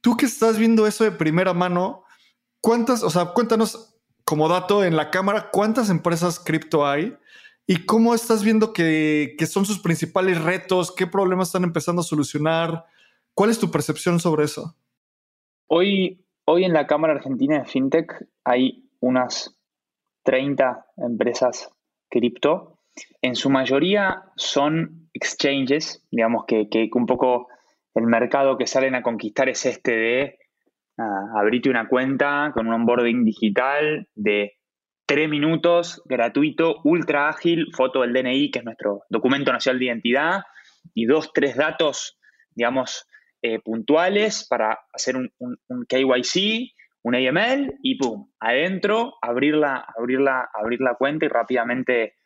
Tú 0.00 0.16
que 0.16 0.26
estás 0.26 0.58
viendo 0.58 0.86
eso 0.86 1.04
de 1.04 1.12
primera 1.12 1.52
mano, 1.52 2.04
¿cuántas, 2.60 3.02
o 3.02 3.10
sea, 3.10 3.26
cuéntanos 3.26 3.98
como 4.24 4.48
dato 4.48 4.84
en 4.84 4.96
la 4.96 5.10
cámara, 5.10 5.50
cuántas 5.52 5.90
empresas 5.90 6.40
cripto 6.40 6.86
hay? 6.86 7.16
¿Y 7.66 7.84
cómo 7.84 8.14
estás 8.14 8.44
viendo 8.44 8.72
que, 8.72 9.36
son 9.46 9.66
sus 9.66 9.80
principales 9.80 10.40
retos? 10.42 10.94
¿Qué 10.94 11.06
problemas 11.06 11.48
están 11.48 11.64
empezando 11.64 12.00
a 12.00 12.04
solucionar? 12.04 12.84
¿Cuál 13.34 13.50
es 13.50 13.58
tu 13.58 13.70
percepción 13.70 14.20
sobre 14.20 14.44
eso? 14.44 14.76
Hoy, 15.66 16.24
hoy 16.44 16.64
en 16.64 16.72
la 16.72 16.86
Cámara 16.86 17.14
Argentina 17.14 17.58
de 17.58 17.64
FinTech 17.64 18.28
hay 18.44 18.88
unas 19.00 19.58
30 20.22 20.86
empresas 20.96 21.70
cripto. 22.08 22.78
En 23.20 23.34
su 23.34 23.50
mayoría 23.50 24.30
son 24.36 25.05
exchanges, 25.16 26.06
digamos 26.10 26.44
que, 26.46 26.68
un 26.92 27.06
poco 27.06 27.48
el 27.94 28.06
mercado 28.06 28.58
que 28.58 28.66
salen 28.66 28.94
a 28.94 29.02
conquistar 29.02 29.48
es 29.48 29.64
este 29.66 29.96
de 29.96 30.38
ah, 30.98 31.40
abrirte 31.40 31.70
una 31.70 31.88
cuenta 31.88 32.52
con 32.54 32.66
un 32.66 32.74
onboarding 32.74 33.24
digital 33.24 34.08
de 34.14 34.56
tres 35.06 35.28
minutos, 35.28 36.02
gratuito, 36.04 36.80
ultra 36.84 37.28
ágil, 37.28 37.68
foto 37.74 38.02
del 38.02 38.12
DNI, 38.12 38.50
que 38.50 38.58
es 38.58 38.64
nuestro 38.64 39.02
documento 39.08 39.52
nacional 39.52 39.78
de 39.78 39.86
identidad, 39.86 40.40
y 40.94 41.06
dos, 41.06 41.32
tres 41.32 41.56
datos, 41.56 42.18
digamos, 42.54 43.06
eh, 43.42 43.60
puntuales 43.60 44.46
para 44.48 44.80
hacer 44.92 45.16
un, 45.16 45.30
KYC, 45.88 46.72
un 47.02 47.14
AML, 47.14 47.78
y 47.82 47.96
pum, 47.96 48.28
adentro, 48.40 49.14
abrirla, 49.22 49.86
abrirla, 49.96 50.48
abrir 50.52 50.80
la 50.80 50.94
cuenta 50.94 51.26
y 51.26 51.28
rápidamente 51.28 52.16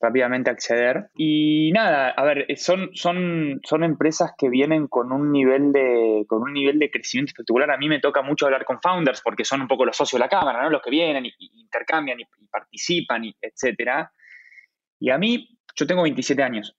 rápidamente 0.00 0.50
acceder. 0.50 1.08
Y 1.14 1.70
nada, 1.72 2.10
a 2.10 2.24
ver, 2.24 2.46
son, 2.56 2.90
son, 2.94 3.60
son 3.64 3.84
empresas 3.84 4.32
que 4.36 4.48
vienen 4.48 4.86
con 4.88 5.12
un, 5.12 5.32
nivel 5.32 5.72
de, 5.72 6.24
con 6.28 6.42
un 6.42 6.52
nivel 6.52 6.78
de 6.78 6.90
crecimiento 6.90 7.30
espectacular. 7.30 7.70
A 7.70 7.78
mí 7.78 7.88
me 7.88 8.00
toca 8.00 8.22
mucho 8.22 8.46
hablar 8.46 8.64
con 8.64 8.80
founders 8.80 9.20
porque 9.22 9.44
son 9.44 9.62
un 9.62 9.68
poco 9.68 9.84
los 9.84 9.96
socios 9.96 10.18
de 10.18 10.24
la 10.24 10.28
cámara, 10.28 10.62
¿no? 10.62 10.70
Los 10.70 10.82
que 10.82 10.90
vienen 10.90 11.26
y, 11.26 11.32
intercambian 11.38 12.20
y, 12.20 12.24
participan, 12.50 13.24
y 13.24 13.36
etcétera. 13.40 14.12
Y 14.98 15.10
a 15.10 15.18
mí, 15.18 15.58
yo 15.74 15.86
tengo 15.86 16.02
27 16.02 16.42
años, 16.42 16.76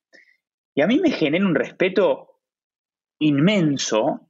y 0.73 0.81
a 0.81 0.87
mí 0.87 0.99
me 0.99 1.11
genera 1.11 1.45
un 1.45 1.55
respeto 1.55 2.41
inmenso 3.19 4.29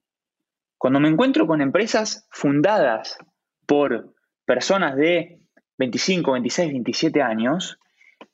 cuando 0.77 0.99
me 0.99 1.09
encuentro 1.09 1.47
con 1.47 1.61
empresas 1.61 2.27
fundadas 2.31 3.17
por 3.65 4.13
personas 4.45 4.95
de 4.95 5.41
25, 5.77 6.31
26, 6.33 6.71
27 6.71 7.21
años 7.21 7.79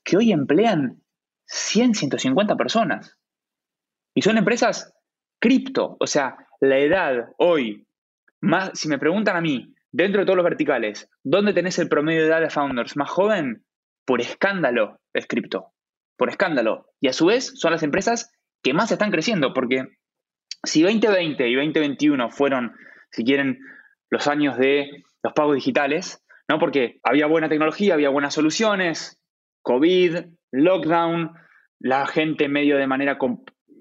que 0.04 0.16
hoy 0.16 0.32
emplean 0.32 1.02
100, 1.46 1.94
150 1.94 2.56
personas. 2.56 3.16
Y 4.14 4.22
son 4.22 4.38
empresas 4.38 4.94
cripto. 5.40 5.96
O 6.00 6.06
sea, 6.06 6.36
la 6.60 6.78
edad 6.78 7.28
hoy, 7.38 7.86
más, 8.40 8.70
si 8.78 8.88
me 8.88 8.98
preguntan 8.98 9.36
a 9.36 9.40
mí, 9.40 9.74
dentro 9.92 10.20
de 10.20 10.26
todos 10.26 10.36
los 10.36 10.44
verticales, 10.44 11.08
¿dónde 11.22 11.52
tenés 11.52 11.78
el 11.78 11.88
promedio 11.88 12.22
de 12.22 12.28
edad 12.28 12.40
de 12.40 12.50
founders 12.50 12.96
más 12.96 13.10
joven? 13.10 13.64
Por 14.04 14.20
escándalo 14.20 15.00
es 15.12 15.26
cripto. 15.26 15.72
Por 16.16 16.28
escándalo. 16.28 16.86
Y 17.00 17.08
a 17.08 17.12
su 17.12 17.26
vez 17.26 17.52
son 17.56 17.72
las 17.72 17.82
empresas 17.82 18.32
que 18.62 18.74
más 18.74 18.90
están 18.92 19.10
creciendo, 19.10 19.52
porque 19.52 19.84
si 20.62 20.82
2020 20.82 21.48
y 21.48 21.54
2021 21.54 22.30
fueron, 22.30 22.74
si 23.10 23.24
quieren, 23.24 23.58
los 24.10 24.26
años 24.28 24.56
de 24.58 25.04
los 25.22 25.32
pagos 25.32 25.56
digitales, 25.56 26.22
¿no? 26.48 26.58
Porque 26.58 27.00
había 27.02 27.26
buena 27.26 27.48
tecnología, 27.48 27.94
había 27.94 28.10
buenas 28.10 28.34
soluciones, 28.34 29.20
COVID, 29.64 30.18
lockdown, 30.52 31.32
la 31.80 32.06
gente 32.06 32.48
medio 32.48 32.76
de 32.76 32.86
manera, 32.86 33.18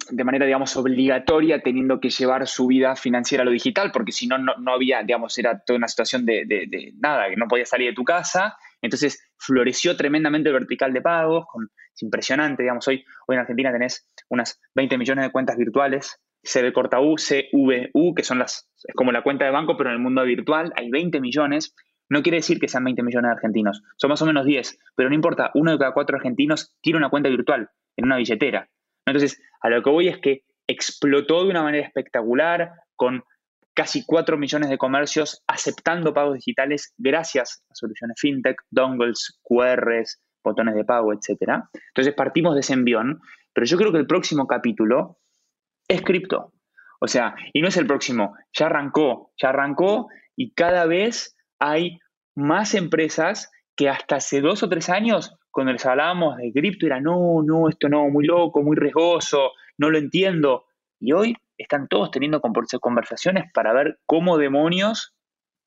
de 0.10 0.24
manera, 0.24 0.46
digamos, 0.46 0.76
obligatoria 0.76 1.62
teniendo 1.62 2.00
que 2.00 2.10
llevar 2.10 2.48
su 2.48 2.67
vida 2.67 2.96
financiera 2.96 3.43
a 3.43 3.46
lo 3.46 3.52
digital, 3.52 3.91
porque 3.91 4.12
si 4.12 4.26
no, 4.28 4.38
no 4.39 4.74
había, 4.74 5.04
digamos, 5.04 5.38
era 5.38 5.60
toda 5.60 5.78
una 5.78 5.88
situación 5.88 6.26
de, 6.26 6.93
nada, 7.00 7.30
que 7.30 7.36
no 7.36 7.48
podías 7.48 7.69
salir 7.69 7.89
de 7.89 7.96
tu 7.96 8.04
casa. 8.04 8.58
Entonces 8.82 9.24
floreció 9.38 9.96
tremendamente 9.96 10.50
el 10.50 10.54
vertical 10.54 10.91
de 10.93 11.02
pagos, 11.02 11.46
es 11.93 12.02
impresionante, 12.02 12.63
digamos, 12.63 12.88
hoy, 12.88 13.06
hoy 13.28 13.36
en 13.36 13.41
Argentina 13.41 13.72
tenés 13.72 14.08
unas 14.30 14.60
20 14.76 14.98
millones 14.98 15.26
de 15.26 15.32
cuentas 15.32 15.58
virtuales, 15.58 16.19
CB 16.43 16.74
corta 16.74 17.00
U, 17.00 17.15
CVU, 17.15 18.13
que 18.15 18.24
son 18.24 18.39
las, 18.39 18.69
es 18.84 18.96
como 18.96 19.12
la 19.12 19.22
cuenta 19.22 19.46
de 19.46 19.52
banco, 19.52 19.78
pero 19.78 19.89
en 19.89 19.96
el 19.96 20.02
mundo 20.02 20.24
virtual 20.24 20.74
hay 20.76 20.89
20 20.89 21.22
millones. 21.22 21.76
No 22.10 22.22
quiere 22.22 22.38
decir 22.38 22.60
que 22.60 22.68
sean 22.68 22.84
20 22.84 23.04
millones 23.04 23.30
de 23.30 23.34
argentinos, 23.34 23.84
son 23.98 24.10
más 24.10 24.22
o 24.22 24.26
menos 24.26 24.46
10, 24.46 24.78
pero 24.96 25.10
no 25.10 25.16
importa, 25.16 25.52
uno 25.56 25.72
de 25.72 25.78
cada 25.78 25.94
cuatro 25.94 26.18
argentinos 26.18 26.76
tiene 26.82 26.98
una 26.98 27.10
cuenta 27.10 27.30
virtual 27.30 27.70
en 27.96 28.06
una 28.06 28.18
billetera. 28.18 28.70
Entonces, 29.06 29.42
a 29.62 29.70
lo 29.70 29.82
que 29.82 29.89
voy 29.89 30.08
es 30.08 30.18
que 30.20 30.44
explotó 30.68 31.44
de 31.44 31.50
una 31.50 31.63
manera 31.63 31.86
espectacular 31.86 32.72
con 32.96 33.24
casi 33.74 34.06
4 34.06 34.38
millones 34.38 34.70
de 34.70 34.78
comercios 34.78 35.44
aceptando 35.48 36.13
pagos 36.13 36.36
digitales 36.36 36.94
gracias 36.98 37.63
a 37.70 37.76
soluciones 37.76 38.20
fintech, 38.20 38.62
dongles, 38.70 39.39
QRs, 39.42 40.22
botones 40.44 40.76
de 40.76 40.86
pago, 40.86 41.13
etc. 41.13 41.63
Entonces 41.88 42.13
partimos 42.13 42.54
de 42.54 42.62
ese 42.62 42.74
envión, 42.74 43.20
pero 43.54 43.66
yo 43.66 43.78
creo 43.78 43.92
que 43.92 43.98
el 43.98 44.08
próximo 44.08 44.48
capítulo 44.48 45.18
es 45.88 46.02
cripto. 46.02 46.54
O 47.00 47.08
sea, 47.08 47.36
y 47.52 47.62
no 47.62 47.68
es 47.68 47.78
el 47.78 47.88
próximo, 47.88 48.36
ya 48.54 48.68
arrancó, 48.68 49.34
ya 49.42 49.50
arrancó 49.50 50.08
y 50.36 50.54
cada 50.54 50.86
vez 50.86 51.36
hay 51.63 52.02
más 52.36 52.76
empresas 52.76 53.49
que 53.76 53.88
hasta 53.88 54.17
hace 54.17 54.41
dos 54.41 54.63
o 54.63 54.69
tres 54.69 54.89
años, 54.89 55.34
cuando 55.49 55.71
les 55.71 55.86
hablábamos 55.86 56.36
de 56.38 56.52
cripto, 56.52 56.86
era 56.86 56.99
no, 56.99 57.41
no, 57.41 57.69
esto 57.69 57.88
no, 57.88 58.10
muy 58.10 58.26
loco, 58.26 58.62
muy 58.62 58.76
riesgoso, 58.76 59.52
no 59.78 59.89
lo 59.89 59.97
entiendo. 59.97 60.65
Y 60.99 61.13
hoy 61.13 61.38
están 61.58 61.88
todos 61.88 62.12
teniendo 62.12 62.41
conversaciones 62.41 63.45
para 63.54 63.71
ver 63.71 63.99
cómo 64.05 64.38
demonios 64.38 65.16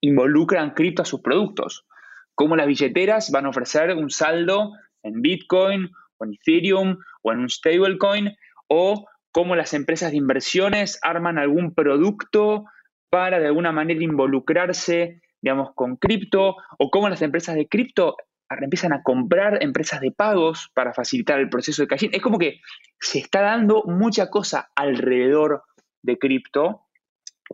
involucran 0.03 0.73
cripto 0.73 1.03
a 1.03 1.07
sus 1.07 1.23
productos. 1.23 1.87
Cómo 2.35 2.57
las 2.57 2.67
billeteras 2.67 3.31
van 3.31 3.47
a 3.47 3.49
ofrecer 3.49 3.95
un 3.95 4.11
saldo 4.11 4.73
en 5.03 5.23
Bitcoin 5.23 5.91
o 6.19 6.25
en 6.27 6.35
Ethereum 6.35 6.99
o 7.23 7.33
en 7.33 7.39
un 7.39 7.49
stablecoin 7.49 8.37
o 8.69 9.07
cómo 9.33 9.57
las 9.57 9.73
empresas 9.73 10.11
de 10.11 10.19
inversiones 10.19 10.99
arman 11.03 11.39
algún 11.39 11.75
producto 11.75 12.67
para 13.09 13.39
de 13.39 13.47
alguna 13.47 13.73
manera 13.73 14.03
involucrarse 14.03 15.23
digamos, 15.47 15.75
con 15.77 15.95
cripto, 15.95 16.57
o 16.77 16.91
cómo 16.91 17.09
las 17.09 17.23
empresas 17.23 17.55
de 17.55 17.69
cripto 17.69 18.17
empiezan 18.51 18.93
a 18.93 19.05
comprar 19.05 19.63
empresas 19.63 20.01
de 20.01 20.11
pagos 20.11 20.73
para 20.75 20.93
facilitar 20.93 21.39
el 21.39 21.49
proceso 21.49 21.83
de 21.83 21.87
cashing. 21.87 22.11
Es 22.13 22.21
como 22.21 22.37
que 22.37 22.61
se 22.99 23.21
está 23.21 23.43
dando 23.43 23.85
mucha 23.85 24.29
cosa 24.29 24.73
alrededor 24.75 25.63
de 26.03 26.19
cripto 26.19 26.83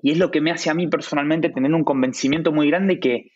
y 0.00 0.12
es 0.12 0.18
lo 0.18 0.30
que 0.30 0.40
me 0.40 0.50
hace 0.50 0.70
a 0.70 0.74
mí 0.74 0.86
personalmente 0.86 1.50
tener 1.50 1.74
un 1.74 1.84
convencimiento 1.84 2.50
muy 2.50 2.68
grande 2.68 2.98
que 2.98 3.30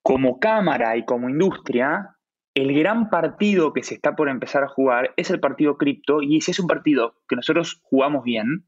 como 0.00 0.40
cámara 0.40 0.96
y 0.96 1.04
como 1.04 1.28
industria, 1.28 2.16
el 2.54 2.74
gran 2.74 3.10
partido 3.10 3.74
que 3.74 3.82
se 3.82 3.94
está 3.94 4.16
por 4.16 4.30
empezar 4.30 4.64
a 4.64 4.68
jugar 4.68 5.12
es 5.18 5.28
el 5.28 5.38
partido 5.38 5.76
cripto 5.76 6.22
y 6.22 6.40
si 6.40 6.52
es 6.52 6.60
un 6.60 6.66
partido 6.66 7.14
que 7.28 7.36
nosotros 7.36 7.78
jugamos 7.82 8.24
bien, 8.24 8.66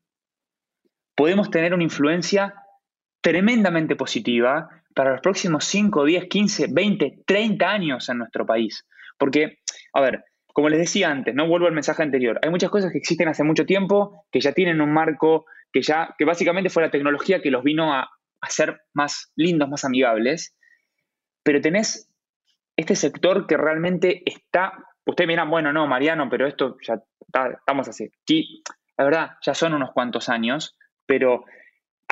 podemos 1.14 1.48
tener 1.50 1.72
una 1.72 1.82
influencia 1.82 2.54
tremendamente 3.24 3.96
positiva 3.96 4.68
para 4.94 5.12
los 5.12 5.22
próximos 5.22 5.64
5, 5.64 6.04
10, 6.04 6.26
15, 6.26 6.66
20, 6.70 7.22
30 7.26 7.70
años 7.70 8.08
en 8.10 8.18
nuestro 8.18 8.44
país. 8.44 8.86
Porque, 9.18 9.60
a 9.94 10.02
ver, 10.02 10.24
como 10.52 10.68
les 10.68 10.78
decía 10.78 11.10
antes, 11.10 11.34
no 11.34 11.48
vuelvo 11.48 11.66
al 11.66 11.72
mensaje 11.72 12.02
anterior, 12.02 12.38
hay 12.42 12.50
muchas 12.50 12.68
cosas 12.70 12.92
que 12.92 12.98
existen 12.98 13.28
hace 13.28 13.42
mucho 13.42 13.64
tiempo, 13.64 14.26
que 14.30 14.40
ya 14.40 14.52
tienen 14.52 14.82
un 14.82 14.92
marco, 14.92 15.46
que 15.72 15.80
ya, 15.80 16.14
que 16.18 16.26
básicamente 16.26 16.68
fue 16.68 16.82
la 16.82 16.90
tecnología 16.90 17.40
que 17.40 17.50
los 17.50 17.64
vino 17.64 17.94
a 17.94 18.10
hacer 18.42 18.82
más 18.92 19.32
lindos, 19.36 19.70
más 19.70 19.86
amigables, 19.86 20.54
pero 21.42 21.62
tenés 21.62 22.10
este 22.76 22.94
sector 22.94 23.46
que 23.46 23.56
realmente 23.56 24.22
está, 24.26 24.74
ustedes 25.06 25.28
miran, 25.28 25.48
bueno, 25.48 25.72
no, 25.72 25.86
Mariano, 25.86 26.28
pero 26.28 26.46
esto 26.46 26.76
ya 26.86 27.02
estamos 27.58 27.88
así. 27.88 28.10
Aquí, 28.22 28.62
la 28.98 29.04
verdad, 29.06 29.30
ya 29.40 29.54
son 29.54 29.72
unos 29.72 29.92
cuantos 29.92 30.28
años, 30.28 30.76
pero 31.06 31.46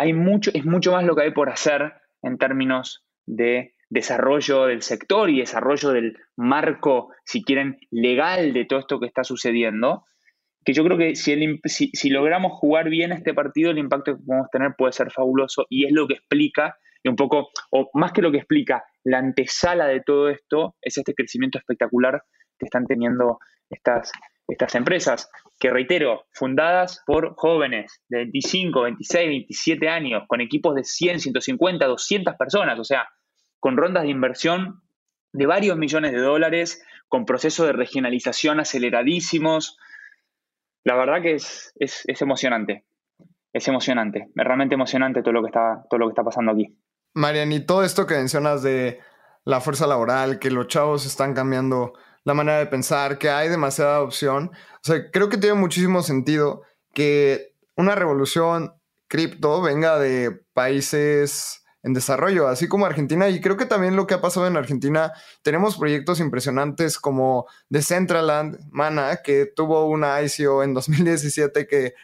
hay 0.03 0.13
mucho, 0.13 0.51
es 0.53 0.65
mucho 0.65 0.91
más 0.91 1.05
lo 1.05 1.15
que 1.15 1.23
hay 1.23 1.31
por 1.31 1.49
hacer 1.49 1.93
en 2.23 2.37
términos 2.37 3.05
de 3.25 3.75
desarrollo 3.89 4.67
del 4.67 4.83
sector 4.83 5.31
y 5.31 5.39
desarrollo 5.39 5.91
del 5.91 6.17
marco, 6.37 7.11
si 7.25 7.45
quieren, 7.45 7.79
legal 7.93 8.53
de 8.53 8.65
todo 8.65 8.81
esto 8.81 8.99
que 8.99 9.07
está 9.07 9.23
sucediendo, 9.23 10.05
que 10.65 10.73
yo 10.73 10.83
creo 10.85 10.99
que 10.99 11.15
si, 11.15 12.11
logramos 12.11 12.53
jugar 12.55 12.89
bien 12.89 13.13
este 13.13 13.33
partido, 13.33 13.71
el 13.71 13.79
impacto 13.79 14.17
que 14.17 14.25
podemos 14.25 14.51
tener 14.51 14.75
puede 14.77 14.93
ser 14.93 15.13
fabuloso 15.13 15.67
y 15.69 15.87
es 15.87 15.93
lo 15.93 16.09
que 16.09 16.15
explica, 16.15 16.77
y 17.05 17.09
un 17.09 17.17
poco, 17.17 17.51
o 17.71 17.89
más 17.95 18.13
que 18.13 18.23
lo 18.23 18.33
que 18.33 18.39
explica, 18.39 18.83
la 19.05 19.19
antesala 19.19 19.87
de 19.87 20.01
todo 20.01 20.31
esto 20.31 20.75
es 20.81 20.99
este 20.99 21.15
crecimiento 21.15 21.59
espectacular 21.59 22.23
que 22.59 22.67
están 22.67 22.87
teniendo 22.87 23.39
estas, 23.71 24.11
estas 24.49 24.74
empresas, 24.74 25.30
que 25.59 25.70
reitero, 25.70 26.24
fundadas 26.32 27.03
por 27.07 27.34
jóvenes 27.36 28.03
de 28.09 28.18
25, 28.18 28.82
26, 28.82 29.28
27 29.28 29.88
años, 29.88 30.24
con 30.26 30.40
equipos 30.40 30.74
de 30.74 30.84
100, 30.84 31.20
150, 31.20 31.86
200 31.86 32.34
personas, 32.36 32.78
o 32.78 32.84
sea, 32.84 33.09
con 33.61 33.76
rondas 33.76 34.03
de 34.03 34.11
inversión 34.11 34.82
de 35.32 35.47
varios 35.47 35.76
millones 35.76 36.12
de 36.12 36.18
dólares, 36.18 36.82
con 37.09 37.24
procesos 37.24 37.66
de 37.66 37.72
regionalización 37.72 38.61
aceleradísimos. 38.61 39.78
La 40.84 40.97
verdad 40.97 41.22
que 41.22 41.34
es, 41.34 41.72
es, 41.76 42.05
emocionante. 42.20 42.84
Es 43.53 43.68
emocionante. 43.68 44.28
Es 44.34 44.45
realmente 44.45 44.74
emocionante 44.74 45.22
todo 45.22 45.32
lo 45.32 45.43
que 45.43 45.49
está, 45.49 45.84
todo 45.88 45.99
lo 45.99 46.07
que 46.07 46.12
está 46.12 46.24
pasando 46.24 46.53
aquí. 46.53 46.76
Marian, 47.14 47.53
y 47.53 47.61
todo 47.64 47.84
esto 47.84 48.07
que 48.07 48.14
mencionas 48.14 48.62
de 48.62 48.99
la 49.45 49.61
fuerza 49.61 49.86
laboral, 49.86 50.38
que 50.38 50.51
los 50.51 50.68
chavos 50.68 51.07
están 51.07 51.34
cambiando 51.34 51.93
la 52.25 52.35
manera 52.35 52.59
de 52.59 52.66
pensar, 52.66 53.18
que 53.18 53.31
hay 53.31 53.49
demasiada 53.49 54.01
opción. 54.01 54.51
O 54.53 54.81
sea, 54.83 55.11
creo 55.11 55.29
que 55.29 55.39
tiene 55.39 55.55
muchísimo 55.55 56.03
sentido 56.03 56.62
que 56.95 57.55
una 57.77 57.95
revolución 57.95 58.75
cripto 59.09 59.61
venga 59.61 59.99
de 59.99 60.43
países 60.53 61.62
en 61.83 61.95
desarrollo, 61.95 62.49
así 62.49 62.68
como 62.68 62.87
Argentina. 62.87 63.29
Y 63.29 63.41
creo 63.41 63.57
que 63.57 63.66
también 63.66 63.97
lo 63.97 64.07
que 64.07 64.14
ha 64.14 64.20
pasado 64.20 64.47
en 64.47 64.57
Argentina, 64.57 65.12
tenemos 65.43 65.77
proyectos 65.77 66.20
impresionantes 66.20 66.99
como 66.99 67.47
Decentraland, 67.68 68.59
Mana, 68.70 69.20
que 69.23 69.47
tuvo 69.47 69.87
una 69.87 70.23
ICO 70.23 70.62
en 70.62 70.75
2017 70.75 71.66
que 71.66 71.95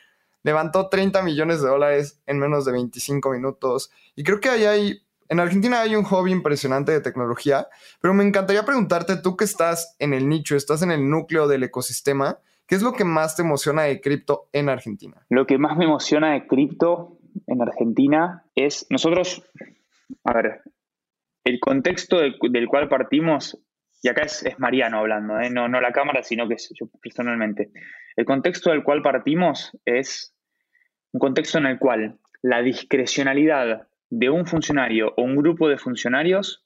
levantó 0.43 0.89
30 0.89 1.23
millones 1.23 1.61
de 1.61 1.69
dólares 1.69 2.21
en 2.27 2.39
menos 2.39 2.65
de 2.65 2.73
25 2.73 3.31
minutos. 3.31 3.91
Y 4.17 4.25
creo 4.25 4.41
que 4.41 4.49
ahí 4.49 4.65
hay, 4.65 5.03
en 5.29 5.41
Argentina 5.41 5.81
hay 5.81 5.95
un 5.95 6.05
hobby 6.05 6.33
impresionante 6.33 6.93
de 6.93 7.01
tecnología, 7.01 7.69
pero 8.01 8.15
me 8.15 8.25
encantaría 8.25 8.65
preguntarte, 8.65 9.17
tú 9.17 9.37
que 9.37 9.45
estás 9.45 9.97
en 9.99 10.15
el 10.15 10.29
nicho, 10.29 10.57
estás 10.57 10.83
en 10.83 10.91
el 10.91 11.09
núcleo 11.09 11.47
del 11.47 11.65
ecosistema, 11.65 12.39
¿qué 12.67 12.75
es 12.75 12.83
lo 12.83 12.93
que 12.93 13.05
más 13.05 13.37
te 13.37 13.43
emociona 13.43 13.83
de 13.83 14.01
cripto 14.01 14.49
en 14.53 14.69
Argentina? 14.69 15.27
Lo 15.29 15.47
que 15.47 15.59
más 15.59 15.77
me 15.77 15.85
emociona 15.85 16.33
de 16.33 16.47
cripto 16.47 17.19
en 17.47 17.63
Argentina 17.63 18.45
es, 18.55 18.87
nosotros, 18.91 19.43
a 20.25 20.33
ver, 20.33 20.63
el 21.45 21.61
contexto 21.61 22.19
del, 22.19 22.69
cual 22.69 22.89
partimos, 22.89 23.59
y 24.03 24.09
acá 24.09 24.23
es, 24.23 24.45
Mariano 24.59 24.99
hablando, 24.99 25.39
¿eh? 25.41 25.51
no, 25.51 25.69
no 25.69 25.81
la 25.81 25.93
cámara, 25.93 26.23
sino 26.23 26.49
que 26.49 26.57
yo 26.75 26.87
personalmente, 27.03 27.71
el 28.17 28.25
contexto 28.25 28.71
del 28.71 28.83
cual 28.83 29.03
partimos 29.03 29.77
es 29.85 30.35
un 31.13 31.21
contexto 31.21 31.59
en 31.59 31.67
el 31.67 31.79
cual 31.79 32.19
la 32.43 32.63
discrecionalidad 32.63 33.88
de 34.11 34.31
un 34.31 34.47
funcionario 34.47 35.13
o 35.17 35.23
un 35.23 35.37
grupo 35.37 35.69
de 35.69 35.79
funcionarios 35.79 36.65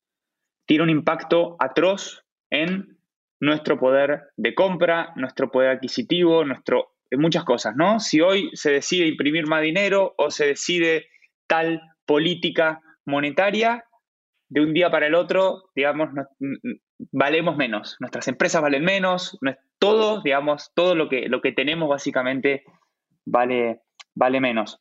tiene 0.66 0.84
un 0.84 0.90
impacto 0.90 1.57
atroz 1.59 2.24
en 2.51 2.99
nuestro 3.40 3.78
poder 3.78 4.22
de 4.36 4.55
compra, 4.55 5.12
nuestro 5.16 5.51
poder 5.51 5.70
adquisitivo, 5.70 6.45
nuestro 6.45 6.93
muchas 7.18 7.45
cosas, 7.45 7.74
¿no? 7.76 8.01
Si 8.01 8.20
hoy 8.20 8.51
se 8.55 8.70
decide 8.70 9.07
imprimir 9.07 9.47
más 9.47 9.62
dinero 9.62 10.14
o 10.16 10.30
se 10.30 10.47
decide 10.47 11.09
tal 11.47 11.80
política 12.07 12.80
monetaria, 13.05 13.84
de 14.49 14.61
un 14.61 14.74
día 14.74 14.90
para 14.90 15.07
el 15.07 15.14
otro, 15.14 15.70
digamos, 15.74 16.11
valemos 17.11 17.57
menos, 17.57 17.97
nuestras 18.01 18.28
empresas 18.28 18.61
valen 18.61 18.84
menos, 18.84 19.38
todo, 19.78 20.20
digamos, 20.22 20.72
todo 20.74 20.95
lo 20.95 21.09
que, 21.09 21.26
lo 21.28 21.40
que 21.40 21.53
tenemos 21.53 21.88
básicamente 21.88 22.62
vale, 23.24 23.80
vale 24.14 24.40
menos. 24.40 24.78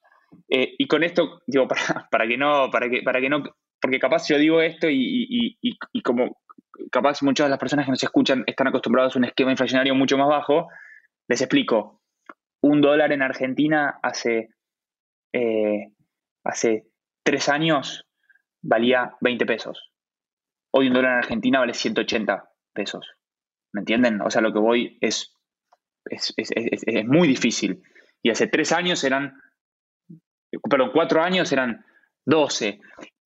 Eh, 0.49 0.75
y 0.77 0.87
con 0.87 1.03
esto, 1.03 1.41
digo, 1.47 1.67
para, 2.11 2.27
que 2.27 2.37
no, 2.37 2.69
para 2.71 2.89
que, 2.89 3.01
para 3.01 3.19
que 3.21 3.29
no, 3.29 3.43
porque 3.81 3.99
capaz 3.99 4.27
yo 4.27 4.37
digo 4.37 4.61
esto 4.61 4.87
y, 4.89 5.57
y 5.61 6.01
como 6.01 6.41
capaz 6.91 7.21
muchas 7.21 7.45
de 7.45 7.49
las 7.49 7.59
personas 7.59 7.85
que 7.85 7.91
nos 7.91 8.03
escuchan 8.03 8.43
están 8.47 8.67
acostumbrados 8.67 9.15
a 9.15 9.19
un 9.19 9.25
esquema 9.25 9.51
inflacionario 9.51 9.95
mucho 9.95 10.17
más 10.17 10.27
bajo, 10.27 10.67
les 11.27 11.41
explico 11.41 12.01
un 12.61 12.81
dólar 12.81 13.11
en 13.11 13.21
Argentina 13.21 13.99
hace, 14.01 14.49
eh, 15.33 15.93
hace 16.43 16.87
tres 17.23 17.49
años 17.49 18.07
valía 18.61 19.15
20 19.21 19.45
pesos. 19.45 19.91
Hoy 20.71 20.87
un 20.87 20.93
dólar 20.93 21.13
en 21.13 21.17
Argentina 21.19 21.59
vale 21.59 21.73
180 21.73 22.49
pesos. 22.73 23.07
¿Me 23.73 23.81
entienden? 23.81 24.21
O 24.21 24.29
sea, 24.29 24.41
lo 24.41 24.53
que 24.53 24.59
voy 24.59 24.97
es, 25.01 25.35
es, 26.05 26.33
muy 27.05 27.27
difícil. 27.27 27.81
Y 28.21 28.29
hace 28.29 28.47
tres 28.47 28.71
años 28.71 29.03
eran, 29.03 29.41
perdón, 30.69 30.91
cuatro 30.93 31.21
años 31.21 31.51
eran 31.51 31.85
12. 32.25 32.79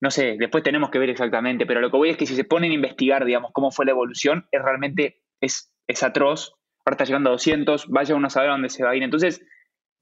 No 0.02 0.10
sé, 0.10 0.36
después 0.40 0.64
tenemos 0.64 0.90
que 0.90 1.00
ver 1.00 1.10
exactamente, 1.10 1.66
pero 1.66 1.80
lo 1.80 1.92
que 1.92 1.98
voy 1.98 2.10
es 2.10 2.18
que 2.18 2.26
si 2.26 2.36
se 2.36 2.44
ponen 2.44 2.72
a 2.72 2.76
investigar, 2.76 3.24
digamos, 3.24 3.52
cómo 3.54 3.72
fue 3.72 3.86
la 3.86 3.92
evolución, 3.92 4.48
es 4.52 4.62
realmente 4.62 5.22
es, 5.40 5.72
es 5.88 6.04
atroz 6.04 6.56
ahora 6.86 6.96
está 6.96 7.06
llegando 7.06 7.30
a 7.30 7.34
200, 7.34 7.88
vaya 7.90 8.16
uno 8.16 8.28
a 8.28 8.30
saber 8.30 8.50
a 8.50 8.54
dónde 8.54 8.70
se 8.70 8.84
va 8.84 8.92
a 8.92 8.96
ir. 8.96 9.04
Entonces, 9.04 9.46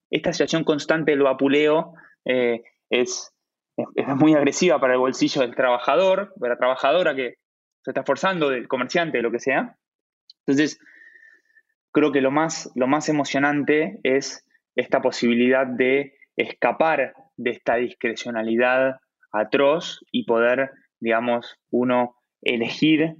esta 0.10 0.32
situación 0.34 0.64
constante 0.64 1.12
del 1.12 1.24
vapuleo 1.24 1.94
eh, 2.26 2.64
es, 2.90 3.34
muy 4.18 4.34
agresiva 4.34 4.80
para 4.80 4.94
el 4.94 5.00
bolsillo 5.00 5.42
del 5.42 5.56
trabajador, 5.56 6.34
de 6.36 6.50
la 6.50 6.58
trabajadora 6.58 7.16
que 7.16 7.36
se 7.82 7.92
está 7.92 8.02
esforzando, 8.02 8.50
del 8.50 8.68
comerciante, 8.68 9.18
de 9.18 9.24
lo 9.24 9.32
que 9.32 9.40
sea. 9.40 9.78
Entonces, 10.46 10.80
creo 11.94 12.12
que 12.12 12.20
lo 12.20 12.30
más, 12.30 12.70
lo 12.76 12.88
más 12.88 13.08
emocionante 13.08 14.00
es 14.04 14.46
esta 14.76 15.02
posibilidad 15.02 15.66
de 15.66 16.14
escapar 16.40 17.14
de 17.38 17.52
esta 17.52 17.76
discrecionalidad 17.76 18.98
atroz 19.32 20.00
y 20.12 20.26
poder, 20.26 20.72
digamos, 21.00 21.56
uno 21.70 22.16
elegir 22.42 23.16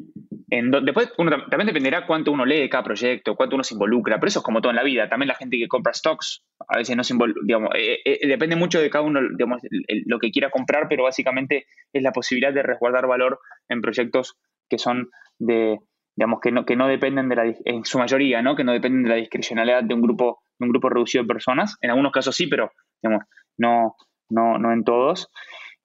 en 0.52 0.72
después 0.72 1.12
también 1.16 1.68
dependerá 1.68 2.08
cuánto 2.08 2.32
uno 2.32 2.46
lee 2.46 2.62
de 2.62 2.70
cada 2.70 2.84
proyecto, 2.84 3.36
cuánto 3.36 3.56
uno 3.56 3.64
se 3.64 3.76
involucra, 3.76 4.20
pero 4.20 4.30
eso 4.30 4.40
es 4.40 4.46
como 4.46 4.62
todo 4.62 4.72
en 4.72 4.78
la 4.78 4.84
vida. 4.84 5.08
También 5.08 5.28
la 5.28 5.36
gente 5.36 5.58
que 5.58 5.68
compra 5.68 5.94
stocks 5.94 6.44
a 6.68 6.78
veces 6.78 6.96
no 6.96 7.04
se 7.04 7.14
involucra, 7.14 7.42
digamos, 7.46 7.70
eh, 7.76 8.00
eh, 8.04 8.28
depende 8.28 8.56
mucho 8.56 8.80
de 8.80 8.90
cada 8.90 9.04
uno 9.04 9.20
digamos, 9.38 9.62
lo 10.06 10.18
que 10.18 10.32
quiera 10.32 10.50
comprar, 10.50 10.88
pero 10.90 11.04
básicamente 11.04 11.66
es 11.94 12.02
la 12.02 12.12
posibilidad 12.12 12.54
de 12.54 12.64
resguardar 12.64 13.06
valor 13.06 13.40
en 13.68 13.82
proyectos 13.82 14.38
que 14.70 14.80
son 14.80 15.10
de, 15.38 15.78
digamos, 16.16 16.40
que 16.42 16.52
no, 16.52 16.66
que 16.66 16.76
no 16.76 16.88
dependen 16.88 17.30
de 17.30 17.36
la, 17.36 17.54
en 17.66 17.86
su 17.86 18.00
mayoría, 18.00 18.42
¿no? 18.42 18.56
Que 18.56 18.64
no 18.64 18.72
dependen 18.72 19.04
de 19.04 19.10
la 19.10 19.16
discrecionalidad 19.16 19.84
de 19.84 19.94
un 19.94 20.02
grupo, 20.02 20.40
de 20.58 20.66
un 20.66 20.72
grupo 20.72 20.90
reducido 20.90 21.24
de 21.24 21.28
personas. 21.28 21.78
En 21.82 21.92
algunos 21.92 22.12
casos 22.12 22.36
sí, 22.36 22.48
pero 22.48 22.72
digamos, 23.02 23.26
no, 23.58 23.96
no, 24.30 24.58
no 24.58 24.74
en 24.74 24.84
todos. 24.84 25.30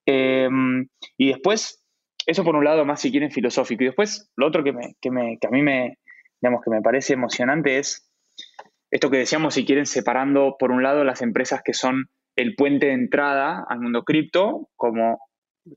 Em, 0.07 0.89
y 1.17 1.29
después 1.29 1.85
eso 2.27 2.45
por 2.45 2.57
un 2.57 2.65
lado 2.65 2.85
más 2.85 3.01
si 3.01 3.11
quieren 3.11 3.31
filosófico. 3.31 3.83
Y 3.83 3.87
después 3.87 4.31
lo 4.37 4.47
otro 4.47 4.65
que, 4.65 4.73
me, 4.73 4.95
que, 5.01 5.11
me, 5.11 5.39
que 5.41 5.47
a 5.47 5.51
mí 5.51 5.63
me, 5.63 5.99
digamos, 6.41 6.63
que 6.63 6.71
me 6.71 6.83
parece 6.83 7.13
emocionante 7.13 7.79
es 7.79 8.11
esto 8.91 9.11
que 9.11 9.19
decíamos, 9.19 9.55
si 9.55 9.65
quieren, 9.65 9.87
separando 9.87 10.57
por 10.59 10.71
un 10.71 10.83
lado 10.83 11.03
las 11.03 11.21
empresas 11.21 11.63
que 11.65 11.75
son 11.75 12.07
el 12.37 12.55
puente 12.55 12.87
de 12.87 12.93
entrada 12.93 13.65
al 13.69 13.81
mundo 13.81 14.05
cripto, 14.05 14.69
como 14.77 15.19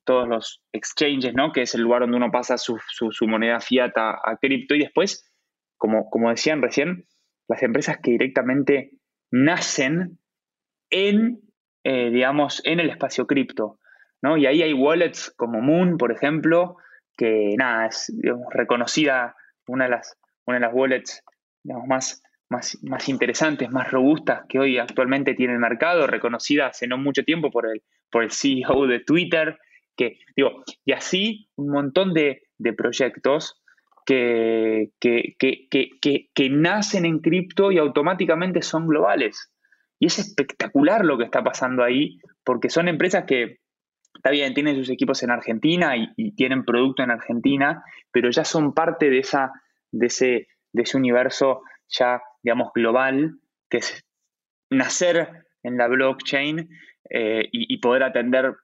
todos 0.04 0.28
los 0.28 0.62
exchanges, 0.72 1.34
¿no? 1.34 1.52
que 1.52 1.64
es 1.64 1.74
el 1.74 1.82
lugar 1.82 2.02
donde 2.02 2.18
uno 2.18 2.32
pasa 2.32 2.58
su, 2.58 2.78
su, 2.90 3.28
moneda 3.28 3.60
fiat 3.60 3.92
a, 3.96 4.38
cripto, 4.40 4.76
y 4.76 4.80
después, 4.80 5.32
como, 5.78 6.10
como 6.12 6.30
decían 6.30 6.62
recién, 6.62 7.08
las 7.48 7.64
empresas 7.64 7.98
que 8.04 8.12
directamente 8.12 8.92
nacen 9.32 10.20
en, 10.90 11.42
eh, 11.84 12.10
digamos, 12.10 12.62
en 12.66 12.80
el 12.80 12.90
espacio 12.90 13.28
cripto. 13.28 13.80
Y 14.36 14.46
ahí 14.46 14.62
hay 14.62 14.74
wallets 14.74 15.34
como 15.38 15.62
Moon, 15.62 15.98
por 15.98 16.12
ejemplo, 16.12 16.78
que 17.16 17.54
nada, 17.58 17.88
es 17.88 18.12
reconocida 18.52 19.36
una 19.68 19.86
de 19.86 19.92
las, 19.92 20.18
una 20.46 20.58
de 20.58 20.66
las 20.66 20.74
wallets 20.74 21.24
más, 21.64 22.22
más, 22.50 22.78
más 22.84 23.08
interesantes, 23.08 23.70
más 23.70 23.90
robustas 23.92 24.42
que 24.50 24.60
hoy 24.60 24.78
actualmente 24.78 25.34
tiene 25.34 25.54
el 25.54 25.60
mercado, 25.60 26.08
reconocida 26.08 26.68
hace 26.68 26.88
no 26.88 26.98
mucho 26.98 27.24
tiempo 27.24 27.52
por 27.52 27.68
el, 27.68 27.84
por 28.12 28.24
el 28.24 28.32
CEO 28.32 28.88
de 28.88 29.00
Twitter, 29.00 29.58
que, 29.96 30.20
digo, 30.36 30.64
y 30.84 30.92
así 30.92 31.50
un 31.56 31.70
montón 31.70 32.14
de, 32.14 32.44
proyectos 32.76 33.62
que, 34.06 34.90
que, 35.00 35.36
que, 35.38 36.50
nacen 36.50 37.06
en 37.06 37.20
cripto 37.20 37.72
y 37.72 37.78
automáticamente 37.78 38.62
son 38.62 38.88
globales. 38.88 39.52
Y 40.00 40.08
es 40.08 40.20
espectacular 40.20 41.06
lo 41.06 41.18
que 41.18 41.24
está 41.24 41.44
pasando 41.44 41.84
ahí, 41.84 42.20
porque 42.44 42.70
son 42.70 42.88
empresas 42.88 43.26
que, 43.26 43.60
está 44.14 44.30
bien, 44.30 44.54
tienen 44.54 44.76
sus 44.76 44.90
equipos 44.90 45.24
en 45.24 45.32
Argentina 45.32 45.96
y, 45.96 46.32
tienen 46.36 46.66
producto 46.66 47.04
en 47.04 47.12
Argentina, 47.12 47.84
pero 48.12 48.30
ya 48.30 48.44
son 48.44 48.74
parte 48.74 49.10
de, 49.10 49.20
esa, 49.20 49.52
de, 49.92 50.08
ese, 50.08 50.48
de 50.72 50.84
ese 50.84 50.98
universo 50.98 51.62
ya, 51.88 52.22
digamos, 52.44 52.72
global, 52.74 53.40
que 53.70 53.78
es 53.78 54.06
nacer 54.70 55.46
en 55.64 55.78
la 55.78 55.88
blockchain 55.88 56.70
eh, 57.10 57.48
y, 57.52 57.78
poder 57.78 58.04
atender, 58.04 58.56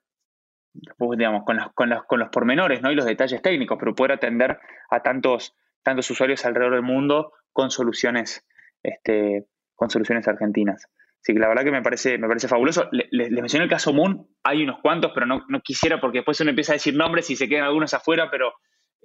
digamos, 1.18 1.44
con 1.46 1.58
los, 1.58 1.74
con, 1.74 1.90
los, 1.90 2.04
con 2.06 2.20
los 2.20 2.30
pormenores 2.30 2.82
¿no? 2.82 2.92
y 2.92 2.96
los 2.96 3.06
detalles 3.06 3.42
técnicos, 3.42 3.78
pero 3.80 3.96
poder 3.96 4.14
atender 4.14 4.60
a 4.90 5.02
tantos, 5.02 5.56
tantos 5.82 6.10
usuarios 6.12 6.46
alrededor 6.46 6.74
del 6.74 6.84
mundo 6.84 7.34
con 7.52 7.72
soluciones, 7.72 8.46
este, 8.82 9.46
con 9.76 9.90
soluciones 9.90 10.28
argentinas. 10.28 10.88
Que 11.24 11.34
la 11.34 11.48
verdad 11.48 11.64
que 11.64 11.72
me 11.72 11.82
parece, 11.82 12.18
me 12.18 12.28
parece 12.28 12.48
fabuloso. 12.48 12.90
Les 12.92 13.32
mencioné 13.32 13.64
el 13.64 13.70
caso 13.70 13.94
Moon, 13.94 14.28
hay 14.44 14.64
unos 14.64 14.80
cuantos, 14.82 15.12
pero 15.14 15.26
no, 15.26 15.46
quisiera 15.64 16.02
porque 16.02 16.20
después 16.20 16.40
uno 16.42 16.50
empieza 16.50 16.74
a 16.74 16.76
decir 16.76 16.96
nombres 16.96 17.30
y 17.30 17.36
se 17.36 17.48
quedan 17.48 17.64
algunos 17.64 17.94
afuera, 17.94 18.30
pero 18.30 18.54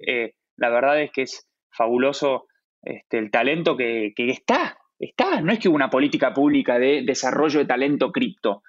eh, 0.05 0.33
la 0.57 0.69
verdad 0.69 1.01
es 1.01 1.11
que 1.11 1.21
es 1.21 1.47
fabuloso 1.71 2.47
este, 2.81 3.19
el 3.19 3.31
talento 3.31 3.77
que, 3.77 4.11
que, 4.15 4.29
está, 4.29 4.77
está. 4.99 5.41
No 5.41 5.53
es 5.53 5.59
que 5.59 5.69
hubo 5.69 5.75
una 5.75 5.89
política 5.89 6.33
pública 6.33 6.77
de 6.77 7.03
desarrollo 7.05 7.59
de 7.59 7.65
talento 7.65 8.11
cripto. 8.11 8.63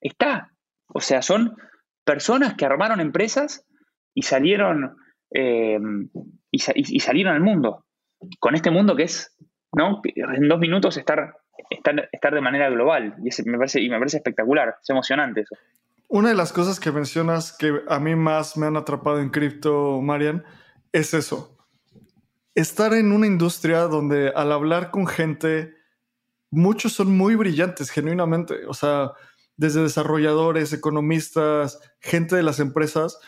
Está. 0.00 0.50
O 0.88 1.00
sea, 1.00 1.22
son 1.22 1.56
personas 2.04 2.54
que 2.54 2.64
armaron 2.64 3.00
empresas 3.00 3.66
y 4.14 4.22
salieron, 4.22 4.96
eh, 5.30 5.78
y, 6.50 7.00
salieron 7.00 7.34
al 7.34 7.40
mundo. 7.40 7.86
Con 8.38 8.54
este 8.54 8.70
mundo 8.70 8.94
que 8.96 9.04
es, 9.04 9.36
¿no? 9.72 10.00
En 10.04 10.48
dos 10.48 10.58
minutos 10.58 10.96
estar, 10.96 11.34
estar, 11.70 12.34
de 12.34 12.40
manera 12.40 12.70
global. 12.70 13.14
Y, 13.18 13.48
me 13.48 13.58
parece, 13.58 13.80
y 13.80 13.88
me 13.88 13.98
parece 13.98 14.18
espectacular. 14.18 14.76
Es 14.82 14.90
emocionante 14.90 15.42
eso. 15.42 15.56
Una 16.08 16.28
de 16.28 16.34
las 16.34 16.52
cosas 16.52 16.78
que 16.78 16.92
mencionas 16.92 17.56
que 17.56 17.80
a 17.88 17.98
mí 17.98 18.14
más 18.14 18.56
me 18.56 18.66
han 18.66 18.76
atrapado 18.76 19.20
en 19.20 19.30
cripto, 19.30 20.00
Marian, 20.02 20.44
es 20.92 21.14
eso. 21.14 21.56
Estar 22.54 22.92
en 22.92 23.12
una 23.12 23.26
industria 23.26 23.82
donde 23.82 24.30
al 24.34 24.52
hablar 24.52 24.90
con 24.90 25.06
gente, 25.06 25.74
muchos 26.50 26.92
son 26.92 27.16
muy 27.16 27.34
brillantes, 27.34 27.90
genuinamente. 27.90 28.66
O 28.66 28.74
sea, 28.74 29.12
desde 29.56 29.82
desarrolladores, 29.82 30.72
economistas, 30.72 31.80
gente 32.00 32.36
de 32.36 32.42
las 32.42 32.60
empresas, 32.60 33.18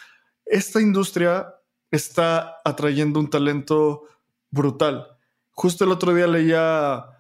esta 0.45 0.81
industria 0.81 1.55
está 1.91 2.61
atrayendo 2.65 3.19
un 3.19 3.31
talento 3.31 4.03
brutal. 4.51 5.07
Justo 5.53 5.85
el 5.85 5.93
otro 5.93 6.13
día 6.13 6.27
leía 6.27 7.14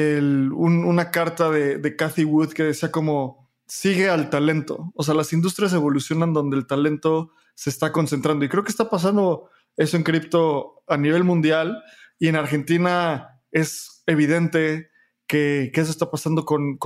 una 0.00 1.10
carta 1.10 1.50
de, 1.50 1.78
de 1.78 1.96
Cathy 1.96 2.24
Wood 2.24 2.52
que 2.52 2.64
decía 2.64 2.90
como, 2.90 3.48
sigue 3.66 4.08
al 4.08 4.30
talento. 4.30 4.92
O 4.94 5.02
sea, 5.02 5.14
las 5.14 5.32
industrias 5.32 5.72
evolucionan 5.72 6.32
donde 6.32 6.56
el 6.56 6.66
talento 6.66 7.32
se 7.54 7.70
está 7.70 7.92
concentrando. 7.92 8.44
Y 8.44 8.48
creo 8.48 8.64
que 8.64 8.70
está 8.70 8.88
pasando 8.88 9.50
eso 9.76 9.96
en 9.96 10.02
cripto 10.02 10.82
a 10.86 10.96
nivel 10.96 11.24
mundial 11.24 11.82
y 12.18 12.28
en 12.28 12.36
Argentina 12.36 13.40
es 13.50 14.02
evidente 14.06 14.90
que, 15.26 15.72
eso 15.74 15.90
está 15.90 16.10
pasando 16.10 16.44
con, 16.44 16.78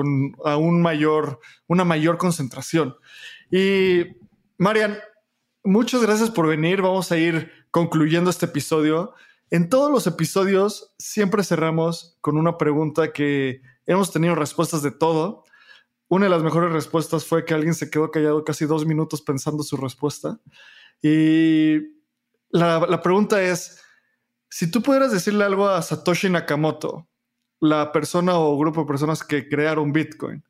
aún 0.44 0.80
mayor, 0.80 1.40
una 1.66 1.84
mayor 1.84 2.16
concentración. 2.18 2.96
Y 3.50 4.06
Marian, 4.56 4.98
muchas 5.62 6.02
gracias 6.02 6.30
por 6.30 6.46
venir. 6.46 6.80
Vamos 6.82 7.12
a 7.12 7.18
ir 7.18 7.50
concluyendo 7.70 8.30
este 8.30 8.46
episodio. 8.46 9.14
En 9.51 9.68
todos 9.68 9.90
los 9.90 10.07
episodios 10.07 10.94
siempre 10.98 11.42
cerramos 11.42 12.16
con 12.20 12.36
una 12.36 12.57
pregunta 12.57 13.12
que 13.12 13.61
hemos 13.84 14.12
tenido 14.12 14.36
respuestas 14.36 14.82
de 14.82 14.92
todo. 14.92 15.44
Una 16.09 16.26
de 16.26 16.30
las 16.30 16.44
mejores 16.44 16.72
respuestas 16.72 17.24
fue 17.24 17.44
que 17.44 17.55
alguien 17.55 17.74
se 17.74 17.90
quedó 17.90 18.12
callado 18.12 18.44
casi 18.44 18.64
dos 18.64 18.86
minutos 18.86 19.22
pensando 19.22 19.64
su 19.64 19.76
respuesta. 19.76 20.38
Y 21.03 21.78
la, 22.51 23.01
pregunta 23.03 23.42
es, 23.42 23.82
si 24.48 24.70
tú 24.70 24.82
pudieras 24.82 25.11
decirle 25.11 25.44
algo 25.44 25.68
a 25.68 25.82
Satoshi 25.82 26.30
Nakamoto, 26.30 27.09
la 27.59 27.90
persona 27.90 28.38
o 28.38 28.57
grupo 28.57 28.82
de 28.82 28.86
personas 28.86 29.24
que 29.24 29.48
crearon 29.48 29.92
Bitcoin, 29.92 30.44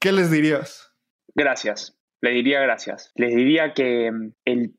¿qué 0.00 0.10
les 0.10 0.30
dirías? 0.30 0.92
Gracias, 1.34 1.96
le 2.20 2.30
diría 2.30 2.60
gracias. 2.60 3.12
Les 3.14 3.34
diría 3.34 3.74
que 3.74 4.10
mm, 4.10 4.32
el 4.44 4.74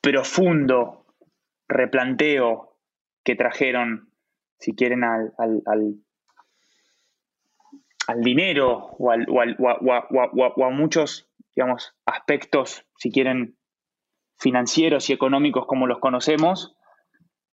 profundo 0.00 1.06
replanteo 1.68 2.67
que 3.28 3.36
trajeron, 3.36 4.10
si 4.58 4.74
quieren, 4.74 5.04
al, 5.04 5.34
al, 5.36 6.00
dinero 8.22 8.86
o, 8.98 9.12
o, 9.12 10.64
a 10.64 10.70
muchos, 10.70 11.30
digamos, 11.54 11.94
aspectos, 12.06 12.86
si 12.96 13.12
quieren, 13.12 13.58
financieros 14.38 15.10
y 15.10 15.12
económicos 15.12 15.66
como 15.66 15.86
los 15.86 15.98
conocemos, 15.98 16.74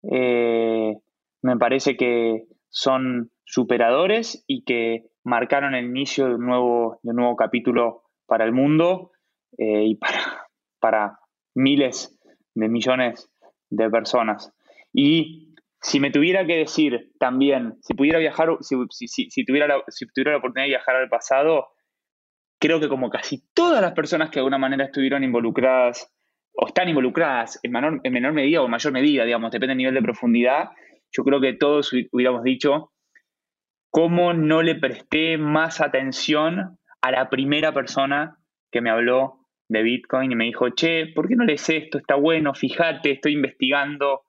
eh, 0.09 0.95
me 1.41 1.57
parece 1.57 1.97
que 1.97 2.45
son 2.69 3.33
superadores 3.43 4.45
y 4.47 4.63
que 4.63 5.09
marcaron 5.25 5.75
el 5.75 5.87
inicio 5.87 6.29
de 6.29 6.35
un 6.35 6.45
nuevo, 6.45 7.01
de 7.03 7.13
nuevo 7.13 7.35
capítulo 7.35 8.03
para 8.27 8.45
el 8.45 8.53
mundo 8.53 9.11
eh, 9.57 9.83
y 9.87 9.95
para, 9.95 10.47
para 10.79 11.19
miles 11.53 12.17
de 12.53 12.69
millones 12.69 13.29
de 13.69 13.89
personas. 13.89 14.53
Y 14.93 15.44
si 15.85 15.99
me 15.99 16.09
tuviera 16.09 16.47
que 16.47 16.57
decir 16.57 17.11
también, 17.19 17.75
si 17.81 17.93
pudiera 17.93 18.17
viajar, 18.17 18.57
si, 18.61 18.75
si, 19.29 19.45
tuviera 19.45 19.67
la, 19.67 19.77
oportunidad 19.77 20.63
de 20.63 20.69
viajar 20.69 20.95
al 20.95 21.09
pasado, 21.09 21.67
creo 22.59 22.79
que 22.79 22.89
como 22.89 23.11
casi 23.11 23.43
todas 23.53 23.83
las 23.83 23.93
personas 23.93 24.31
que 24.31 24.37
de 24.37 24.39
alguna 24.39 24.57
manera 24.57 24.85
estuvieron 24.85 25.23
involucradas 25.23 26.11
o 26.53 26.65
están 26.65 26.89
involucradas 26.89 27.59
en 27.61 27.71
menor, 27.71 28.01
en 28.03 28.13
menor 28.13 28.33
medida 28.33 28.63
o 28.63 28.67
mayor 28.67 28.93
medida, 28.93 29.25
digamos, 29.25 29.51
depende 29.51 29.73
del 29.73 29.77
nivel 29.77 29.93
de 29.93 30.01
profundidad, 30.01 30.69
yo 31.11 31.23
creo 31.23 31.39
que 31.39 31.53
todos 31.53 31.93
hubiéramos 32.11 32.41
dicho 32.41 32.91
cómo 33.91 34.33
no 34.33 34.63
le 34.63 34.73
presté 34.73 35.37
más 35.37 35.81
atención 35.81 36.79
a 36.99 37.11
la 37.11 37.29
primera 37.29 37.75
persona 37.75 38.39
que 38.71 38.81
me 38.81 38.89
habló 38.89 39.45
de 39.69 39.83
Bitcoin 39.83 40.31
y 40.31 40.35
me 40.35 40.45
dijo, 40.45 40.67
che, 40.69 41.13
¿por 41.13 41.27
qué 41.27 41.35
no 41.35 41.45
lees 41.45 41.69
esto? 41.69 41.99
Está 41.99 42.15
bueno, 42.15 42.55
fíjate, 42.55 43.11
estoy 43.11 43.33
investigando. 43.33 44.24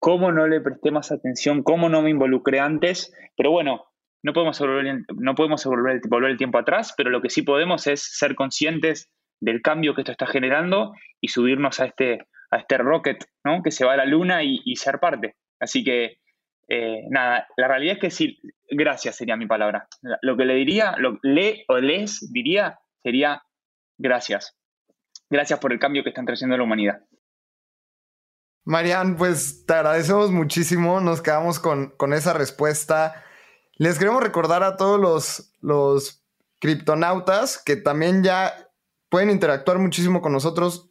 ¿Cómo 0.00 0.32
no 0.32 0.48
le 0.48 0.60
presté 0.60 0.90
más 0.90 1.12
atención? 1.12 1.62
¿Cómo 1.62 1.88
no 1.88 2.02
me 2.02 2.10
involucré 2.10 2.58
antes? 2.58 3.14
Pero 3.36 3.52
bueno, 3.52 3.84
no 4.22 4.32
podemos, 4.32 4.58
volver, 4.58 5.02
no 5.14 5.34
podemos 5.34 5.64
volver, 5.64 6.30
el 6.30 6.36
tiempo 6.36 6.58
atrás, 6.58 6.94
pero 6.96 7.10
lo 7.10 7.22
que 7.22 7.30
sí 7.30 7.42
podemos 7.42 7.86
es 7.86 8.02
ser 8.02 8.34
conscientes 8.34 9.10
del 9.40 9.62
cambio 9.62 9.94
que 9.94 10.00
esto 10.00 10.12
está 10.12 10.26
generando 10.26 10.92
y 11.20 11.28
subirnos 11.28 11.78
a 11.80 11.86
este, 11.86 12.26
a 12.50 12.58
este 12.58 12.78
rocket 12.78 13.24
¿no? 13.44 13.62
que 13.62 13.70
se 13.70 13.84
va 13.84 13.92
a 13.92 13.98
la 13.98 14.04
luna 14.04 14.42
y 14.42 14.74
ser 14.76 14.98
parte. 14.98 15.36
Así 15.60 15.84
que, 15.84 16.18
eh, 16.68 17.04
nada, 17.10 17.46
la 17.56 17.68
realidad 17.68 17.94
es 17.94 18.00
que 18.00 18.10
sí, 18.10 18.40
gracias 18.70 19.16
sería 19.16 19.36
mi 19.36 19.46
palabra. 19.46 19.86
Lo 20.22 20.36
que 20.36 20.46
le 20.46 20.54
diría, 20.54 20.94
lo 20.98 21.18
le 21.22 21.64
o 21.68 21.78
les 21.78 22.32
diría 22.32 22.78
sería 23.02 23.42
gracias. 23.98 24.56
Gracias 25.28 25.60
por 25.60 25.72
el 25.72 25.78
cambio 25.78 26.02
que 26.02 26.08
están 26.08 26.26
trayendo 26.26 26.54
a 26.54 26.58
la 26.58 26.64
humanidad. 26.64 27.02
Marian, 28.64 29.16
pues 29.16 29.64
te 29.66 29.74
agradecemos 29.74 30.30
muchísimo. 30.30 31.00
Nos 31.00 31.22
quedamos 31.22 31.58
con, 31.58 31.90
con 31.96 32.12
esa 32.12 32.32
respuesta. 32.32 33.24
Les 33.76 33.98
queremos 33.98 34.22
recordar 34.22 34.62
a 34.62 34.76
todos 34.76 35.00
los, 35.00 35.54
los 35.60 36.22
criptonautas 36.60 37.58
que 37.58 37.76
también 37.76 38.22
ya 38.22 38.54
pueden 39.08 39.30
interactuar 39.30 39.78
muchísimo 39.78 40.20
con 40.20 40.32
nosotros 40.32 40.90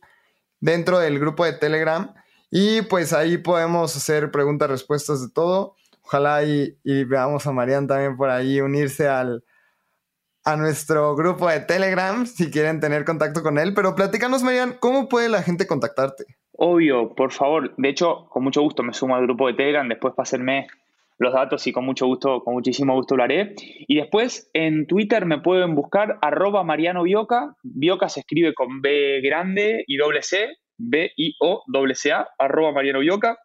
dentro 0.60 1.00
del 1.00 1.20
grupo 1.20 1.46
de 1.46 1.54
Telegram. 1.54 2.14
Y 2.52 2.82
pues 2.84 3.14
ahí 3.14 3.38
podemos 3.38 3.96
hacer 3.96 4.32
preguntas, 4.32 4.70
respuestas 4.70 5.22
de 5.22 5.30
todo. 5.30 5.76
Ojalá 6.02 6.44
y, 6.44 6.76
veamos 6.84 7.46
a 7.46 7.52
Marian 7.52 7.88
también 7.88 8.18
por 8.18 8.32
ahí 8.32 8.60
unirse 8.62 9.08
al, 9.08 9.44
a 10.44 10.56
nuestro 10.56 11.16
grupo 11.16 11.48
de 11.48 11.60
Telegram 11.60 12.26
si 12.26 12.50
quieren 12.50 12.80
tener 12.80 13.06
contacto 13.06 13.44
con 13.44 13.60
él. 13.60 13.76
Pero 13.76 13.94
platícanos, 13.94 14.42
Marian, 14.42 14.78
¿cómo 14.80 15.08
puede 15.08 15.30
la 15.30 15.44
gente 15.44 15.68
contactarte? 15.68 16.39
Obvio, 16.62 17.16
por 17.16 17.32
favor. 17.32 17.74
De 17.78 17.88
hecho, 17.88 18.26
con 18.30 18.44
mucho 18.44 18.62
gusto 18.62 18.84
me 18.84 18.94
sumo 18.94 19.16
al 19.16 19.24
grupo 19.24 19.48
de 19.48 19.54
Telegram. 19.54 19.88
Después 19.88 20.14
pásenme 20.14 20.68
los 21.18 21.34
datos 21.34 21.66
y 21.68 21.72
con 21.72 21.86
mucho 21.86 22.06
gusto, 22.06 22.44
con 22.44 22.54
muchísimo 22.54 22.94
gusto 22.96 23.16
lo 23.16 23.24
haré. 23.24 23.56
Y 23.88 23.96
después 23.96 24.50
en 24.54 24.86
Twitter 24.86 25.26
me 25.26 25.40
pueden 25.40 25.74
buscar 25.74 26.20
arroba 26.22 26.66
Mariano 26.66 27.04
Bioca. 27.04 27.56
Bioca 27.64 28.10
se 28.10 28.20
escribe 28.20 28.54
con 28.54 28.82
B 28.82 29.22
grande 29.22 29.86
y 29.88 29.96
doble 29.96 30.22
C. 30.22 30.50
B-I-O-C-A, 30.80 32.28
arroba 32.38 32.74
Mariano 32.74 33.00
Bioca. 33.00 33.38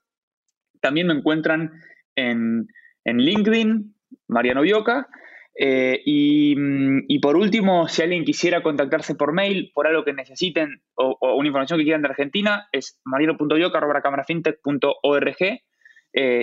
También 0.80 1.06
me 1.06 1.14
encuentran 1.14 1.70
en, 2.16 2.66
LinkedIn, 3.04 3.94
Mariano 4.26 4.62
Bioca. 4.62 5.08
Mm, 5.56 7.04
y, 7.06 7.20
por 7.20 7.36
último, 7.36 7.86
si 7.88 8.02
alguien 8.02 8.24
quisiera 8.24 8.60
contactarse 8.62 9.14
por 9.14 9.32
mail 9.32 9.70
por 9.74 9.86
algo 9.86 10.04
que 10.04 10.12
necesiten 10.12 10.82
o, 10.94 11.16
una 11.36 11.46
información 11.46 11.78
que 11.78 11.84
quieran 11.84 12.02
de 12.02 12.08
Argentina, 12.08 12.68
es 12.72 13.00
mariano.bioca.camerafintech.org. 13.04 15.36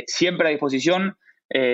siempre 0.07 0.47
a 0.47 0.51
disposición, 0.51 1.18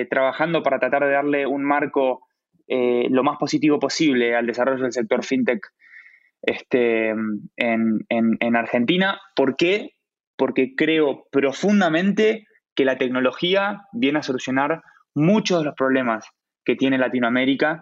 trabajando 0.09 0.63
para 0.63 0.79
tratar 0.79 1.03
de 1.03 1.11
darle 1.11 1.45
un 1.45 1.63
marco 1.63 2.21
lo 2.67 3.23
más 3.23 3.37
positivo 3.37 3.77
posible 3.79 4.35
al 4.35 4.47
desarrollo 4.47 4.83
del 4.83 4.91
sector 4.91 5.23
fintech 5.23 5.61
este, 6.41 7.13
en, 7.57 8.55
Argentina. 8.55 9.19
¿Por 9.35 9.55
qué? 9.55 9.91
Porque 10.37 10.75
creo 10.75 11.27
profundamente 11.31 12.45
que 12.75 12.85
la 12.85 12.97
tecnología 12.97 13.81
viene 13.91 14.19
a 14.19 14.23
solucionar 14.23 14.81
muchos 15.15 15.59
de 15.59 15.65
los 15.65 15.75
problemas 15.75 16.25
que 16.67 16.75
tiene 16.75 16.97
Latinoamérica, 16.97 17.81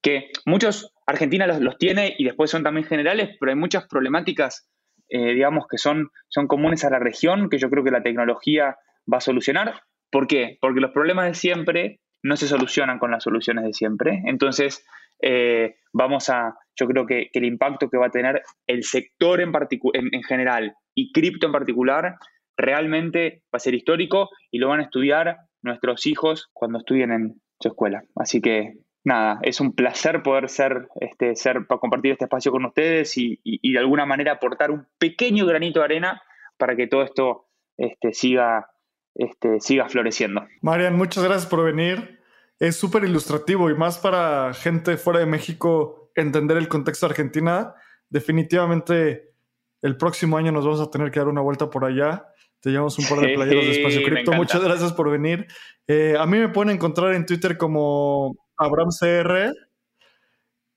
que 0.00 0.30
muchos 0.46 0.90
Argentina 1.06 1.46
los, 1.46 1.76
tiene 1.76 2.14
y 2.16 2.24
después 2.24 2.50
son 2.50 2.62
también 2.62 2.86
generales, 2.86 3.36
pero 3.38 3.52
hay 3.52 3.58
muchas 3.58 3.86
problemáticas, 3.86 4.70
eh, 5.10 5.34
digamos, 5.34 5.66
que 5.70 5.76
son, 5.76 6.08
son 6.30 6.46
comunes 6.46 6.82
a 6.86 6.90
la 6.90 6.98
región, 6.98 7.50
que 7.50 7.58
yo 7.58 7.68
creo 7.68 7.84
que 7.84 7.90
la 7.90 8.02
tecnología 8.02 8.78
va 9.12 9.18
a 9.18 9.20
solucionar. 9.20 9.82
¿Por 10.10 10.26
qué? 10.26 10.56
Porque 10.62 10.80
los 10.80 10.92
problemas 10.92 11.26
de 11.26 11.34
siempre 11.34 12.00
no 12.22 12.38
se 12.38 12.48
solucionan 12.48 12.98
con 12.98 13.10
las 13.10 13.22
soluciones 13.22 13.64
de 13.66 13.74
siempre. 13.74 14.22
Entonces, 14.24 14.82
eh, 15.20 15.74
vamos 15.92 16.30
a, 16.30 16.54
yo 16.74 16.86
creo 16.86 17.04
que, 17.04 17.28
el 17.34 17.44
impacto 17.44 17.90
que 17.90 17.98
va 17.98 18.06
a 18.06 18.10
tener 18.10 18.40
el 18.66 18.82
sector 18.84 19.42
en, 19.42 19.52
en, 19.92 20.22
general 20.22 20.74
y 20.94 21.12
cripto 21.12 21.44
en 21.44 21.52
particular 21.52 22.16
realmente 22.56 23.42
va 23.54 23.58
a 23.58 23.58
ser 23.58 23.74
histórico 23.74 24.30
y 24.50 24.56
lo 24.56 24.68
van 24.68 24.80
a 24.80 24.84
estudiar 24.84 25.36
nuestros 25.60 26.06
hijos 26.06 26.48
cuando 26.54 26.78
estudien 26.78 27.12
en 27.12 27.42
escuela. 27.68 28.02
Así 28.16 28.40
que 28.40 28.78
nada, 29.04 29.38
es 29.42 29.60
un 29.60 29.74
placer 29.74 30.22
poder 30.22 30.48
ser, 30.48 30.88
este, 31.00 31.36
ser 31.36 31.66
compartir 31.66 32.12
este 32.12 32.24
espacio 32.24 32.52
con 32.52 32.64
ustedes 32.64 33.16
y, 33.16 33.40
de 33.44 33.78
alguna 33.78 34.06
manera 34.06 34.32
aportar 34.32 34.70
un 34.70 34.86
pequeño 34.98 35.46
granito 35.46 35.80
de 35.80 35.84
arena 35.84 36.22
para 36.56 36.76
que 36.76 36.86
todo 36.86 37.02
esto 37.02 37.46
este, 37.76 38.12
siga, 38.12 38.70
este, 39.14 39.60
siga 39.60 39.88
floreciendo. 39.88 40.46
Marian, 40.60 40.96
muchas 40.96 41.24
gracias 41.24 41.46
por 41.46 41.64
venir 41.64 42.22
es 42.62 42.76
súper 42.76 43.02
ilustrativo 43.02 43.70
y 43.70 43.74
más 43.74 43.98
para 43.98 44.54
gente 44.54 44.96
fuera 44.96 45.18
de 45.18 45.26
México 45.26 46.12
entender 46.14 46.56
el 46.56 46.68
contexto 46.68 47.06
de 47.06 47.10
Argentina. 47.10 47.74
Definitivamente 48.08 49.34
el 49.82 49.96
próximo 49.96 50.36
año 50.36 50.52
nos 50.52 50.64
vamos 50.64 50.80
a 50.80 50.88
tener 50.88 51.10
que 51.10 51.18
dar 51.18 51.26
una 51.26 51.40
vuelta 51.40 51.70
por 51.70 51.84
allá. 51.84 52.28
Te 52.62 52.70
llevamos 52.70 52.98
un 52.98 53.06
par 53.08 53.18
de 53.18 53.34
playeros 53.34 53.64
de 53.64 53.72
Espacio 53.72 54.02
Cripto. 54.04 54.32
Muchas 54.32 54.62
gracias 54.62 54.92
por 54.92 55.10
venir. 55.10 55.48
Eh, 55.88 56.14
a 56.18 56.26
mí 56.26 56.38
me 56.38 56.48
pueden 56.48 56.70
encontrar 56.70 57.12
en 57.12 57.26
Twitter 57.26 57.58
como 57.58 58.36
AbramCR 58.56 59.52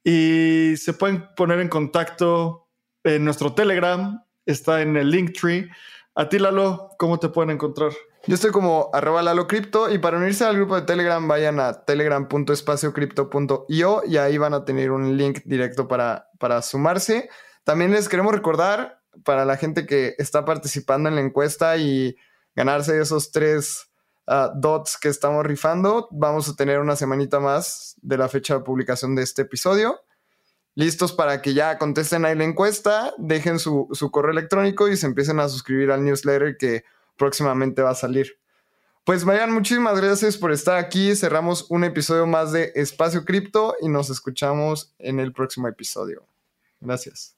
y 0.03 0.73
se 0.77 0.93
pueden 0.93 1.27
poner 1.35 1.59
en 1.59 1.69
contacto 1.69 2.69
en 3.03 3.23
nuestro 3.23 3.53
Telegram. 3.53 4.25
Está 4.47 4.81
en 4.81 4.97
el 4.97 5.11
Linktree. 5.11 5.69
A 6.15 6.27
ti, 6.27 6.39
Lalo, 6.39 6.89
¿cómo 6.97 7.19
te 7.19 7.29
pueden 7.29 7.51
encontrar? 7.51 7.91
Yo 8.25 8.33
estoy 8.33 8.49
como 8.49 8.89
arroba 8.91 9.21
Lalo 9.21 9.45
Crypto 9.45 9.93
y 9.93 9.99
para 9.99 10.17
unirse 10.17 10.43
al 10.43 10.55
grupo 10.55 10.75
de 10.75 10.87
Telegram 10.87 11.27
vayan 11.27 11.59
a 11.59 11.85
telegram.espaciocrypto.io 11.85 14.01
y 14.07 14.17
ahí 14.17 14.39
van 14.39 14.55
a 14.55 14.65
tener 14.65 14.89
un 14.89 15.17
link 15.17 15.41
directo 15.45 15.87
para, 15.87 16.29
para 16.39 16.63
sumarse. 16.63 17.29
También 17.63 17.91
les 17.91 18.09
queremos 18.09 18.33
recordar 18.33 19.04
para 19.23 19.45
la 19.45 19.57
gente 19.57 19.85
que 19.85 20.15
está 20.17 20.45
participando 20.45 21.09
en 21.09 21.15
la 21.15 21.21
encuesta 21.21 21.77
y 21.77 22.15
ganarse 22.55 22.99
esos 22.99 23.31
tres 23.31 23.89
ah, 24.27 24.51
dots 24.55 24.97
que 24.97 25.09
estamos 25.09 25.45
rifando, 25.45 26.07
vamos 26.11 26.49
a 26.49 26.55
tener 26.55 26.79
una 26.79 26.95
semanita 26.95 27.39
más 27.39 27.95
de 28.01 28.17
la 28.17 28.29
fecha 28.29 28.55
de 28.55 28.63
publicación 28.63 29.15
de 29.15 29.23
este 29.23 29.43
episodio. 29.43 30.01
Listos 30.73 31.13
para 31.13 31.41
que 31.41 31.53
ya 31.53 31.77
contesten 31.77 32.25
ahí 32.25 32.35
la 32.35 32.43
encuesta, 32.43 33.13
dejen 33.17 33.59
su, 33.59 33.87
su 33.93 34.11
correo 34.11 34.31
electrónico 34.31 34.89
y 34.89 34.97
se 34.97 35.05
empiecen 35.05 35.39
a 35.39 35.47
suscribir 35.47 35.91
al 35.91 36.03
newsletter 36.03 36.57
que 36.57 36.83
próximamente 37.17 37.81
va 37.81 37.91
a 37.91 37.95
salir. 37.95 38.37
Pues 39.05 39.23
Marian, 39.23 39.53
muchísimas 39.53 40.01
gracias 40.01 40.35
por 40.35 40.51
estar 40.51 40.77
aquí. 40.77 41.15
Cerramos 41.15 41.67
un 41.69 41.83
episodio 41.83 42.25
más 42.25 42.51
de 42.51 42.71
Espacio 42.73 43.23
Cripto 43.23 43.75
y 43.79 43.87
nos 43.87 44.09
escuchamos 44.09 44.95
en 44.97 45.19
el 45.19 45.31
próximo 45.31 45.67
episodio. 45.67 46.27
Gracias. 46.81 47.37